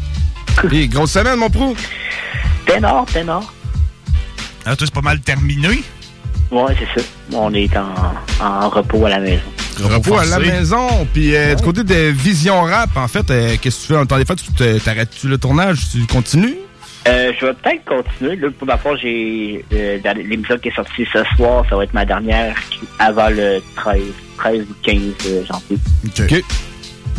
[0.72, 1.74] Hey, grosse semaine, mon Prou.
[2.66, 3.54] Ténor, ténor.
[4.66, 5.82] Ah, toi, c'est pas mal terminé?
[6.52, 7.08] Ouais, c'est ça.
[7.34, 7.94] On est en,
[8.44, 9.42] en repos à la maison.
[9.84, 11.08] Repos à la maison.
[11.14, 13.94] Puis euh, du côté de Vision Rap, en fait, euh, qu'est-ce que tu fais?
[13.96, 14.44] Dans le temps des fêtes?
[14.44, 15.80] Tu te- T'arrêtes-tu le tournage?
[15.92, 16.56] Tu continues?
[17.08, 18.36] Euh, je vais peut-être continuer.
[18.36, 21.94] Là, pour ma part, j'ai euh, l'émission qui est sortie ce soir, ça va être
[21.94, 22.56] ma dernière
[23.00, 24.02] avant le 13,
[24.38, 24.96] 13 ou 15
[25.28, 25.78] euh, janvier.
[26.20, 26.44] OK.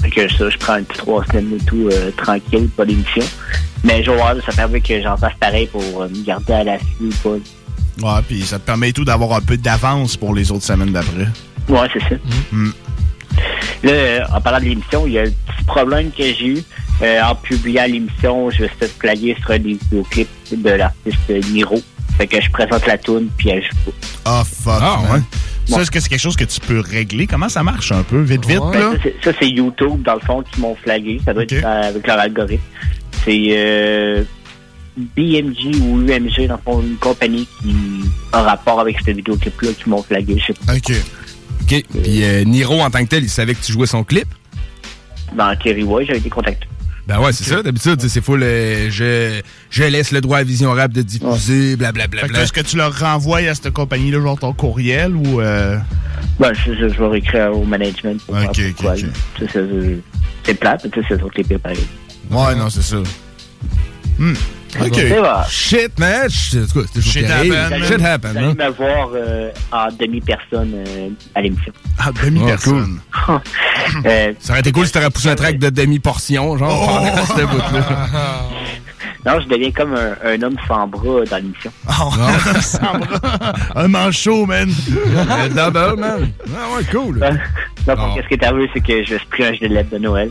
[0.03, 3.25] Fait que ça, je prends une petite trois semaines et tout, euh, tranquille, pas d'émission.
[3.85, 6.65] Mais je vais voir, ça permet que j'en fasse pareil pour euh, me garder à
[6.65, 7.37] l'affût ou pas.
[8.17, 11.27] Ouais, puis ça te permet tout d'avoir un peu d'avance pour les autres semaines d'après.
[11.71, 12.15] Ouais, c'est ça.
[12.53, 12.71] Mm.
[13.83, 16.63] Là, euh, en parlant de l'émission, il y a un petit problème que j'ai eu.
[17.03, 21.31] Euh, en publiant l'émission, je me suis fait flaguer sur un des vidéoclips de l'artiste
[21.51, 21.81] Niro.
[22.19, 23.93] Fait que je présente la toune, puis elle joue pas.
[24.27, 24.75] Ah, fuck.
[24.83, 25.21] Ah, ouais.
[25.67, 27.27] Ça, est-ce que c'est quelque chose que tu peux régler?
[27.27, 28.21] Comment ça marche un peu?
[28.21, 28.93] Vite, vite, là?
[28.93, 31.21] ça, c'est- ça, c'est YouTube, dans le fond, qui m'ont flagué.
[31.25, 32.63] Ça doit être euh, avec leur algorithme.
[33.25, 34.25] C'est euh,
[34.97, 37.75] BMG ou UMG, dans le fond, une compagnie qui
[38.33, 40.37] a rapport avec cette vidéoclip-là qui m'ont flagué.
[40.39, 40.75] Je sais pas.
[40.75, 40.93] OK.
[41.63, 41.85] OK.
[42.03, 44.27] Puis euh, Niro, en tant que tel, il savait que tu jouais son clip?
[45.37, 46.67] Dans Kerry Way, j'avais été contacté.
[47.07, 47.63] Ben ouais, c'est ça.
[47.63, 48.43] D'habitude, tu sais, c'est full.
[48.43, 52.29] euh, je, je laisse le droit à Vision Rap de diffuser, blablabla.
[52.29, 55.41] Que là, est-ce que tu leur renvoies à cette compagnie-là, genre ton courriel ou.
[55.41, 55.77] Euh...
[56.39, 58.93] Ben, je, je, je vais réécrire au management pour voir Ok, pourquoi.
[58.95, 59.41] ok, ok.
[59.41, 59.47] là.
[59.53, 59.61] Ça,
[60.45, 61.79] c'est- plate, mais tu sais, c'est autres les pareil.
[62.31, 62.97] Ouais, non, c'est ça.
[64.19, 64.35] Hmm.
[64.79, 65.01] OK.
[65.49, 66.29] Shit, man.
[66.31, 66.69] Shit,
[67.01, 67.83] Shit happen.
[67.85, 68.55] Shit happen, Vous allez hein.
[68.57, 71.73] me voir euh, en demi-personne euh, à l'émission.
[71.99, 73.01] Ah, demi-personne.
[74.05, 77.07] Euh, Ça aurait été cool si t'aurais poussé un track de demi-portion, genre, Oh!
[79.27, 81.73] non, je deviens comme un, un homme sans bras dans l'émission.
[81.89, 82.11] Oh,
[82.61, 84.69] ça me rend- un manchot, man.
[85.51, 86.31] Double, man.
[86.55, 87.19] Ah ouais, cool.
[87.19, 88.13] Donc, Oh.
[88.15, 90.31] qu'est-ce qui est arrivé, c'est que je me suis pris un gilet de Noël.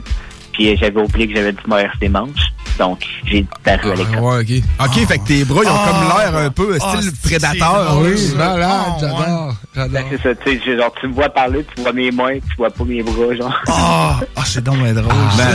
[0.60, 2.52] Puis euh, j'avais oublié que j'avais du meilleur des manches.
[2.78, 4.16] Donc, j'ai disparu à l'école.
[4.18, 4.88] Ah, ouais, ok.
[4.88, 5.90] Ok, fait que tes bras, ils ont Ah.
[5.90, 7.86] comme l'air un peu Ah, style prédateur.
[7.94, 8.70] drôle, Oui, malade,
[9.02, 10.02] Ah, j'adore.
[10.10, 12.70] C'est ça, tu sais, genre, tu me vois parler, tu vois mes mains, tu vois
[12.70, 13.56] pas mes bras, genre.
[13.70, 15.14] Ah, ah, c'est donc drôle.
[15.38, 15.48] ça.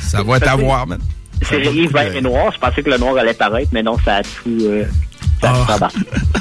[0.00, 0.98] Ça va t'avoir, man.
[1.42, 2.50] C'est rayé vert et noir.
[2.52, 4.58] Je pensais que le noir allait paraître, mais non, ça a tout.
[5.40, 5.66] Ça, Ah.
[5.68, 5.76] ça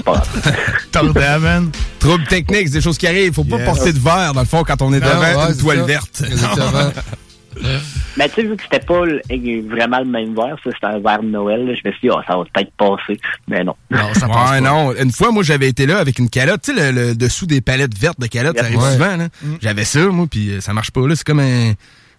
[0.05, 0.23] va.
[0.91, 1.71] Tordant, man.
[1.99, 3.33] Trouble technique, c'est des choses qui arrivent.
[3.33, 3.65] Faut pas Yes.
[3.65, 5.85] porter de verre, dans le fond, quand on est Non, devant ouais, une toile ça.
[5.85, 6.23] verte.
[8.17, 11.21] Mais tu sais, vu que c'était pas vraiment le même verre, ça, c'était un verre
[11.23, 13.19] de Noël, là, je me suis dit, ah, ça va peut-être passer.
[13.47, 13.75] Mais non.
[13.89, 14.61] Non, ça passe Ouais, pas.
[14.61, 14.93] non.
[14.93, 16.61] Une fois, moi, j'avais été là avec une calotte.
[16.63, 18.91] Tu sais, le, le dessous des palettes vertes de calotte, ça arrive Ouais.
[18.93, 19.15] souvent.
[19.17, 19.27] là.
[19.61, 21.05] J'avais ça, moi, puis euh, ça marche pas.
[21.07, 21.15] là.
[21.15, 21.71] C'est comme un,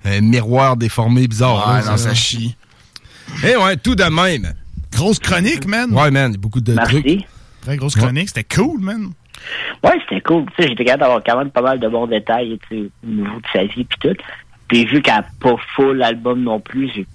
[0.06, 1.68] un miroir déformé bizarre.
[1.74, 2.56] Ouais, là, non, ça chie.
[3.44, 4.52] Eh ouais, tout de même.
[4.96, 5.92] Grosse chronique, man.
[5.92, 7.04] Ouais, man, beaucoup de trucs.
[7.04, 7.24] Merci.
[7.62, 8.28] Très grosse chronique.
[8.28, 9.08] C'était cool, man.
[9.84, 10.44] Ouais, c'était cool.
[10.56, 13.10] Tu sais, j'étais capable d'avoir quand même pas mal de bons détails, tu sais, au
[13.10, 14.16] niveau de sa vie puis tout.
[14.68, 17.06] Puis vu qu'elle n'a pas full album non plus, j'ai-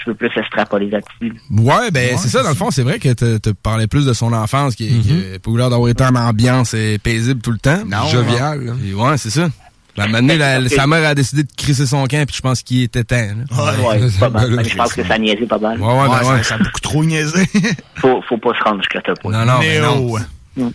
[0.00, 1.34] je peux plus extrapoler là-dessus.
[1.50, 4.12] Ouais, ben c'est ça, dans le fond, c'est vrai que tu te parlais plus de
[4.12, 7.58] son enfance, qui, qui a pas l'air d'avoir été en ambiance euh, paisible tout le
[7.58, 7.84] temps.
[7.86, 8.06] Non.
[8.08, 8.60] Jovial,
[8.94, 9.48] ouais, c'est ça.
[9.96, 12.82] La donné, la- sa mère a décidé de crisser son camp, puis je pense qu'il
[12.82, 13.16] était temps.
[13.16, 13.88] là.
[13.88, 14.56] Ouais, pas mal.
[14.56, 15.78] Ben, je pense que ça niaisait pas mal.
[15.80, 16.42] Ouais, ouais, ben ça, ouais.
[16.42, 17.44] ça a beaucoup trop niaisé.
[17.96, 19.32] Faut, faut pas se rendre jusqu'à ce point.
[19.32, 20.72] Non, non, ben non.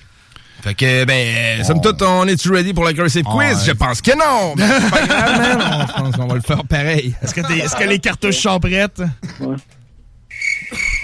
[0.61, 3.37] Fait que, ben, somme toute, on est-tu ready pour l'aggressive quiz?
[3.57, 3.63] Ouais.
[3.65, 4.53] Je pense que non!
[4.57, 5.61] Mais pas grave, man.
[5.71, 7.15] On- Je pense qu'on va le faire pareil.
[7.23, 9.01] Est-ce que, t'es- est-ce que les cartouches sont prêtes?
[9.39, 9.55] OK.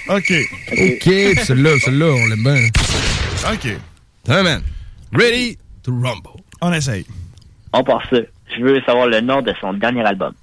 [0.09, 3.51] OK, puis celui-là, celui-là, on l'aime bien.
[3.51, 3.77] OK.
[4.27, 4.61] Ouais, man?
[5.13, 6.41] Ready to rumble.
[6.61, 7.05] On essaye.
[7.73, 8.17] On part ça.
[8.55, 10.33] Je veux savoir le nom de son dernier album.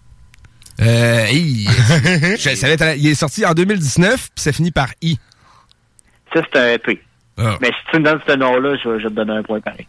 [0.81, 1.66] Euh, hey,
[2.39, 5.19] je savais, il est sorti en 2019, puis ça finit par I.
[6.35, 7.02] Ça, c'est un EP.
[7.39, 7.57] Ah.
[7.61, 9.86] Mais si tu me donnes ce nom-là, je, vais- je te donner un point pareil.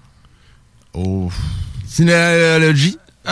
[0.94, 1.30] Oh.
[1.88, 2.98] Synology.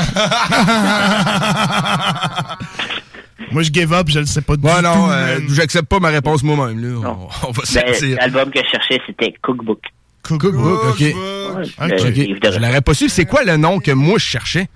[3.52, 4.82] Moi, je give up, je le sais pas du Ouais, tout.
[4.84, 7.00] non, euh, j'accepte pas ma réponse moi-même, là.
[7.10, 8.18] On, on va se Ben, sortir.
[8.20, 9.82] L'album que je cherchais, c'était Cookbook.
[10.24, 11.00] Cookbook, OK.
[11.00, 11.14] Ouais,
[11.82, 11.90] OK.
[12.44, 13.10] le Je l'aurais pas su.
[13.10, 14.68] C'est quoi le nom que moi je cherchais?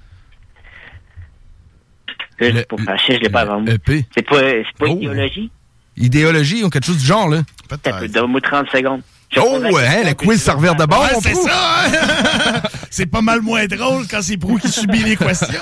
[2.39, 3.73] Je sais pas, je l'ai pas avant moi.
[3.73, 4.05] EP.
[4.15, 4.97] C'est pas, c'est pas Oh.
[4.97, 5.51] idéologie?
[5.95, 7.41] Idéologie ou quelque chose du genre, là?
[7.69, 8.05] Peut-être.
[8.07, 9.01] Donne-moi 30 secondes.
[9.37, 11.49] Oh, ouais, hein, le quiz ça revient de bord, Ouais, c'est ça!
[11.85, 12.61] hein?
[12.91, 15.47] c'est pas mal moins drôle quand c'est Prou qui subit les questions.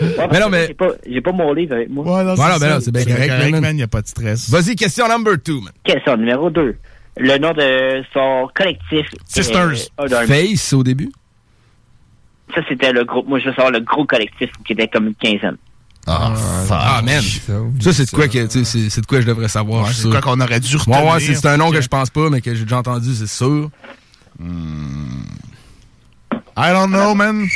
[0.00, 0.66] Ouais, Mais non, mais-
[1.06, 2.04] J'ai pas, pas mon livre avec moi.
[2.04, 3.60] Ouais, non, Voilà, c'est ben c'est bien correct, man.
[3.60, 3.78] man.
[3.78, 4.48] Y a pas de stress.
[4.48, 5.72] Vas-y, question number two, man.
[5.84, 6.76] Question numéro 2.
[7.16, 9.06] Le nom de son collectif.
[9.26, 9.72] Sisters.
[10.00, 11.10] euh, Face au début?
[12.54, 13.28] Ça, c'était le groupe.
[13.28, 15.56] Moi, je veux savoir le gros collectif qui était comme une quinzaine.
[16.06, 16.32] Ah,
[16.70, 17.22] ah man.
[17.80, 19.84] Ça, c'est de quoi que, c'est- de quoi je devrais savoir.
[19.86, 21.04] Ouais, c'est quoi qu'on aurait dû retenir.
[21.04, 23.28] ouais, c'est c'est un nom que je pense pas, mais que j'ai déjà entendu, c'est
[23.28, 23.70] sûr.
[26.56, 27.46] I don't know, man.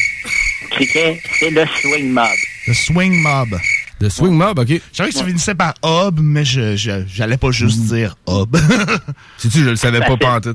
[0.78, 2.26] C'était c'est le Swing Mob.
[2.66, 3.58] The Swing Mob.
[4.04, 4.68] The Swing Mob, OK?
[4.68, 6.76] Je savais que tu finissais par Hub, mais je,
[7.06, 8.54] j'allais pas juste dire Hub.
[9.38, 10.54] Sais-tu, je le savais pas, pas en tout.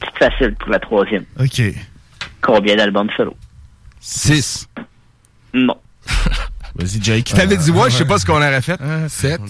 [0.00, 1.24] C'est facile pour la troisième.
[1.38, 1.62] OK.
[2.40, 3.34] Combien d'albums solo?
[4.00, 4.68] 6.
[5.52, 5.76] Non.
[6.76, 7.24] Vas-y, Jake.
[7.24, 8.80] Tu t'avais dit, ouais, je sais pas ce qu'on aurait fait.
[9.08, 9.40] 7.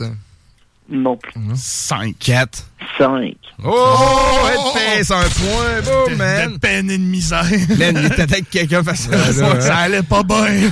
[0.88, 1.32] Non plus.
[1.54, 2.14] 5.
[2.18, 2.64] 4.
[2.98, 3.36] 5.
[3.64, 6.58] Oh, elle te un point, boum, De man.
[6.58, 7.44] peine et de misère.
[7.78, 10.70] Man, il était avec quelqu'un face à ça, ça allait pas bien.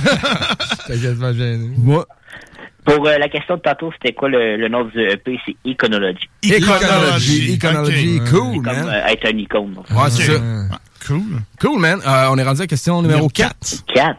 [0.87, 1.71] T'as quasiment gêné.
[1.77, 2.05] Moi.
[2.85, 5.39] Pour euh, la question de tantôt, c'était quoi le, le nom du EP?
[5.45, 6.29] C'est Iconology.
[6.43, 7.53] Iconology.
[7.53, 8.19] Iconology.
[8.29, 8.87] Cool, comme man.
[8.87, 9.75] euh, être un icône.
[10.09, 10.41] c'est.
[11.07, 11.21] Cool.
[11.61, 11.99] Cool, man.
[12.05, 13.55] Euh, on est rendu à question numéro 4.
[13.93, 14.17] 4.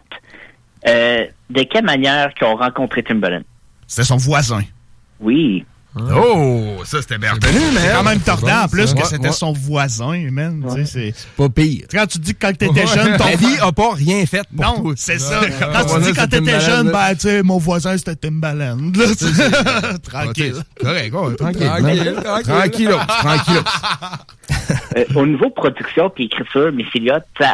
[0.88, 3.42] Euh, de quelle manière qu'ils ont rencontré Timbaland?
[3.86, 4.62] C'était son voisin.
[5.20, 5.64] Oui.
[5.98, 7.82] Oh, ça, c'était bien retenu, man.
[7.82, 8.92] C'est quand même tordant en plus ça.
[8.94, 9.32] que Ouais, c'était ouais.
[9.32, 10.62] son voisin, man.
[10.74, 11.86] Tu sais, c'est- Pas pire.
[11.90, 14.64] Quand tu dis que quand t'étais jeune, ton Ta vie a pas rien fait pour
[14.66, 14.92] Non, toi.
[14.96, 15.40] c'est ça.
[15.40, 18.92] Ouais, Quand ouais, tu dis quand t'étais jeune, ben, tu sais, mon voisin, c'était Timbaland.
[20.02, 20.54] Tranquille.
[20.80, 21.66] Correct, ouais, tranquille.
[22.44, 23.06] Tranquille, man.
[23.22, 23.62] tranquille.
[24.96, 27.44] Euh, au niveau production puis écriture, Missy Elliott, euh,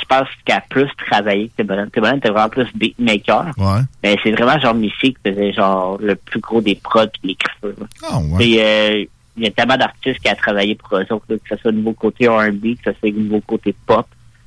[0.00, 1.88] je pense qu'elle a plus travaillé que Timbaland.
[1.92, 3.46] Timbaland était vraiment plus beatmaker.
[3.56, 3.80] Ouais.
[4.02, 7.86] Mais c'est vraiment genre Missy qui faisait genre le plus gros des prods puis l'écriture.
[8.08, 8.46] Ah, ouais.
[8.48, 9.04] Et euh,
[9.36, 11.74] il y a tellement d'artistes qui a travaillé pour eux autres, que ce soit au
[11.74, 14.06] niveau côté R&B, que ce soit au niveau côté pop.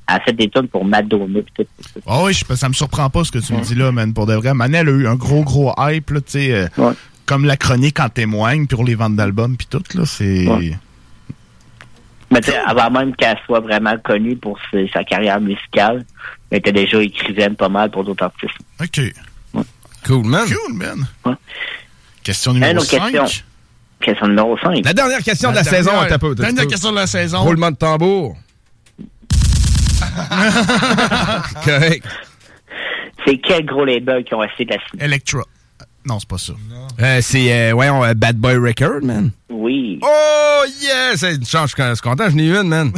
[0.10, 1.64] Elle a fait des tunes pour Madonna pis tout.
[1.64, 2.00] tout, tout.
[2.08, 4.26] Ah oui, je- ça me surprend pas ce que tu me dis là, man, pour
[4.26, 4.54] de vrai.
[4.54, 6.94] Manel a eu un gros, gros hype, là, tu sais, euh, Ouais.
[7.26, 10.48] comme la chronique en témoigne pour les ventes d'albums puis tout, là, c'est...
[10.48, 10.78] Ouais.
[12.32, 16.04] Mais tu sais, avant même qu'elle soit vraiment connue pour ses- sa carrière musicale,
[16.52, 18.58] elle était déjà écrivaine pas mal pour d'autres artistes.
[18.82, 19.00] OK.
[20.06, 20.46] Cool, man.
[20.48, 21.08] Cool, man.
[21.26, 21.34] Ouais.
[22.24, 23.12] Question numéro autre 5.
[23.12, 23.44] question.
[24.02, 24.84] Question numéro 5.
[24.86, 27.42] La dernière question de la, La saison, dernière- on tape dernière question de la saison.
[27.44, 28.36] Roulement de tambour.
[31.64, 32.06] Correct.
[33.26, 35.04] C'est quel gros label qui ont essayé de la signer?
[35.06, 35.42] Electra.
[36.08, 36.54] Non, c'est pas ça.
[37.02, 39.32] Euh, c'est, euh, voyons, euh, Bad Boy Record, man.
[39.50, 40.00] Oui.
[40.02, 41.20] Oh, yes!
[41.20, 42.92] C'est une chance, je suis content, j'en ai eu une, man.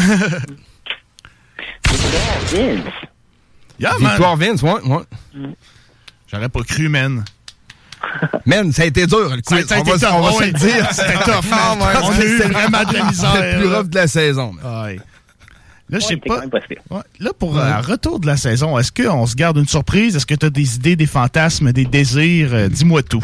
[2.52, 2.84] Vince.
[3.80, 4.10] Yeah, man.
[4.12, 5.50] Victoire Vince, ouais, ouais.
[6.32, 7.24] J'aurais pas cru, man.
[8.46, 9.66] Man, ça a été dur, le quiz.
[9.68, 10.14] Ça a on été va, tough.
[10.14, 10.46] on va Ah se ouais.
[10.48, 10.88] le dire.
[10.94, 11.78] C'était tough, man.
[11.80, 13.96] Non, ouais, On a eu c'était vraiment de la misère, C'était le plus rough de
[13.96, 14.54] la saison.
[14.54, 14.84] man.
[14.86, 15.00] Ouais.
[15.90, 16.42] Là, je sais pas.
[16.92, 17.02] Ouais.
[17.20, 20.16] Là, pour un retour de la saison, est-ce qu'on se garde une surprise?
[20.16, 22.54] Est-ce que tu as des idées, des fantasmes, des désirs?
[22.54, 23.20] Euh, Dis-moi tout.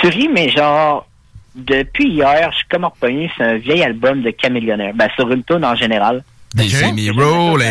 [0.00, 1.06] Tu ris, mais genre,
[1.54, 4.94] depuis hier, je suis comme repogné, c'est un vieil album de Caméléonnaire.
[4.94, 6.24] Ben, sur une tune en général.
[6.54, 7.62] Des semi roll.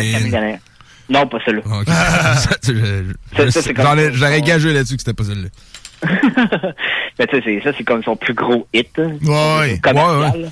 [1.08, 1.62] Non, pas celui-là.
[1.80, 1.86] Ok.
[1.88, 5.24] Ça, tu- je- Ça, ça, c'est comme- j'en ai- J'aurais gagé là-dessus que c'était pas
[5.24, 5.48] celle-là.
[7.18, 8.90] Mais tu sais, ça, c'est comme son plus gros hit.
[8.98, 9.10] Ouais.
[9.24, 10.46] Ouais, ouais.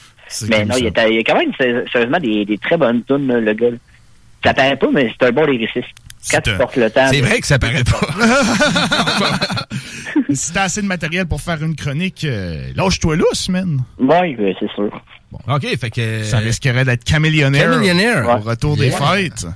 [0.48, 2.76] Mais non, il y, a, il y a quand même sé- sérieusement des, des très
[2.76, 3.70] bonnes tunes, le gars.
[3.70, 3.76] là.
[4.44, 5.88] Ça paraît pas, mais c'est un bon lyriciste.
[6.30, 7.06] Quand tu portes le temps.
[7.10, 8.00] C'est vrai que ça paraît pas.
[10.30, 13.82] si t'as assez de matériel pour faire une chronique, euh, lâche-toi lousse, man.
[13.98, 14.90] Oui, euh, c'est sûr.
[15.48, 16.22] OK, fait que...
[16.24, 17.70] Ça risquerait d'être caméléonnaire.
[17.70, 18.28] Caméléonnaire?
[18.28, 18.98] Au retour des Yeah.
[19.12, 19.46] fêtes.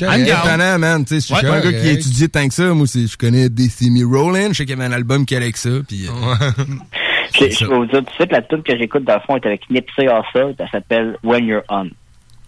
[0.00, 1.04] Étonnant, man.
[1.04, 2.72] Tu sais, je suis Ouais, un ouais, gars qui étudié tant que ça.
[2.72, 4.48] Moi, je connais Decimi Rollin.
[4.48, 5.70] Je sais qu'il y avait un album qui allait avec ça.
[5.86, 6.50] Puis, euh,
[7.34, 9.36] Je, je vais vous dire tout de suite, la tune que j'écoute dans le fond
[9.36, 10.54] est avec Nipsey Hussle.
[10.58, 11.88] Elle s'appelle When You're On.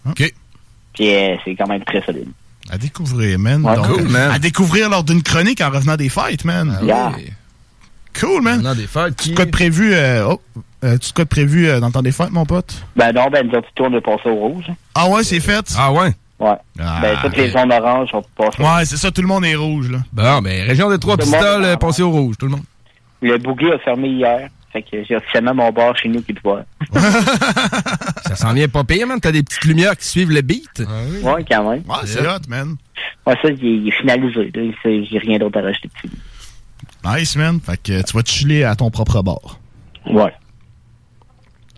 [0.09, 0.33] OK.
[0.93, 2.29] Puis euh, c'est quand même très solide.
[2.69, 3.63] À découvrir, man.
[3.63, 4.31] Ouais, Donc, cool, man.
[4.31, 6.79] À découvrir lors d'une chronique en revenant des fêtes, man.
[6.83, 7.11] Yeah.
[8.19, 8.73] Cool, man.
[8.75, 9.17] Des fêtes.
[9.17, 10.41] Tu de prévu, euh, oh,
[10.83, 12.83] euh, tu as de prévu euh, dans le temps des fêtes, mon pote?
[12.95, 14.65] Ben non, ben nous autres, tourne de passer au rouge.
[14.95, 15.75] Ah ouais, c'est fait?
[15.77, 16.13] Ah ouais?
[16.39, 16.55] Ouais.
[16.79, 18.61] Ah, ben toutes les zones oranges vont passer.
[18.61, 19.99] Ouais, c'est ça, tout le monde est rouge, là.
[20.11, 22.63] Bon, ben, région des trois pistoles, passez au rouge, tout le monde.
[23.21, 24.49] Le boogie a fermé hier.
[24.75, 26.63] Fait que j'ai officiellement mon bar chez nous qui peut voir.
[28.25, 29.21] Ça s'en vient pas pire, man.
[29.21, 30.83] T'as des petites lumières qui suivent le beat.
[31.23, 31.81] Ouais, quand même.
[31.87, 32.75] Ouais, c'est hot, man.
[33.25, 34.51] Ouais, ça, il est, finalisé.
[34.83, 36.13] J'ai rien d'autre à rajouter dessus.
[37.05, 37.61] Nice, man.
[37.61, 39.59] Fait que tu vas te chiller à ton propre bar.
[40.07, 40.33] Ouais.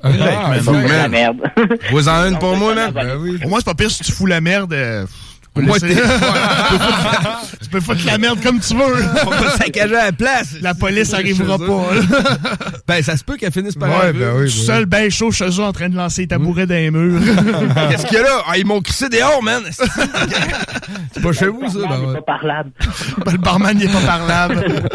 [0.01, 0.59] Ah, man.
[0.59, 1.43] c'est de la merde.
[1.91, 2.93] Vous en une pour moi, man?
[3.45, 4.73] Au moins, c'est pas pire si tu fous la merde.
[4.73, 5.05] euh,
[5.61, 6.01] Moins, laisser- t'es-
[7.63, 8.95] tu peux foutre la merde comme tu veux.
[9.23, 10.55] Faut pas saccager à la place.
[10.61, 11.65] La police arrivera pas.
[11.93, 12.37] là.
[12.87, 14.19] Ben, ça se peut qu'elle finisse par Ouais, arriver.
[14.25, 16.73] ben oui, Tout seul, ben chaud chez eux, en train de lancer les tabourets dans
[16.75, 17.19] les murs.
[17.89, 18.43] Qu'est-ce qu'il y a là?
[18.47, 19.63] Ah, ils m'ont crissé dehors, man!
[21.11, 21.79] C'est pas chez vous, ça?
[21.89, 22.13] Ben, ouais.
[22.15, 22.71] pas parlable.
[23.29, 24.89] le barman, il est pas parlable.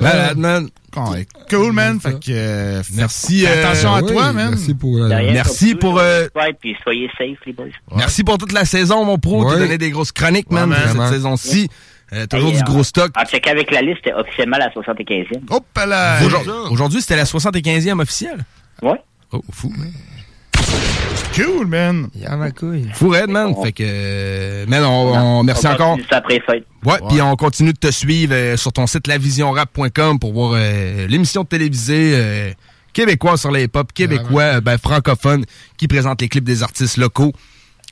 [0.00, 0.68] Malade, man.
[0.96, 2.00] Ouais, Cool, man.
[2.00, 3.40] Fait que, euh, Merci.
[3.40, 4.50] fais attention euh, à ouais, toi, man.
[4.50, 7.66] Merci pour, euh, merci pour, euh, Ouais, puis soyez safe, les boys.
[7.96, 9.44] merci pour toute la saison, mon pro.
[9.44, 9.52] Ouais.
[9.54, 10.78] T'as donné des grosses chroniques, man, Ouais, man.
[10.86, 11.10] cette Vraiment.
[11.12, 11.68] saison-ci.
[12.12, 13.10] Euh, toujours du euh, gros stock.
[13.16, 15.40] En checker avec la liste, c'était officiellement la 75e.
[15.48, 16.18] Hop là!
[16.22, 18.44] Aujourd'hui- Aujourd'hui, c'était la 75e officielle.
[18.82, 19.00] Ouais.
[19.32, 19.72] Oh, fou.
[21.34, 22.08] Cool, man.
[22.14, 22.88] Il y a ma couille.
[22.94, 23.54] Fou raide, man.
[23.62, 25.98] Fait que, euh, man, on, on- merci On encore.
[26.10, 26.66] ça après fête.
[26.84, 31.06] Ouais, puis on continue de te suivre euh, sur ton site lavisionrap.com pour voir euh,
[31.06, 32.50] l'émission télévisée euh,
[32.92, 35.44] québécoise sur les hip-hop, québécois, euh, ben, francophone,
[35.76, 37.32] qui présente les clips des artistes locaux.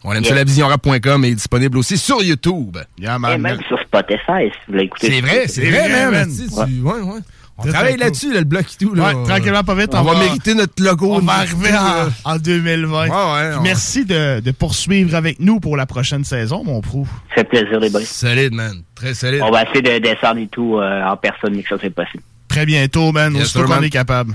[0.03, 0.37] On aime ça, Yeah.
[0.39, 2.79] lavisionrap.com est disponible aussi sur YouTube.
[2.99, 3.41] Yeah, Et man.
[3.41, 5.11] même sur Spotify, si vous voulez écouter.
[5.13, 6.13] C'est vrai, c'est vrai, vrai, man.
[6.13, 6.29] man.
[6.31, 6.55] Tu-
[6.85, 6.93] Ouais.
[6.93, 7.21] ouais, ouais.
[7.59, 8.95] On Très, travaille là-dessus, là, le bloc et tout.
[8.95, 9.15] Là.
[9.15, 9.91] Ouais, tranquillement, pas vite.
[9.95, 11.15] On, va, mériter notre logo.
[11.15, 12.09] On va arriver en, là.
[12.25, 13.03] en 2020.
[13.03, 17.07] Ouais, ouais, on- Merci de, de poursuivre avec nous pour la prochaine saison, mon pro.
[17.29, 18.01] Ça fait plaisir, les boys.
[18.05, 18.83] Solide, man.
[18.95, 19.43] Très solide.
[19.45, 22.23] On va essayer de descendre et tout euh, en personne, mais que ça, c'est possible.
[22.49, 23.35] Très bientôt, man.
[23.35, 24.35] Yes, Aussitôt qu'on est capable.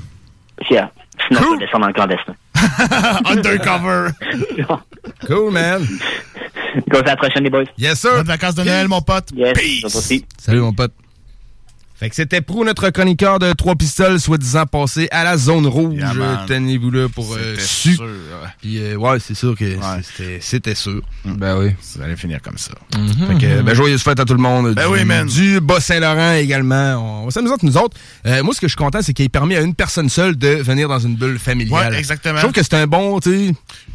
[0.70, 0.92] Yeah.
[1.28, 2.36] Sinon, on va descendre en clandestin.
[3.26, 4.10] Undercover.
[5.28, 5.86] Cool, man.
[6.90, 7.64] Go, à la prochaine, les boys.
[7.78, 8.12] Yes, sir.
[8.16, 9.30] Bonnes vacances de Noël, mon pote.
[9.36, 10.24] Yes, Peace.
[10.38, 10.94] Salut, mon pote.
[11.98, 15.96] Fait que c'était Prou, notre chroniqueur de trois pistoles, soi-disant passé à la zone rouge.
[15.96, 16.44] Yeah.
[16.46, 17.96] Tenez-vous là pour euh, su.
[17.96, 18.50] sûr, ouais.
[18.62, 21.02] Puis euh, ouais, c'est sûr que c'était- c'était sûr.
[21.24, 21.72] Ben oui.
[21.82, 22.74] Ça allait finir comme ça.
[22.92, 24.74] Fait que, ben, joyeuse fête à tout le monde.
[24.76, 25.26] Ben du, oui, man.
[25.28, 27.22] Du Bas-Saint-Laurent également.
[27.22, 27.96] On va s'amuser entre nous autres.
[28.26, 30.50] Euh, moi, ce que je suis content, c'est qu'il permet à une personne seule de
[30.50, 31.94] venir dans une bulle familiale.
[31.94, 32.36] Ouais, exactement.
[32.36, 33.46] Je trouve que c'est un bon, tu sais.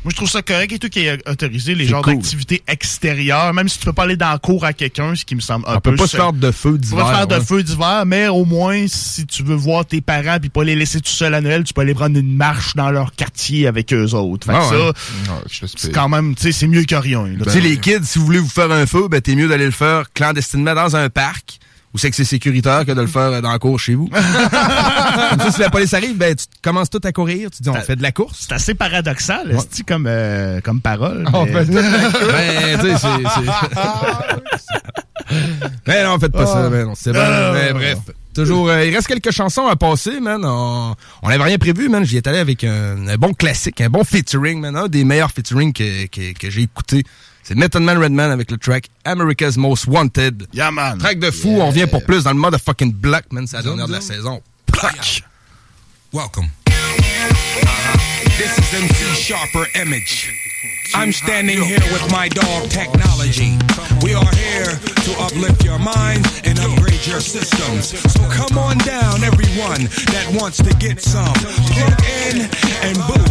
[0.02, 2.14] Moi, je trouve ça correct et tout qui est autorisé, les genres cool.
[2.14, 5.34] d'activités extérieures, même si tu peux pas aller dans le cours à quelqu'un, ce qui
[5.34, 5.90] me semble un On peu...
[5.90, 7.04] peut pas se faire de feu d'hiver.
[7.06, 7.44] te faire de ouais.
[7.44, 11.00] feu d'hiver, mais au moins, si tu veux voir tes parents puis pas les laisser
[11.00, 14.14] tout seuls à Noël, tu peux aller prendre une marche dans leur quartier avec eux
[14.14, 14.46] autres.
[14.46, 17.26] Fait que Ah ça, Ah, c'est quand même, tu sais, c'est mieux que rien.
[17.26, 17.44] là.
[17.44, 19.66] Tu sais, les kids, si vous voulez vous faire un feu, ben, t'es mieux d'aller
[19.66, 21.58] le faire clandestinement dans un parc
[21.92, 24.06] où c'est que c'est sécuritaire que de le faire dans la cour chez vous.
[24.08, 27.50] Comme ça, si la police arrive, ben, tu commences tout à courir.
[27.50, 28.46] Tu dis, on fait de la course.
[28.48, 31.24] C'est assez paradoxal, est-ce comme, euh, comme parole.
[31.32, 32.32] On mais- fait tout la course.
[32.32, 35.00] Ben, tu sais, c'est-
[35.86, 36.70] Mais non, faites pas ça, Ah.
[36.70, 36.88] man.
[36.88, 37.22] On sait bien.
[37.24, 37.52] Ah.
[37.54, 37.98] Mais bref.
[38.34, 40.40] Toujours, euh, il reste quelques chansons à passer, man.
[40.44, 42.04] On on n'avait rien prévu, man.
[42.04, 44.76] J'y étais allé avec un, un bon classique, un bon featuring, man.
[44.76, 47.02] Un des meilleurs featuring que, que, que j'ai écouté.
[47.42, 50.46] C'est Method Man Redman avec le track America's Most Wanted.
[50.52, 50.98] Yeah, man.
[50.98, 51.56] Track de fou.
[51.60, 53.46] On revient pour plus dans le motherfucking block, man.
[53.48, 54.40] C'est la dernière de la saison.
[54.70, 55.22] Block.
[56.12, 56.48] Welcome.
[58.38, 60.32] This is MC Sharper Image.
[60.94, 63.56] I'm standing here with my dog technology.
[64.02, 64.72] We are here
[65.04, 67.88] to uplift your mind and upgrade your systems.
[68.12, 71.34] So come on down, everyone that wants to get some.
[71.34, 72.48] Plug in
[72.82, 73.30] and boot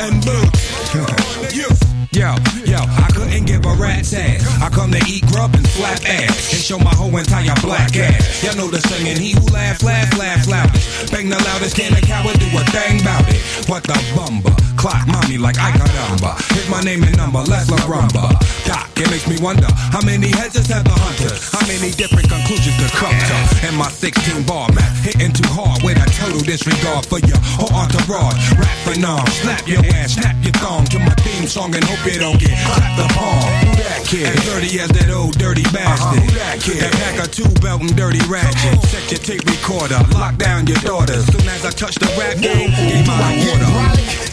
[0.00, 1.54] and boot.
[1.54, 1.99] you.
[2.12, 4.40] Yo, yo, I couldn't give a rat's ass.
[4.62, 8.42] I come to eat grub and slap ass and show my whole entire black ass.
[8.42, 11.12] Y'all know the singing, he who laugh, laugh, laugh loudest.
[11.12, 13.40] Bang the loudest, can a coward do a thing about it?
[13.68, 14.50] What the bumba?
[14.80, 16.32] Clock mommy like I got number.
[16.56, 18.32] Here's my name and number, let's la Rumba.
[18.64, 21.52] Doc, it makes me wonder how many heads has had the hunters?
[21.52, 23.36] How many different conclusions to come to?
[23.68, 27.68] And my 16 bar map hitting too hard with a total disregard for your whole
[27.76, 28.40] entourage.
[28.56, 32.12] Rap for nom, slap your ass, snap your thong to my theme song and hope
[32.12, 33.42] you don't get clapped the palm.
[33.66, 34.30] Who that kid?
[34.30, 35.74] As dirty as that old dirty uh-huh.
[35.74, 36.22] bastard.
[36.22, 36.78] Who that kid?
[36.78, 38.78] That pack of two belt and dirty ratchet.
[38.86, 41.26] Set your tape recorder, lock down your daughters.
[41.26, 43.70] Soon as I touch the rap game, give my water.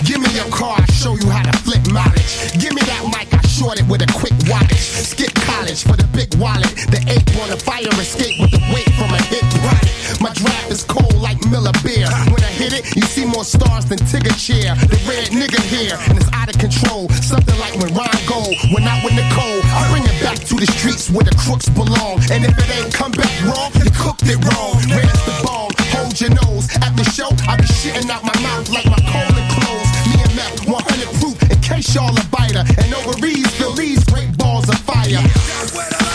[0.05, 2.53] Give me your car, I'll show you how to flip mileage.
[2.61, 4.77] Give me that mic, I short it with a quick wattage.
[4.77, 6.69] Skip college for the big wallet.
[6.93, 10.21] The ape on a fire escape with the weight from a hit product.
[10.21, 12.05] My draft is cold like Miller beer.
[12.29, 14.77] When I hit it, you see more stars than Tigger chair.
[14.77, 17.09] The red nigga here, and it's out of control.
[17.25, 19.61] Something like when Ron Gold went out with Nicole.
[19.73, 22.21] I bring it back to the streets where the crooks belong.
[22.29, 24.77] And if it ain't come back wrong, you cooked it wrong.
[24.85, 25.73] Where's the bomb?
[25.97, 26.69] Hold your nose.
[26.85, 29.89] At the show, I be shitting out my mouth like my colon closed.
[30.13, 32.61] Me and Meth, 100 proof in case y'all a biter.
[32.77, 33.36] And ovaries
[35.07, 35.23] fire.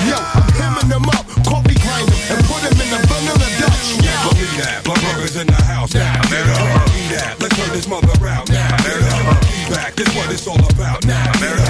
[0.08, 3.96] Yo, I'm hemming them up, coffee grind them, and put them in the vanilla Dutch.
[4.28, 6.20] Believe that, my brother's in the house now.
[6.22, 8.76] Believe that, let's turn this mother out now.
[8.82, 11.61] Be back, this what it's all about now.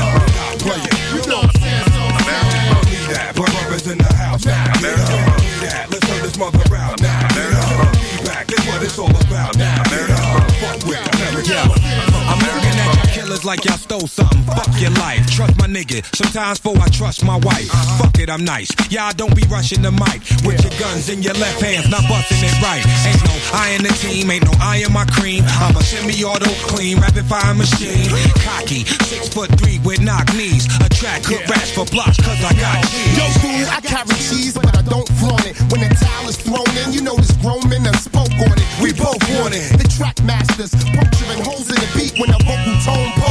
[13.43, 14.43] Killers like y'all stole something.
[14.45, 15.27] Fuck your life.
[15.31, 16.05] Trust my nigga.
[16.15, 17.69] Sometimes for I trust my wife.
[17.71, 18.05] Uh-huh.
[18.05, 18.71] Fuck it, I'm nice.
[18.91, 22.43] Y'all don't be rushing the mic with your guns in your left hands, not busting
[22.43, 22.83] it right.
[23.07, 25.45] Ain't no I in the team, ain't no I in my cream.
[25.61, 28.09] I'm a semi-auto clean, rapid fire machine.
[28.43, 30.67] Cocky, six foot three with knock knees.
[30.81, 33.19] Attract good rats for blocks, cause I got cheese.
[33.19, 35.59] Yo, fool, I carry cheese, but I don't flaunt it.
[35.71, 38.67] When the towel is thrown in, you know this grown men done spoke on it.
[38.81, 39.79] We both want it.
[39.79, 43.22] The track masters, puncturing holes in the beat when a vocal tone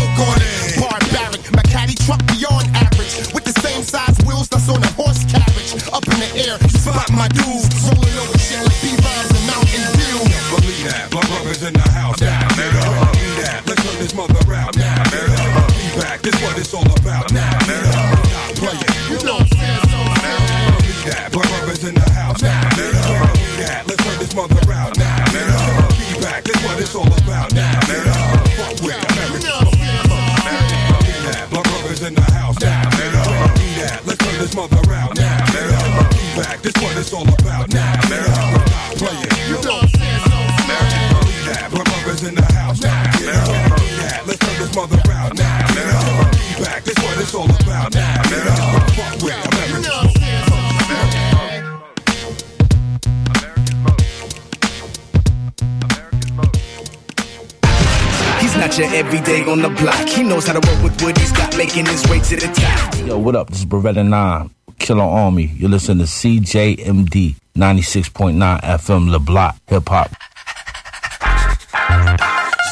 [59.11, 60.07] not your everyday on the block.
[60.07, 63.07] He knows how to work with what he's got, making his way to the top.
[63.07, 63.49] Yo, what up?
[63.49, 65.51] This is Beretta 9, Killer Army.
[65.55, 70.11] You're listening to CJMD 96.9 FM, Le Block, Hip Hop.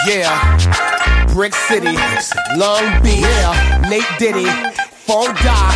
[0.07, 1.95] Yeah, Brick City,
[2.56, 4.45] Long Beach, yeah, Nate Diddy,
[5.06, 5.74] Phone Doc.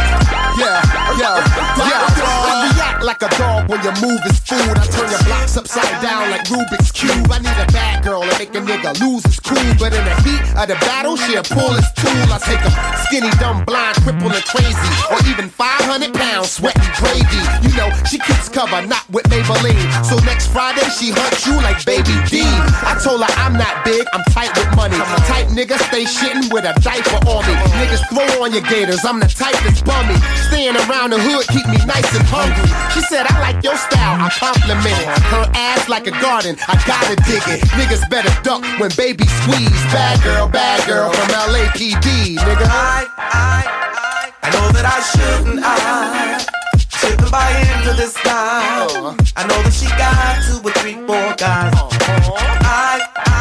[0.58, 0.82] Yeah,
[1.18, 1.44] yeah,
[1.78, 2.08] yeah.
[2.16, 2.73] I react
[3.04, 4.76] like a dog when you move is food.
[4.80, 7.28] I turn your blocks upside down like Rubik's Cube.
[7.30, 9.60] I need a bad girl to make a nigga lose his cool.
[9.78, 12.24] But in the heat of the battle, she'll pull his tool.
[12.32, 12.72] I take a
[13.06, 14.90] skinny, dumb, blind, cripple, and crazy.
[15.12, 17.44] Or even 500 pounds, sweating gravy.
[17.68, 19.84] You know, she keeps cover, not with Maybelline.
[20.08, 22.42] So next Friday, she hunts you like Baby D.
[22.88, 24.98] I told her I'm not big, I'm tight with money.
[25.28, 27.54] Type nigga stay shitting with a diaper on me.
[27.84, 30.16] Niggas throw on your gators, I'm the type that's bummy.
[30.48, 32.72] Staying around the hood keep me nice and hungry.
[32.94, 35.08] She said, I like your style, I compliment it.
[35.34, 37.66] Her ass like a garden, I gotta dig it.
[37.74, 39.84] Niggas better duck when baby squeeze.
[39.90, 42.68] Bad girl, bad girl from LAPD, nigga.
[42.70, 43.66] I, I,
[43.98, 46.46] I, I know that I shouldn't, I
[46.88, 49.18] shouldn't buy into this style.
[49.36, 51.74] I know that she got two or three, four guys.
[51.74, 53.33] I, I,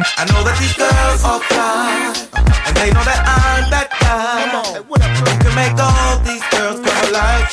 [0.00, 4.48] I know that these girls are fine, and they know that I'm that guy.
[4.48, 7.52] You can make all these girls go like,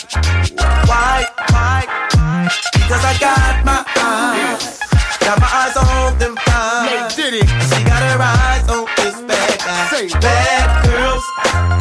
[0.88, 2.48] why, why, why?
[2.72, 4.80] Because I got my eyes,
[5.20, 7.12] got my eyes on them fine.
[7.12, 10.08] She got her eyes on this bad guy.
[10.24, 11.28] Bad girls,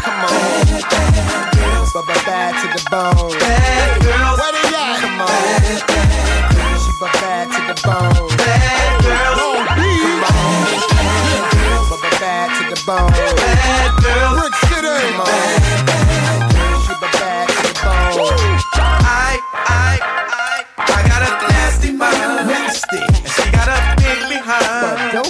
[0.02, 0.66] come on.
[0.66, 3.38] Bad, bad girls, but bad to the bone.
[3.38, 4.98] Bad girls, where they at?
[4.98, 6.90] Come on, bad, bad girls, she
[7.22, 8.45] bad to the bone.
[24.47, 25.27] Behind.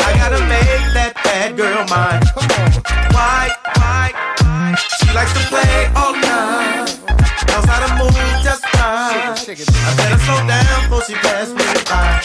[0.00, 2.20] I gotta make that bad girl mine.
[2.36, 2.72] Come on.
[3.16, 4.76] Why, why, why?
[5.00, 6.92] She likes to play all night.
[7.48, 8.12] Knows how to move
[8.44, 9.36] just fine.
[9.36, 9.68] Shake it, shake it.
[9.72, 12.20] I better slow down before she pass me by.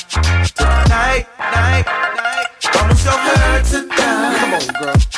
[0.56, 1.86] Tonight, night,
[2.20, 2.48] night.
[2.76, 4.36] I'ma show her tonight.
[4.40, 5.15] Come on, girl.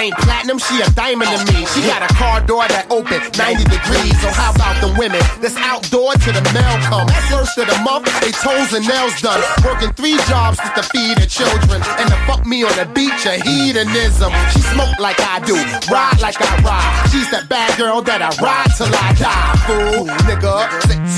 [0.00, 1.66] Ain't platinum, she a diamond to me.
[1.76, 4.16] She got a car door that open 90 degrees.
[4.24, 7.06] So how about the women that's outdoor to the mail come?
[7.28, 9.40] First of the month, they toes and nails done.
[9.64, 11.84] Working three jobs just to feed her children.
[12.00, 14.32] And to fuck me on the beach, a hedonism.
[14.56, 15.56] She smoke like I do,
[15.92, 17.10] ride like I ride.
[17.12, 19.52] She's that bad girl that I ride till I die.
[19.68, 20.64] Fool, nigga,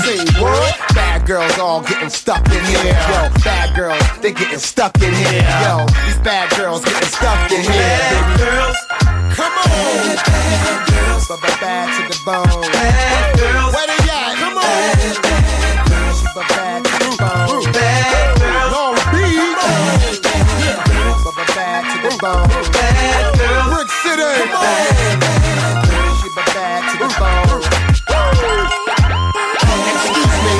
[0.03, 0.75] say, what?
[0.93, 2.83] Bad girls all getting stuck in here.
[2.83, 5.47] Yo, bad girls, they getting stuck in here.
[5.63, 7.71] Yo, these bad girls getting stuck in here.
[7.71, 8.72] Bad girls,
[9.33, 9.65] Come on.
[9.65, 11.27] Bad girls.
[11.27, 12.45] But bad to the bone.
[12.69, 14.37] bad girls, Where they at?
[14.37, 14.63] Come on.
[14.63, 16.21] Bad bad girls.
[16.35, 17.65] But bad to the bone.
[17.73, 19.57] bad girls, Long Beach.
[21.25, 22.45] But but bad to the bone.
[22.77, 23.73] bad girls.
[23.73, 24.33] Brick City.
[24.53, 25.01] Bad
[25.89, 26.21] girls.
[26.53, 27.61] Bad to the bone.
[29.97, 30.55] Excuse me.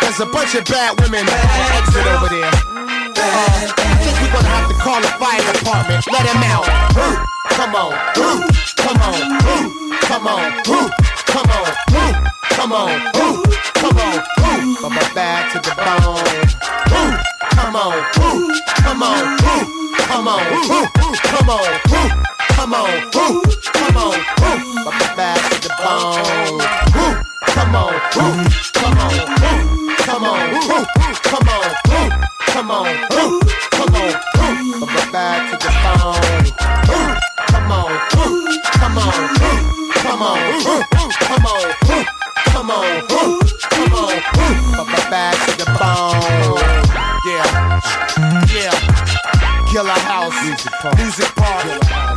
[0.00, 2.69] There's a bunch of bad women on exit over there.
[3.20, 6.06] Uh, I think we're gonna have to call the fire department.
[6.10, 6.64] Let him out.
[7.52, 7.92] Come on.
[8.16, 9.20] Come on.
[10.08, 10.62] Come on.
[10.64, 11.74] Come on.
[12.56, 13.00] Come on.
[13.76, 14.24] Come on.
[14.80, 16.24] But but bad to the bone.
[17.60, 18.04] Come on.
[18.10, 19.36] Come on.
[20.08, 20.46] Come on.
[21.28, 21.70] Come on.
[22.48, 23.00] Come on.
[23.10, 24.16] Come on.
[24.40, 26.60] But but bad to the bone.
[26.96, 27.20] Ooh,
[27.52, 28.00] Come on.
[28.10, 28.36] Come
[28.98, 29.26] on.
[30.06, 30.54] Come on.
[31.22, 32.29] Come on.
[32.52, 32.86] Come on.
[33.12, 33.40] Ooh,
[33.70, 34.14] Come on.
[34.40, 36.46] Ooh, bad to the bone.
[36.90, 37.14] Ooh,
[37.46, 37.92] Come on.
[38.16, 39.14] Ooh, Come on.
[39.40, 40.38] Ooh, Come on.
[40.38, 40.82] Ooh,
[41.20, 41.66] Come on.
[41.90, 42.04] Ooh,
[42.50, 42.86] Come on.
[43.12, 43.40] Ooh,
[43.70, 44.16] Come on.
[44.16, 46.58] Ooh, bad to the bone.
[47.26, 47.80] Yeah.
[48.54, 48.70] Yeah.
[49.70, 51.64] Killer House, Music Park, Music Park,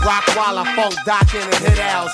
[0.06, 2.14] Rock Walla, Funk Doc in the Hit House,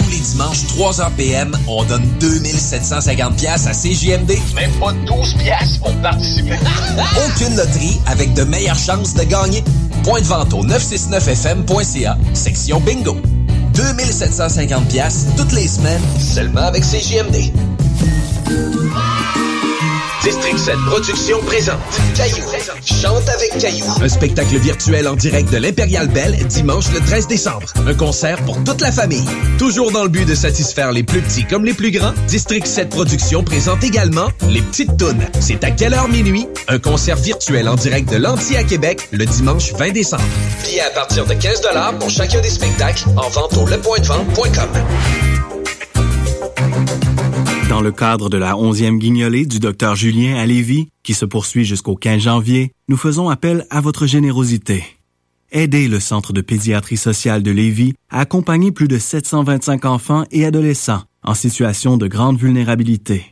[0.00, 4.32] Tous les dimanches, 3h PM, on donne 2750 pièces à CJMD.
[4.54, 6.58] Même pas 12 pièces pour participer.
[7.26, 9.62] Aucune loterie avec de meilleures chances de gagner.
[10.02, 13.16] Point de vente au 969fm.ca, section bingo.
[13.74, 17.52] 2750 pièces toutes les semaines, seulement avec CJMD.
[20.22, 21.78] District 7 Productions présente
[22.14, 22.44] Caillou.
[22.84, 23.86] Chante avec Caillou.
[24.02, 27.72] Un spectacle virtuel en direct de l'Impérial Belle dimanche le 13 décembre.
[27.86, 29.24] Un concert pour toute la famille.
[29.58, 32.90] Toujours dans le but de satisfaire les plus petits comme les plus grands, District 7
[32.90, 35.24] Productions présente également Les Petites Tounes.
[35.40, 36.46] C'est à quelle heure minuit?
[36.68, 40.24] Un concert virtuel en direct de l'Anti à Québec le dimanche 20 décembre.
[40.64, 41.62] Billets à partir de 15
[41.98, 45.29] pour chacun des spectacles en vente au lepointdevente.com.
[47.80, 51.64] Dans le cadre de la 11e guignolée du Dr Julien à Lévis, qui se poursuit
[51.64, 54.84] jusqu'au 15 janvier, nous faisons appel à votre générosité.
[55.50, 60.44] Aidez le Centre de pédiatrie sociale de Lévis à accompagner plus de 725 enfants et
[60.44, 63.24] adolescents en situation de grande vulnérabilité.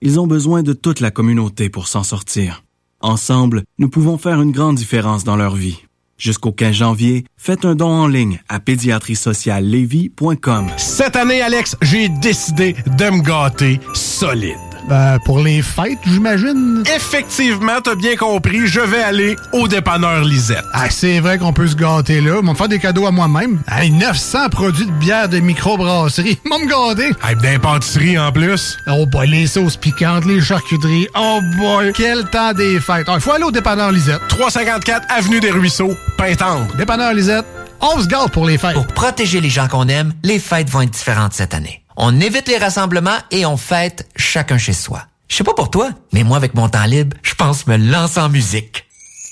[0.00, 2.64] Ils ont besoin de toute la communauté pour s'en sortir.
[3.02, 5.78] Ensemble, nous pouvons faire une grande différence dans leur vie.
[6.22, 10.68] Jusqu'au 15 janvier, faites un don en ligne à pédiatriesociallevy.com.
[10.76, 14.71] Cette année, Alex, j'ai décidé de me gâter solide.
[14.88, 16.82] Ben, pour les fêtes, j'imagine.
[16.94, 20.64] Effectivement, t'as bien compris, je vais aller au dépanneur Lisette.
[20.72, 22.38] Ah, c'est vrai qu'on peut se gâter là.
[22.40, 23.60] Ils vont me faire des cadeaux à moi-même.
[23.70, 26.38] Hey, 900 produits de bière de microbrasserie.
[26.44, 27.10] Ils vont me gâter.
[27.26, 28.76] Hey, d'un pâtisserie en plus.
[28.88, 31.06] Oh boy, les sauces piquantes, les charcuteries.
[31.16, 33.06] Oh boy, quel temps des fêtes.
[33.12, 34.20] Il faut aller au dépanneur Lisette.
[34.28, 36.66] 354 Avenue des Ruisseaux, Pintendre.
[36.76, 37.46] Dépanneur Lisette,
[37.80, 38.74] on se gâte pour les fêtes.
[38.74, 41.81] Pour protéger les gens qu'on aime, les fêtes vont être différentes cette année.
[41.96, 45.02] On évite les rassemblements et on fête chacun chez soi.
[45.28, 48.20] Je sais pas pour toi, mais moi avec mon temps libre, je pense me lancer
[48.20, 48.86] en musique.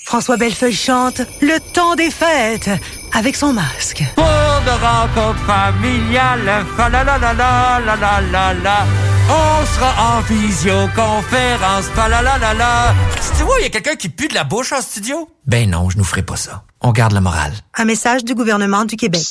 [0.05, 2.69] François Bellefeuille chante Le temps des fêtes
[3.13, 4.03] avec son masque.
[4.15, 8.85] Pour de rencontres familiales, fa la la la la la la la la.
[9.29, 12.95] On sera en visioconférence, fa la la la la.
[13.21, 15.29] Si tu vois, il y a quelqu'un qui pue de la bouche en studio?
[15.45, 16.63] Ben non, je nous ferai pas ça.
[16.81, 17.53] On garde le moral.
[17.77, 19.23] Un message du gouvernement du Québec.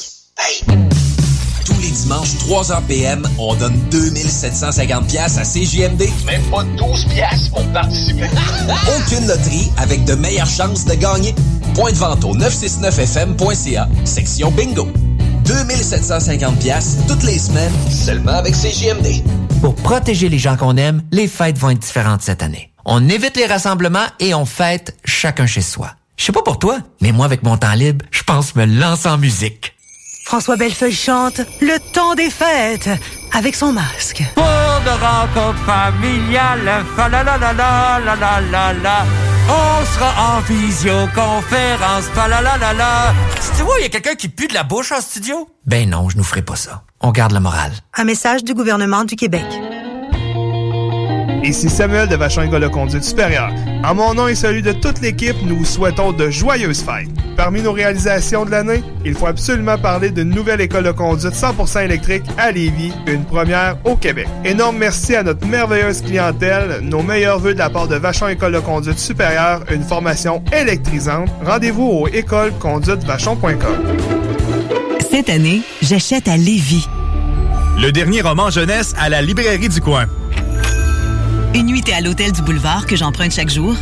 [1.65, 6.09] Tous les dimanches, 3h PM, on donne 2750 pièces à CJMD.
[6.27, 8.29] Même pas 12 pièces pour participer.
[8.97, 11.35] Aucune loterie avec de meilleures chances de gagner.
[11.75, 14.89] Point de vente au 969fm.ca, section bingo.
[15.45, 19.23] 2750 pièces toutes les semaines, seulement avec CJMD.
[19.61, 22.73] Pour protéger les gens qu'on aime, les fêtes vont être différentes cette année.
[22.85, 25.93] On évite les rassemblements et on fête chacun chez soi.
[26.17, 29.09] Je sais pas pour toi, mais moi avec mon temps libre, je pense me lancer
[29.09, 29.75] en musique.
[30.25, 32.89] François Bellefeuille chante Le temps des fêtes
[33.33, 34.23] avec son masque.
[34.35, 39.05] Pour de rencontres familiales, fa la la la la la la la la.
[39.49, 43.15] On sera en visioconférence, fa la la la la.
[43.41, 45.49] Si tu vois, il y a quelqu'un qui pue de la bouche en studio?
[45.67, 46.83] Ben non, je nous ferai pas ça.
[47.01, 47.73] On garde le moral.
[47.97, 49.47] Un message du gouvernement du Québec.
[51.43, 53.51] Ici Samuel de Vachon École de Conduite Supérieure.
[53.83, 57.09] En mon nom et celui de toute l'équipe, nous vous souhaitons de joyeuses fêtes.
[57.35, 61.85] Parmi nos réalisations de l'année, il faut absolument parler d'une nouvelle école de conduite 100%
[61.85, 64.29] électrique à Lévis, une première au Québec.
[64.45, 68.53] Énorme merci à notre merveilleuse clientèle, nos meilleurs voeux de la part de Vachon École
[68.53, 71.31] de Conduite Supérieure, une formation électrisante.
[71.43, 73.97] Rendez-vous au écoleconduitevachon.com.
[75.11, 76.87] Cette année, j'achète à Lévis.
[77.79, 80.05] Le dernier roman jeunesse à la librairie du coin.
[81.55, 83.75] Une nuitée à l'hôtel du boulevard que j'emprunte chaque jour?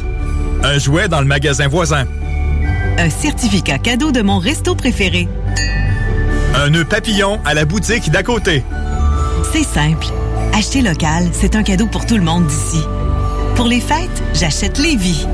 [0.63, 2.07] Un jouet dans le magasin voisin.
[2.97, 5.29] Un certificat cadeau de mon resto préféré.
[6.55, 8.65] Un nœud papillon à la boutique d'à côté.
[9.53, 10.07] C'est simple.
[10.55, 12.83] Acheter local, c'est un cadeau pour tout le monde d'ici.
[13.55, 15.27] Pour les fêtes, j'achète Lévis.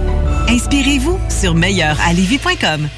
[0.48, 2.89] Inspirez-vous sur meilleuralevis.com.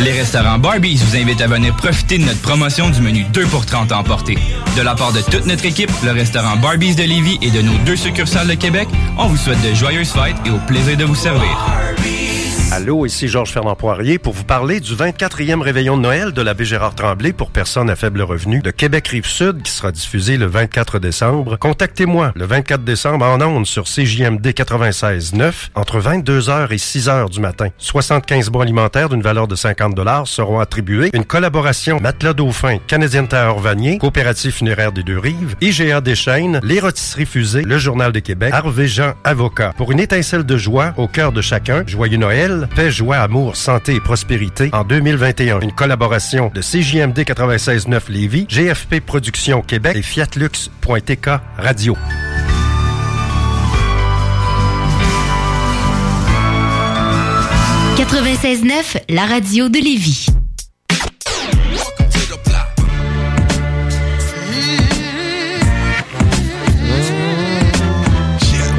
[0.00, 3.66] Les restaurants Barbies vous invitent à venir profiter de notre promotion du menu 2 pour
[3.66, 4.36] 30 à emporter.
[4.76, 7.76] De la part de toute notre équipe, le restaurant Barbies de Lévis et de nos
[7.84, 8.88] deux succursales de Québec,
[9.18, 11.56] on vous souhaite de joyeuses fêtes et au plaisir de vous servir.
[12.72, 16.64] Allô, ici Georges Fernand Poirier pour vous parler du 24e réveillon de Noël de l'abbé
[16.64, 21.00] Gérard Tremblay pour personnes à faible revenu de Québec Rive-Sud qui sera diffusé le 24
[21.00, 21.56] décembre.
[21.56, 27.70] Contactez-moi le 24 décembre en ondes sur CJMD 96.9 entre 22h et 6h du matin.
[27.78, 31.10] 75 bons alimentaires d'une valeur de 50 dollars seront attribués.
[31.12, 37.26] Une collaboration Matelas Dauphin, Canadien Tower Vanier, Coopérative funéraire des Deux-Rives, IGA Deschaines, Les Rôtisseries
[37.26, 39.72] Fusées, Le Journal de Québec, Harvey Jean Avocat.
[39.76, 43.94] Pour une étincelle de joie au cœur de chacun, joyeux Noël, paix, joie, amour, santé
[43.94, 45.60] et prospérité en 2021.
[45.60, 51.96] Une collaboration de CJMD 96.9 Lévis, GFP Productions Québec et Fiatlux.tk Radio.
[58.00, 60.26] «96.9, la radio de Lévis.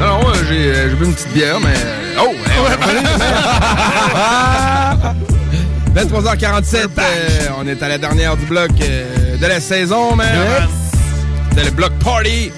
[0.00, 2.01] Alors, ouais, j'ai euh, j'ai bu une petite bière, mais.
[2.18, 2.28] Oh!
[2.28, 2.34] ouais,
[5.94, 10.26] 23h47, euh, on est à la dernière du bloc euh, de la saison, man.
[11.54, 12.50] C'est le bloc party.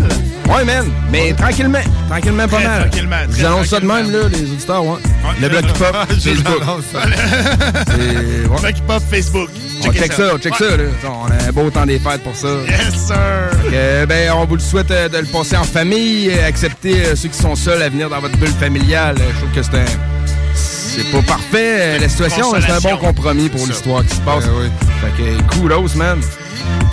[0.49, 0.85] Ouais, man.
[1.11, 1.79] Mais tranquillement.
[2.09, 2.81] Tranquillement, pas Très mal.
[2.83, 4.99] tranquillement, très vous ça de même, là, les auditeurs, ouais.
[5.41, 6.61] Le bloc hip-hop, Facebook.
[7.89, 8.61] ouais.
[8.61, 9.49] Bloc hip-hop Facebook.
[9.87, 10.85] On check ça, on check ça, là.
[11.05, 12.49] On a un beau temps des fêtes pour ça.
[12.69, 13.51] Yes, sir.
[13.71, 17.17] Que, ben, on vous le souhaite euh, de le passer en famille, euh, accepter euh,
[17.17, 19.17] ceux qui sont seuls à venir dans votre bulle familiale.
[19.19, 20.55] Euh, Je trouve que c'est un.
[20.55, 24.45] C'est pas parfait, euh, la situation, c'est un bon compromis pour l'histoire qui se passe.
[24.45, 26.21] Fait que, kudos, man.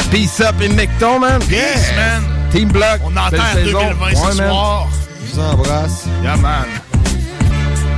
[0.10, 1.40] Peace up et mecton, man.
[1.52, 2.24] Yes, man.
[2.52, 2.99] Team Block.
[3.03, 3.80] On entend belle saison.
[3.80, 4.49] 2020 ce Ouais, man.
[4.49, 4.88] soir.
[5.26, 6.06] Je vous embrasse.
[6.22, 6.65] Yeah, man.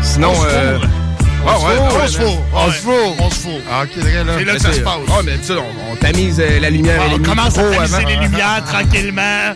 [0.02, 0.90] Sinon, On se euh, fourre.
[1.46, 2.38] Ah on se fout.
[2.54, 2.94] On se fout.
[3.20, 3.52] On se fout.
[3.70, 4.34] Ah, ok, c'est là.
[4.38, 4.96] C'est là que ça se passe.
[4.96, 8.06] Ouais, mais tu sais, on, on tamise euh, la lumière les on commence à tamiser
[8.06, 9.54] les lumières tranquillement.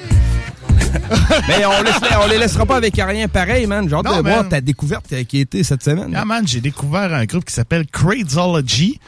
[1.48, 3.88] Mais on, laisse, on les laissera pas avec rien pareil, man.
[3.88, 6.14] J'ai hâte de voir ta découverte qui a été cette semaine.
[6.16, 9.00] Ah man, j'ai découvert un groupe qui s'appelle Crazology.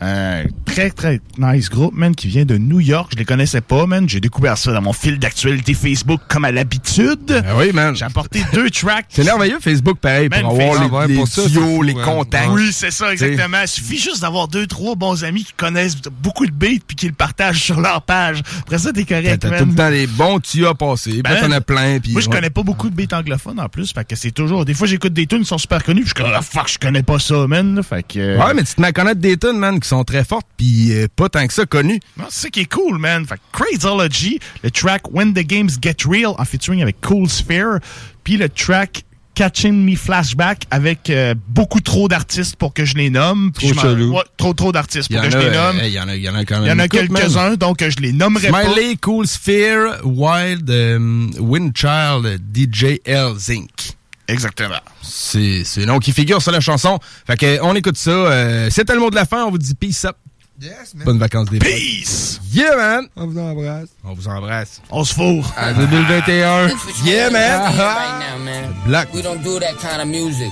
[0.00, 3.10] Un très, très nice groupe, man, qui vient de New York.
[3.14, 4.08] Je les connaissais pas, man.
[4.08, 7.42] J'ai découvert ça dans mon fil d'actualité Facebook, comme à l'habitude.
[7.56, 7.96] oui, man.
[7.96, 9.06] J'ai apporté deux tracks.
[9.08, 12.48] C'est merveilleux, Facebook, pareil, pour avoir Facebook, les, les pour ça, tuyaux, les contacts.
[12.50, 13.58] Oui, c'est ça, exactement.
[13.62, 17.06] Il suffit juste d'avoir deux, trois bons amis qui connaissent beaucoup de beats puis qui
[17.06, 18.42] le partagent sur leur page.
[18.60, 21.22] Après ça, t'es correct, t'as tout le temps les bons tuyaux à passer.
[21.22, 21.98] Ben, Puis t'en as plein.
[22.00, 23.92] Puis moi, je connais pas beaucoup de beats anglophones en plus.
[23.92, 24.64] Fait que c'est toujours.
[24.64, 26.02] Des fois, j'écoute des tunes qui sont super connues.
[26.02, 27.80] Puis je suis comme, ah, fuck, je connais pas ça, man.
[27.82, 28.18] Fait que.
[28.18, 30.46] euh, Ouais, mais tu te mets à connaître des tunes, man, qui sont très fortes,
[30.56, 32.00] puis euh, pas tant que ça connues.
[32.30, 33.26] C'est ça qui est cool, man.
[33.26, 37.78] Fait Crazology, le track When the Games Get Real en featuring avec Cool Sphere,
[38.24, 39.04] puis le track
[39.34, 43.52] Catching Me Flashback avec euh, beaucoup trop d'artistes pour que je les nomme.
[43.52, 44.04] Trop je.
[44.10, 45.78] Ouais, trop trop d'artistes pour que a, je les nomme.
[45.78, 46.88] euh, il y en a- il y en a quand même Il y en a
[46.88, 48.64] quelques-uns, donc je les nommerai pas.
[48.64, 53.96] Smiley, Cool Sphere, Wild, euh, Windchild, DJ L Zinc.
[54.28, 54.78] Exactement.
[55.02, 56.98] C'est c'est le nom qui figure sur la chanson.
[57.26, 58.10] Fait que on écoute ça.
[58.10, 59.44] Euh, C'était le mot de la fin.
[59.44, 60.16] On vous dit peace up.
[60.60, 61.60] Yes, Bonnes vacances des.
[61.60, 62.40] Peace!
[62.52, 63.06] Yeah, man!
[63.14, 63.90] On vous embrasse.
[64.02, 64.80] On vous embrasse.
[64.90, 65.46] On se fourre.
[65.56, 66.68] À 2021.
[67.04, 67.60] Yeah, man!
[67.60, 68.74] right now, man.
[68.84, 69.14] Black.
[69.14, 70.50] We don't do that kind of music.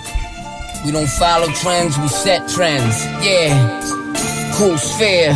[0.84, 3.04] We don't follow trends, we set trends.
[3.20, 3.80] Yeah.
[4.56, 5.34] Cool sphere.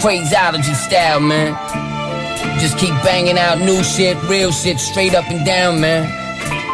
[0.00, 1.56] Phraseology style, man.
[2.58, 6.08] Just keep banging out new shit, real shit, straight up and down, man.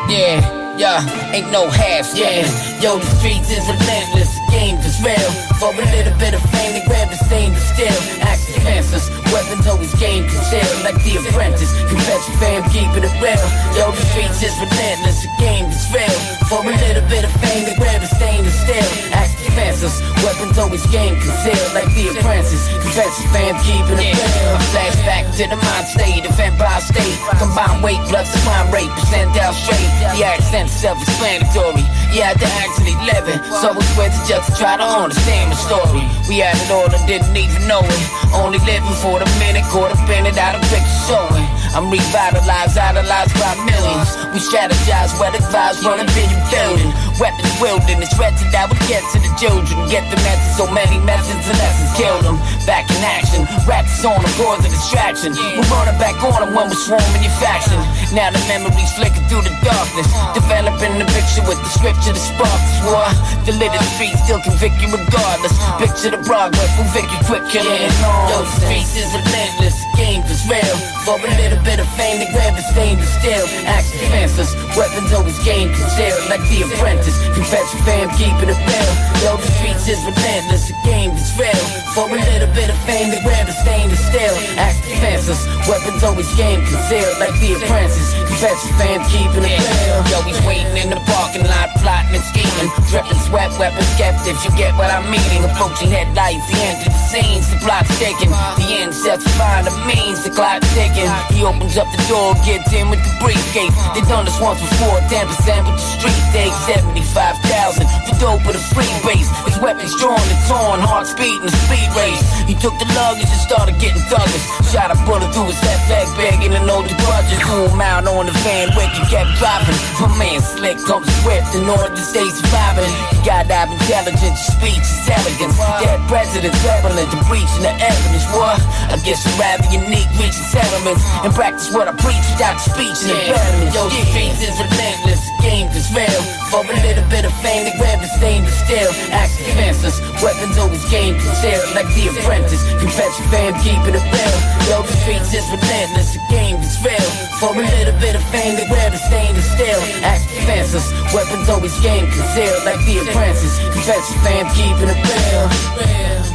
[0.08, 0.40] Yeah.
[0.76, 2.42] Yeah, ain't no half, yeah.
[2.82, 5.30] Yo, the streets is relentless, the game is real.
[5.62, 7.94] For a little bit of fame, they grab the stain to steal.
[8.20, 10.78] Act defenseless, weapons always gain concealed.
[10.86, 13.42] Like the apprentice, confess your fam, keeping it real.
[13.74, 16.18] Yo, the streets is relentless, the game is real.
[16.46, 18.86] For a little bit of fame, they grab the stain to steal.
[19.10, 21.74] Act defenseless, weapons always gain concealed.
[21.74, 24.56] Like the apprentice, confess your fam, keeping it real.
[24.70, 27.18] Flashback to the mind state of Empire State.
[27.42, 29.90] Combined weight plus the crime rate, percentile straight.
[30.14, 31.82] The accent self-explanatory.
[32.14, 33.42] Yeah, to actually live it.
[33.58, 36.06] So it's worth it just to try to understand the story.
[36.30, 38.02] We had it all and didn't even know it.
[38.30, 40.00] Only living for the minute, caught up
[40.38, 41.48] out of picture showing.
[41.74, 44.10] I'm revitalized, idolized by millions.
[44.32, 46.90] We strategize, weather clouds, running vision building.
[47.20, 49.78] Weapons wielding, it's wretched that we get to the children.
[49.86, 52.42] Get the message, so many methods and lessons kill them.
[52.66, 55.30] Back in action, rats on them, cause of distraction.
[55.30, 57.78] We run it back on them when we're swarming your faction.
[58.10, 60.10] Now the memories flicker through the darkness.
[60.34, 63.06] Developing the picture with the scripture, the sparks war.
[63.46, 65.54] The lit street still convict you regardless.
[65.78, 67.90] Picture the progress, we'll victory quick killing.
[68.26, 70.76] Yo, the streets is relentless, the game is real.
[71.06, 73.44] For a little bit of fame, they grab the stain to steal.
[73.70, 76.26] Act defenseless, weapons always gain concealed.
[76.32, 77.03] Like the apprentice,
[77.34, 78.92] confess your fam, keeping it real.
[79.20, 81.64] Yo, the streets is relentless, the game is real.
[81.92, 84.34] For a little bit of fame, they grab the stain to steal.
[84.56, 87.16] Act defenseless, weapons always gain concealed.
[87.20, 90.00] Like the apprentice, confess your fam, keeping it real.
[90.10, 92.68] Yo, he's waiting in the parking lot, plotting and scheming.
[92.88, 95.44] Dripping sweat, weapons captive, you get what I'm meaning.
[95.44, 98.32] Approaching headlights, the end of the scenes, the plot's ticking.
[98.32, 101.08] The end sets find the means, the clock's ticking.
[101.32, 103.72] He opens up the door, gets in with the briefcase.
[103.94, 106.54] They done this once before, 10% with the street take
[107.02, 109.26] 75,000 for dope with a free base.
[109.42, 112.22] His weapons drawn and torn, heart speed in a speed race.
[112.46, 114.44] He took the luggage and started getting thuggish.
[114.70, 117.38] Shot a bullet through his left leg, begging to know the grudges.
[117.42, 119.78] Zoom out on the van, wick and kept driving.
[119.98, 122.90] My man slick comes swift in order to stay surviving.
[123.10, 125.58] He got out intelligence, speech is elegance.
[125.82, 128.26] Dead presidents prevalent to breaching the evidence.
[128.34, 128.62] What?
[128.90, 133.18] I guess I'm rather unique, reaching settlements and practice what I preach without speech and
[133.18, 133.74] impediments.
[133.74, 136.22] Yo, the streets is relentless, the game is real.
[136.50, 138.90] For a little bit of fame, they grab the stain to steal.
[139.12, 141.64] Act defenseless, weapons always gain concealed.
[141.74, 144.36] Like the apprentice, confess your fam, keeping it real.
[144.68, 147.10] Yo, the streets is relentless, the game is real.
[147.40, 149.80] For a little bit of fame, they grab the stain to steal.
[150.04, 152.64] Act defenseless, weapons always gain concealed.
[152.64, 156.33] Like the apprentice, confess your fam, keeping it real.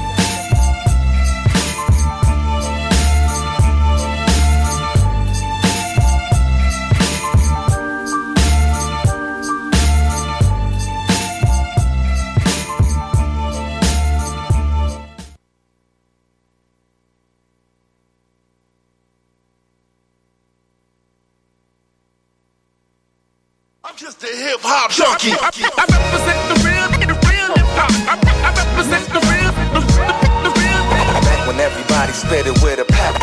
[23.99, 25.35] Just a hip hop junkie.
[25.35, 27.91] I, I represent the real, the real hip hop.
[28.07, 30.07] I, I represent the real, the, the,
[30.39, 31.07] the real thing.
[31.19, 33.19] Back when everybody spit it with a pack.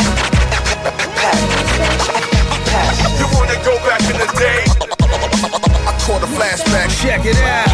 [3.17, 4.69] You wanna go back in the day?
[5.89, 6.93] I caught a flashback.
[7.01, 7.73] Check it out.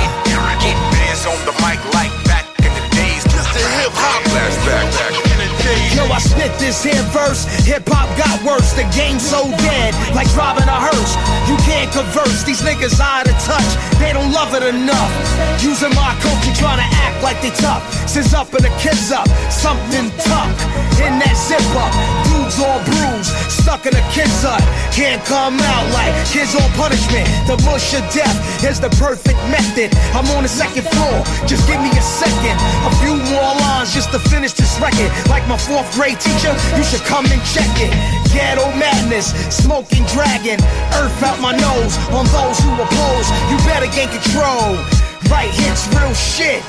[0.62, 3.26] Get bands on the mic like back in the days.
[3.34, 3.66] Mr.
[3.82, 5.31] Hip Hop flashback.
[5.62, 5.94] Days.
[5.94, 7.46] Yo, I spit this here verse.
[7.62, 8.74] Hip hop got worse.
[8.74, 11.14] The game's so dead, like driving a hearse.
[11.46, 12.42] You can't converse.
[12.42, 13.70] These niggas out of touch.
[14.02, 15.12] They don't love it enough.
[15.62, 17.86] Using my culture, trying to act like they tough.
[18.08, 20.50] Since up and the kids up, something tough
[20.98, 21.94] in that zip up.
[22.26, 24.62] Dudes all bruised, stuck in a kid's hut.
[24.90, 27.24] Can't come out like kids on punishment.
[27.46, 28.34] The mush of death
[28.66, 29.94] is the perfect method.
[30.12, 31.22] I'm on the second floor.
[31.46, 32.58] Just give me a second.
[32.84, 35.08] A few more lines just to finish this record.
[35.30, 37.92] Like my fourth grade teacher, you should come and check it.
[38.32, 40.58] Ghetto madness, smoking dragon,
[40.98, 43.26] earth out my nose on those who oppose.
[43.50, 44.76] You better gain control.
[45.30, 46.62] Right hits, real shit.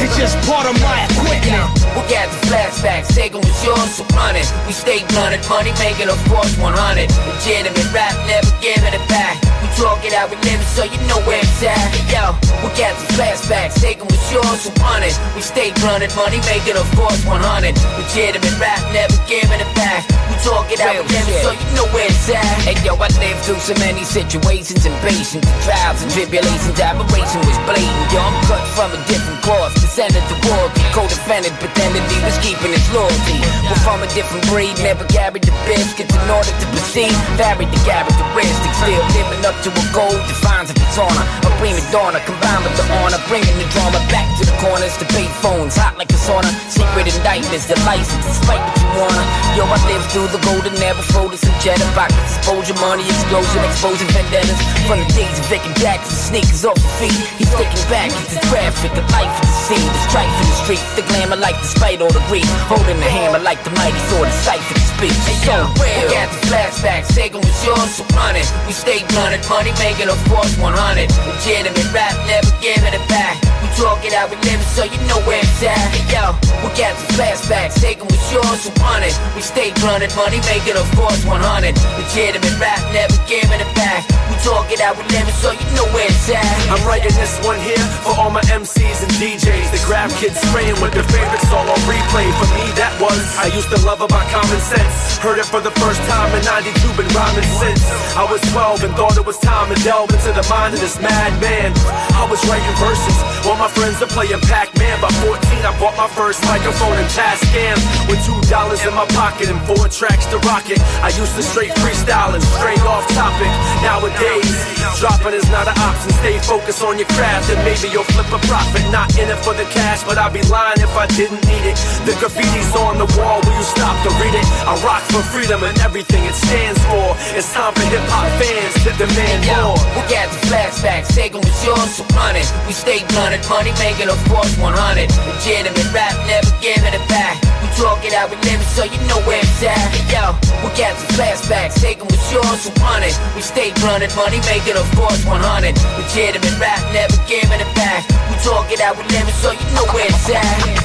[0.00, 1.72] It's just part of my equipment.
[1.96, 4.46] We got the flashbacks, taking was yours, so run it.
[4.66, 6.72] We stay blunted, money making a force 100.
[6.76, 9.40] Legitimate rap, never giving it back.
[9.76, 11.92] We talk it out, we live it, so you know where it's at.
[12.08, 12.32] Yo,
[12.64, 15.12] we got the flashbacks, taking what's yours, so run it.
[15.36, 17.76] We stay blunted, money making a force 100.
[18.00, 20.00] Legitimate rap, never giving it back.
[20.32, 22.40] We talk it out, we live it, so you know where it's at.
[22.64, 27.60] Hey, yo, I lived through so many situations and patience, trials and tribulations, aberration was
[27.68, 28.08] blatant.
[28.08, 32.72] Yo, I'm cut from a different cloth, descended to royalty, co-defendant, pretended he was keeping
[32.72, 33.44] his loyalty.
[33.68, 37.12] We're from a different breed, never carried the biscuits in order to proceed.
[37.36, 41.22] Varied the characteristics, still living up to a goal, defines a persona.
[41.46, 44.94] A prima donna, combined with the honor, bringing the drama back to the corners.
[45.00, 46.50] The pay phones, hot like a sauna.
[46.70, 49.24] Secret indictments, the license, despite what you wanna.
[49.56, 54.08] Yo, I lived through the golden era, folded some cheddar pockets, exposure, money, explosion, exposing
[54.12, 54.60] vendettas.
[54.86, 57.18] From the days of Vic and Jackson, sneakers off the feet.
[57.40, 60.84] He's thinking back into traffic, the life of the scene, the strife in the street,
[60.94, 64.38] the glamour like despite all the grief, holding the hammer like the mighty sword, the
[64.46, 65.18] cipher, the speech.
[65.42, 66.06] So real.
[66.06, 68.46] We got the flashbacks, taking was yours, so run it.
[68.66, 71.08] We stay blunted, money making a force 100.
[71.24, 73.40] Legitimate rap, never giving it back.
[73.64, 75.80] We talk it out, we live it, so you know where it's at.
[75.96, 79.16] Hey, yo, we got the flashbacks, taking what's yours, so run it.
[79.32, 81.40] We stay blunted, money making a force 100.
[81.72, 84.04] Legitimate rap, never giving it back.
[84.28, 86.44] We talk it out, we live it, so you know where it's at.
[86.68, 89.72] I'm writing this one here for all my MCs and DJs.
[89.72, 92.28] The grab kids spraying with their favorite song on replay.
[92.36, 95.16] For me, that was I used to love about common sense.
[95.24, 97.80] Heard it for the first time in 92, been rhyming since.
[98.12, 100.98] I was 12 and thought it was time to delve into the mind of this
[100.98, 101.70] madman.
[102.18, 103.14] I was writing verses
[103.46, 104.98] while my friends are playing Pac-Man.
[104.98, 107.78] By 14, I bought my first microphone and Tascam.
[108.10, 110.82] With two dollars in my pocket and four tracks to rock it.
[110.98, 113.50] I used to straight freestyle and straight off topic.
[113.86, 114.50] Nowadays,
[114.98, 116.10] dropping is not an option.
[116.18, 118.82] Stay focused on your craft and maybe you'll flip a profit.
[118.90, 121.78] Not in it for the cash, but I'd be lying if I didn't need it.
[122.02, 124.46] The graffiti's on the wall, will you stop to read it?
[124.66, 127.14] I rock for freedom and everything it stands for.
[127.38, 129.25] It's time for hip hop fans to demand
[129.66, 129.76] more.
[129.96, 132.46] We got the flashbacks, taking was yours, so run it.
[132.66, 135.10] We stay blunted, money making a force 100.
[135.26, 137.40] Legitimate rap, never giving it back.
[137.62, 139.76] We talk it out, we live it, so you know where it's at.
[139.92, 143.16] Hey, yo, we got the flashbacks, taking was yours, so run it.
[143.34, 145.74] We stay blunted, money making a force 100.
[145.98, 148.06] Legitimate rap, never giving it back.
[148.30, 150.42] We talk it out, we live it, so you know where it's at.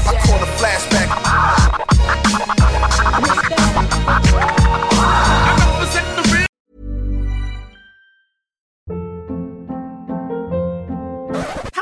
[0.08, 1.10] I call the flashback.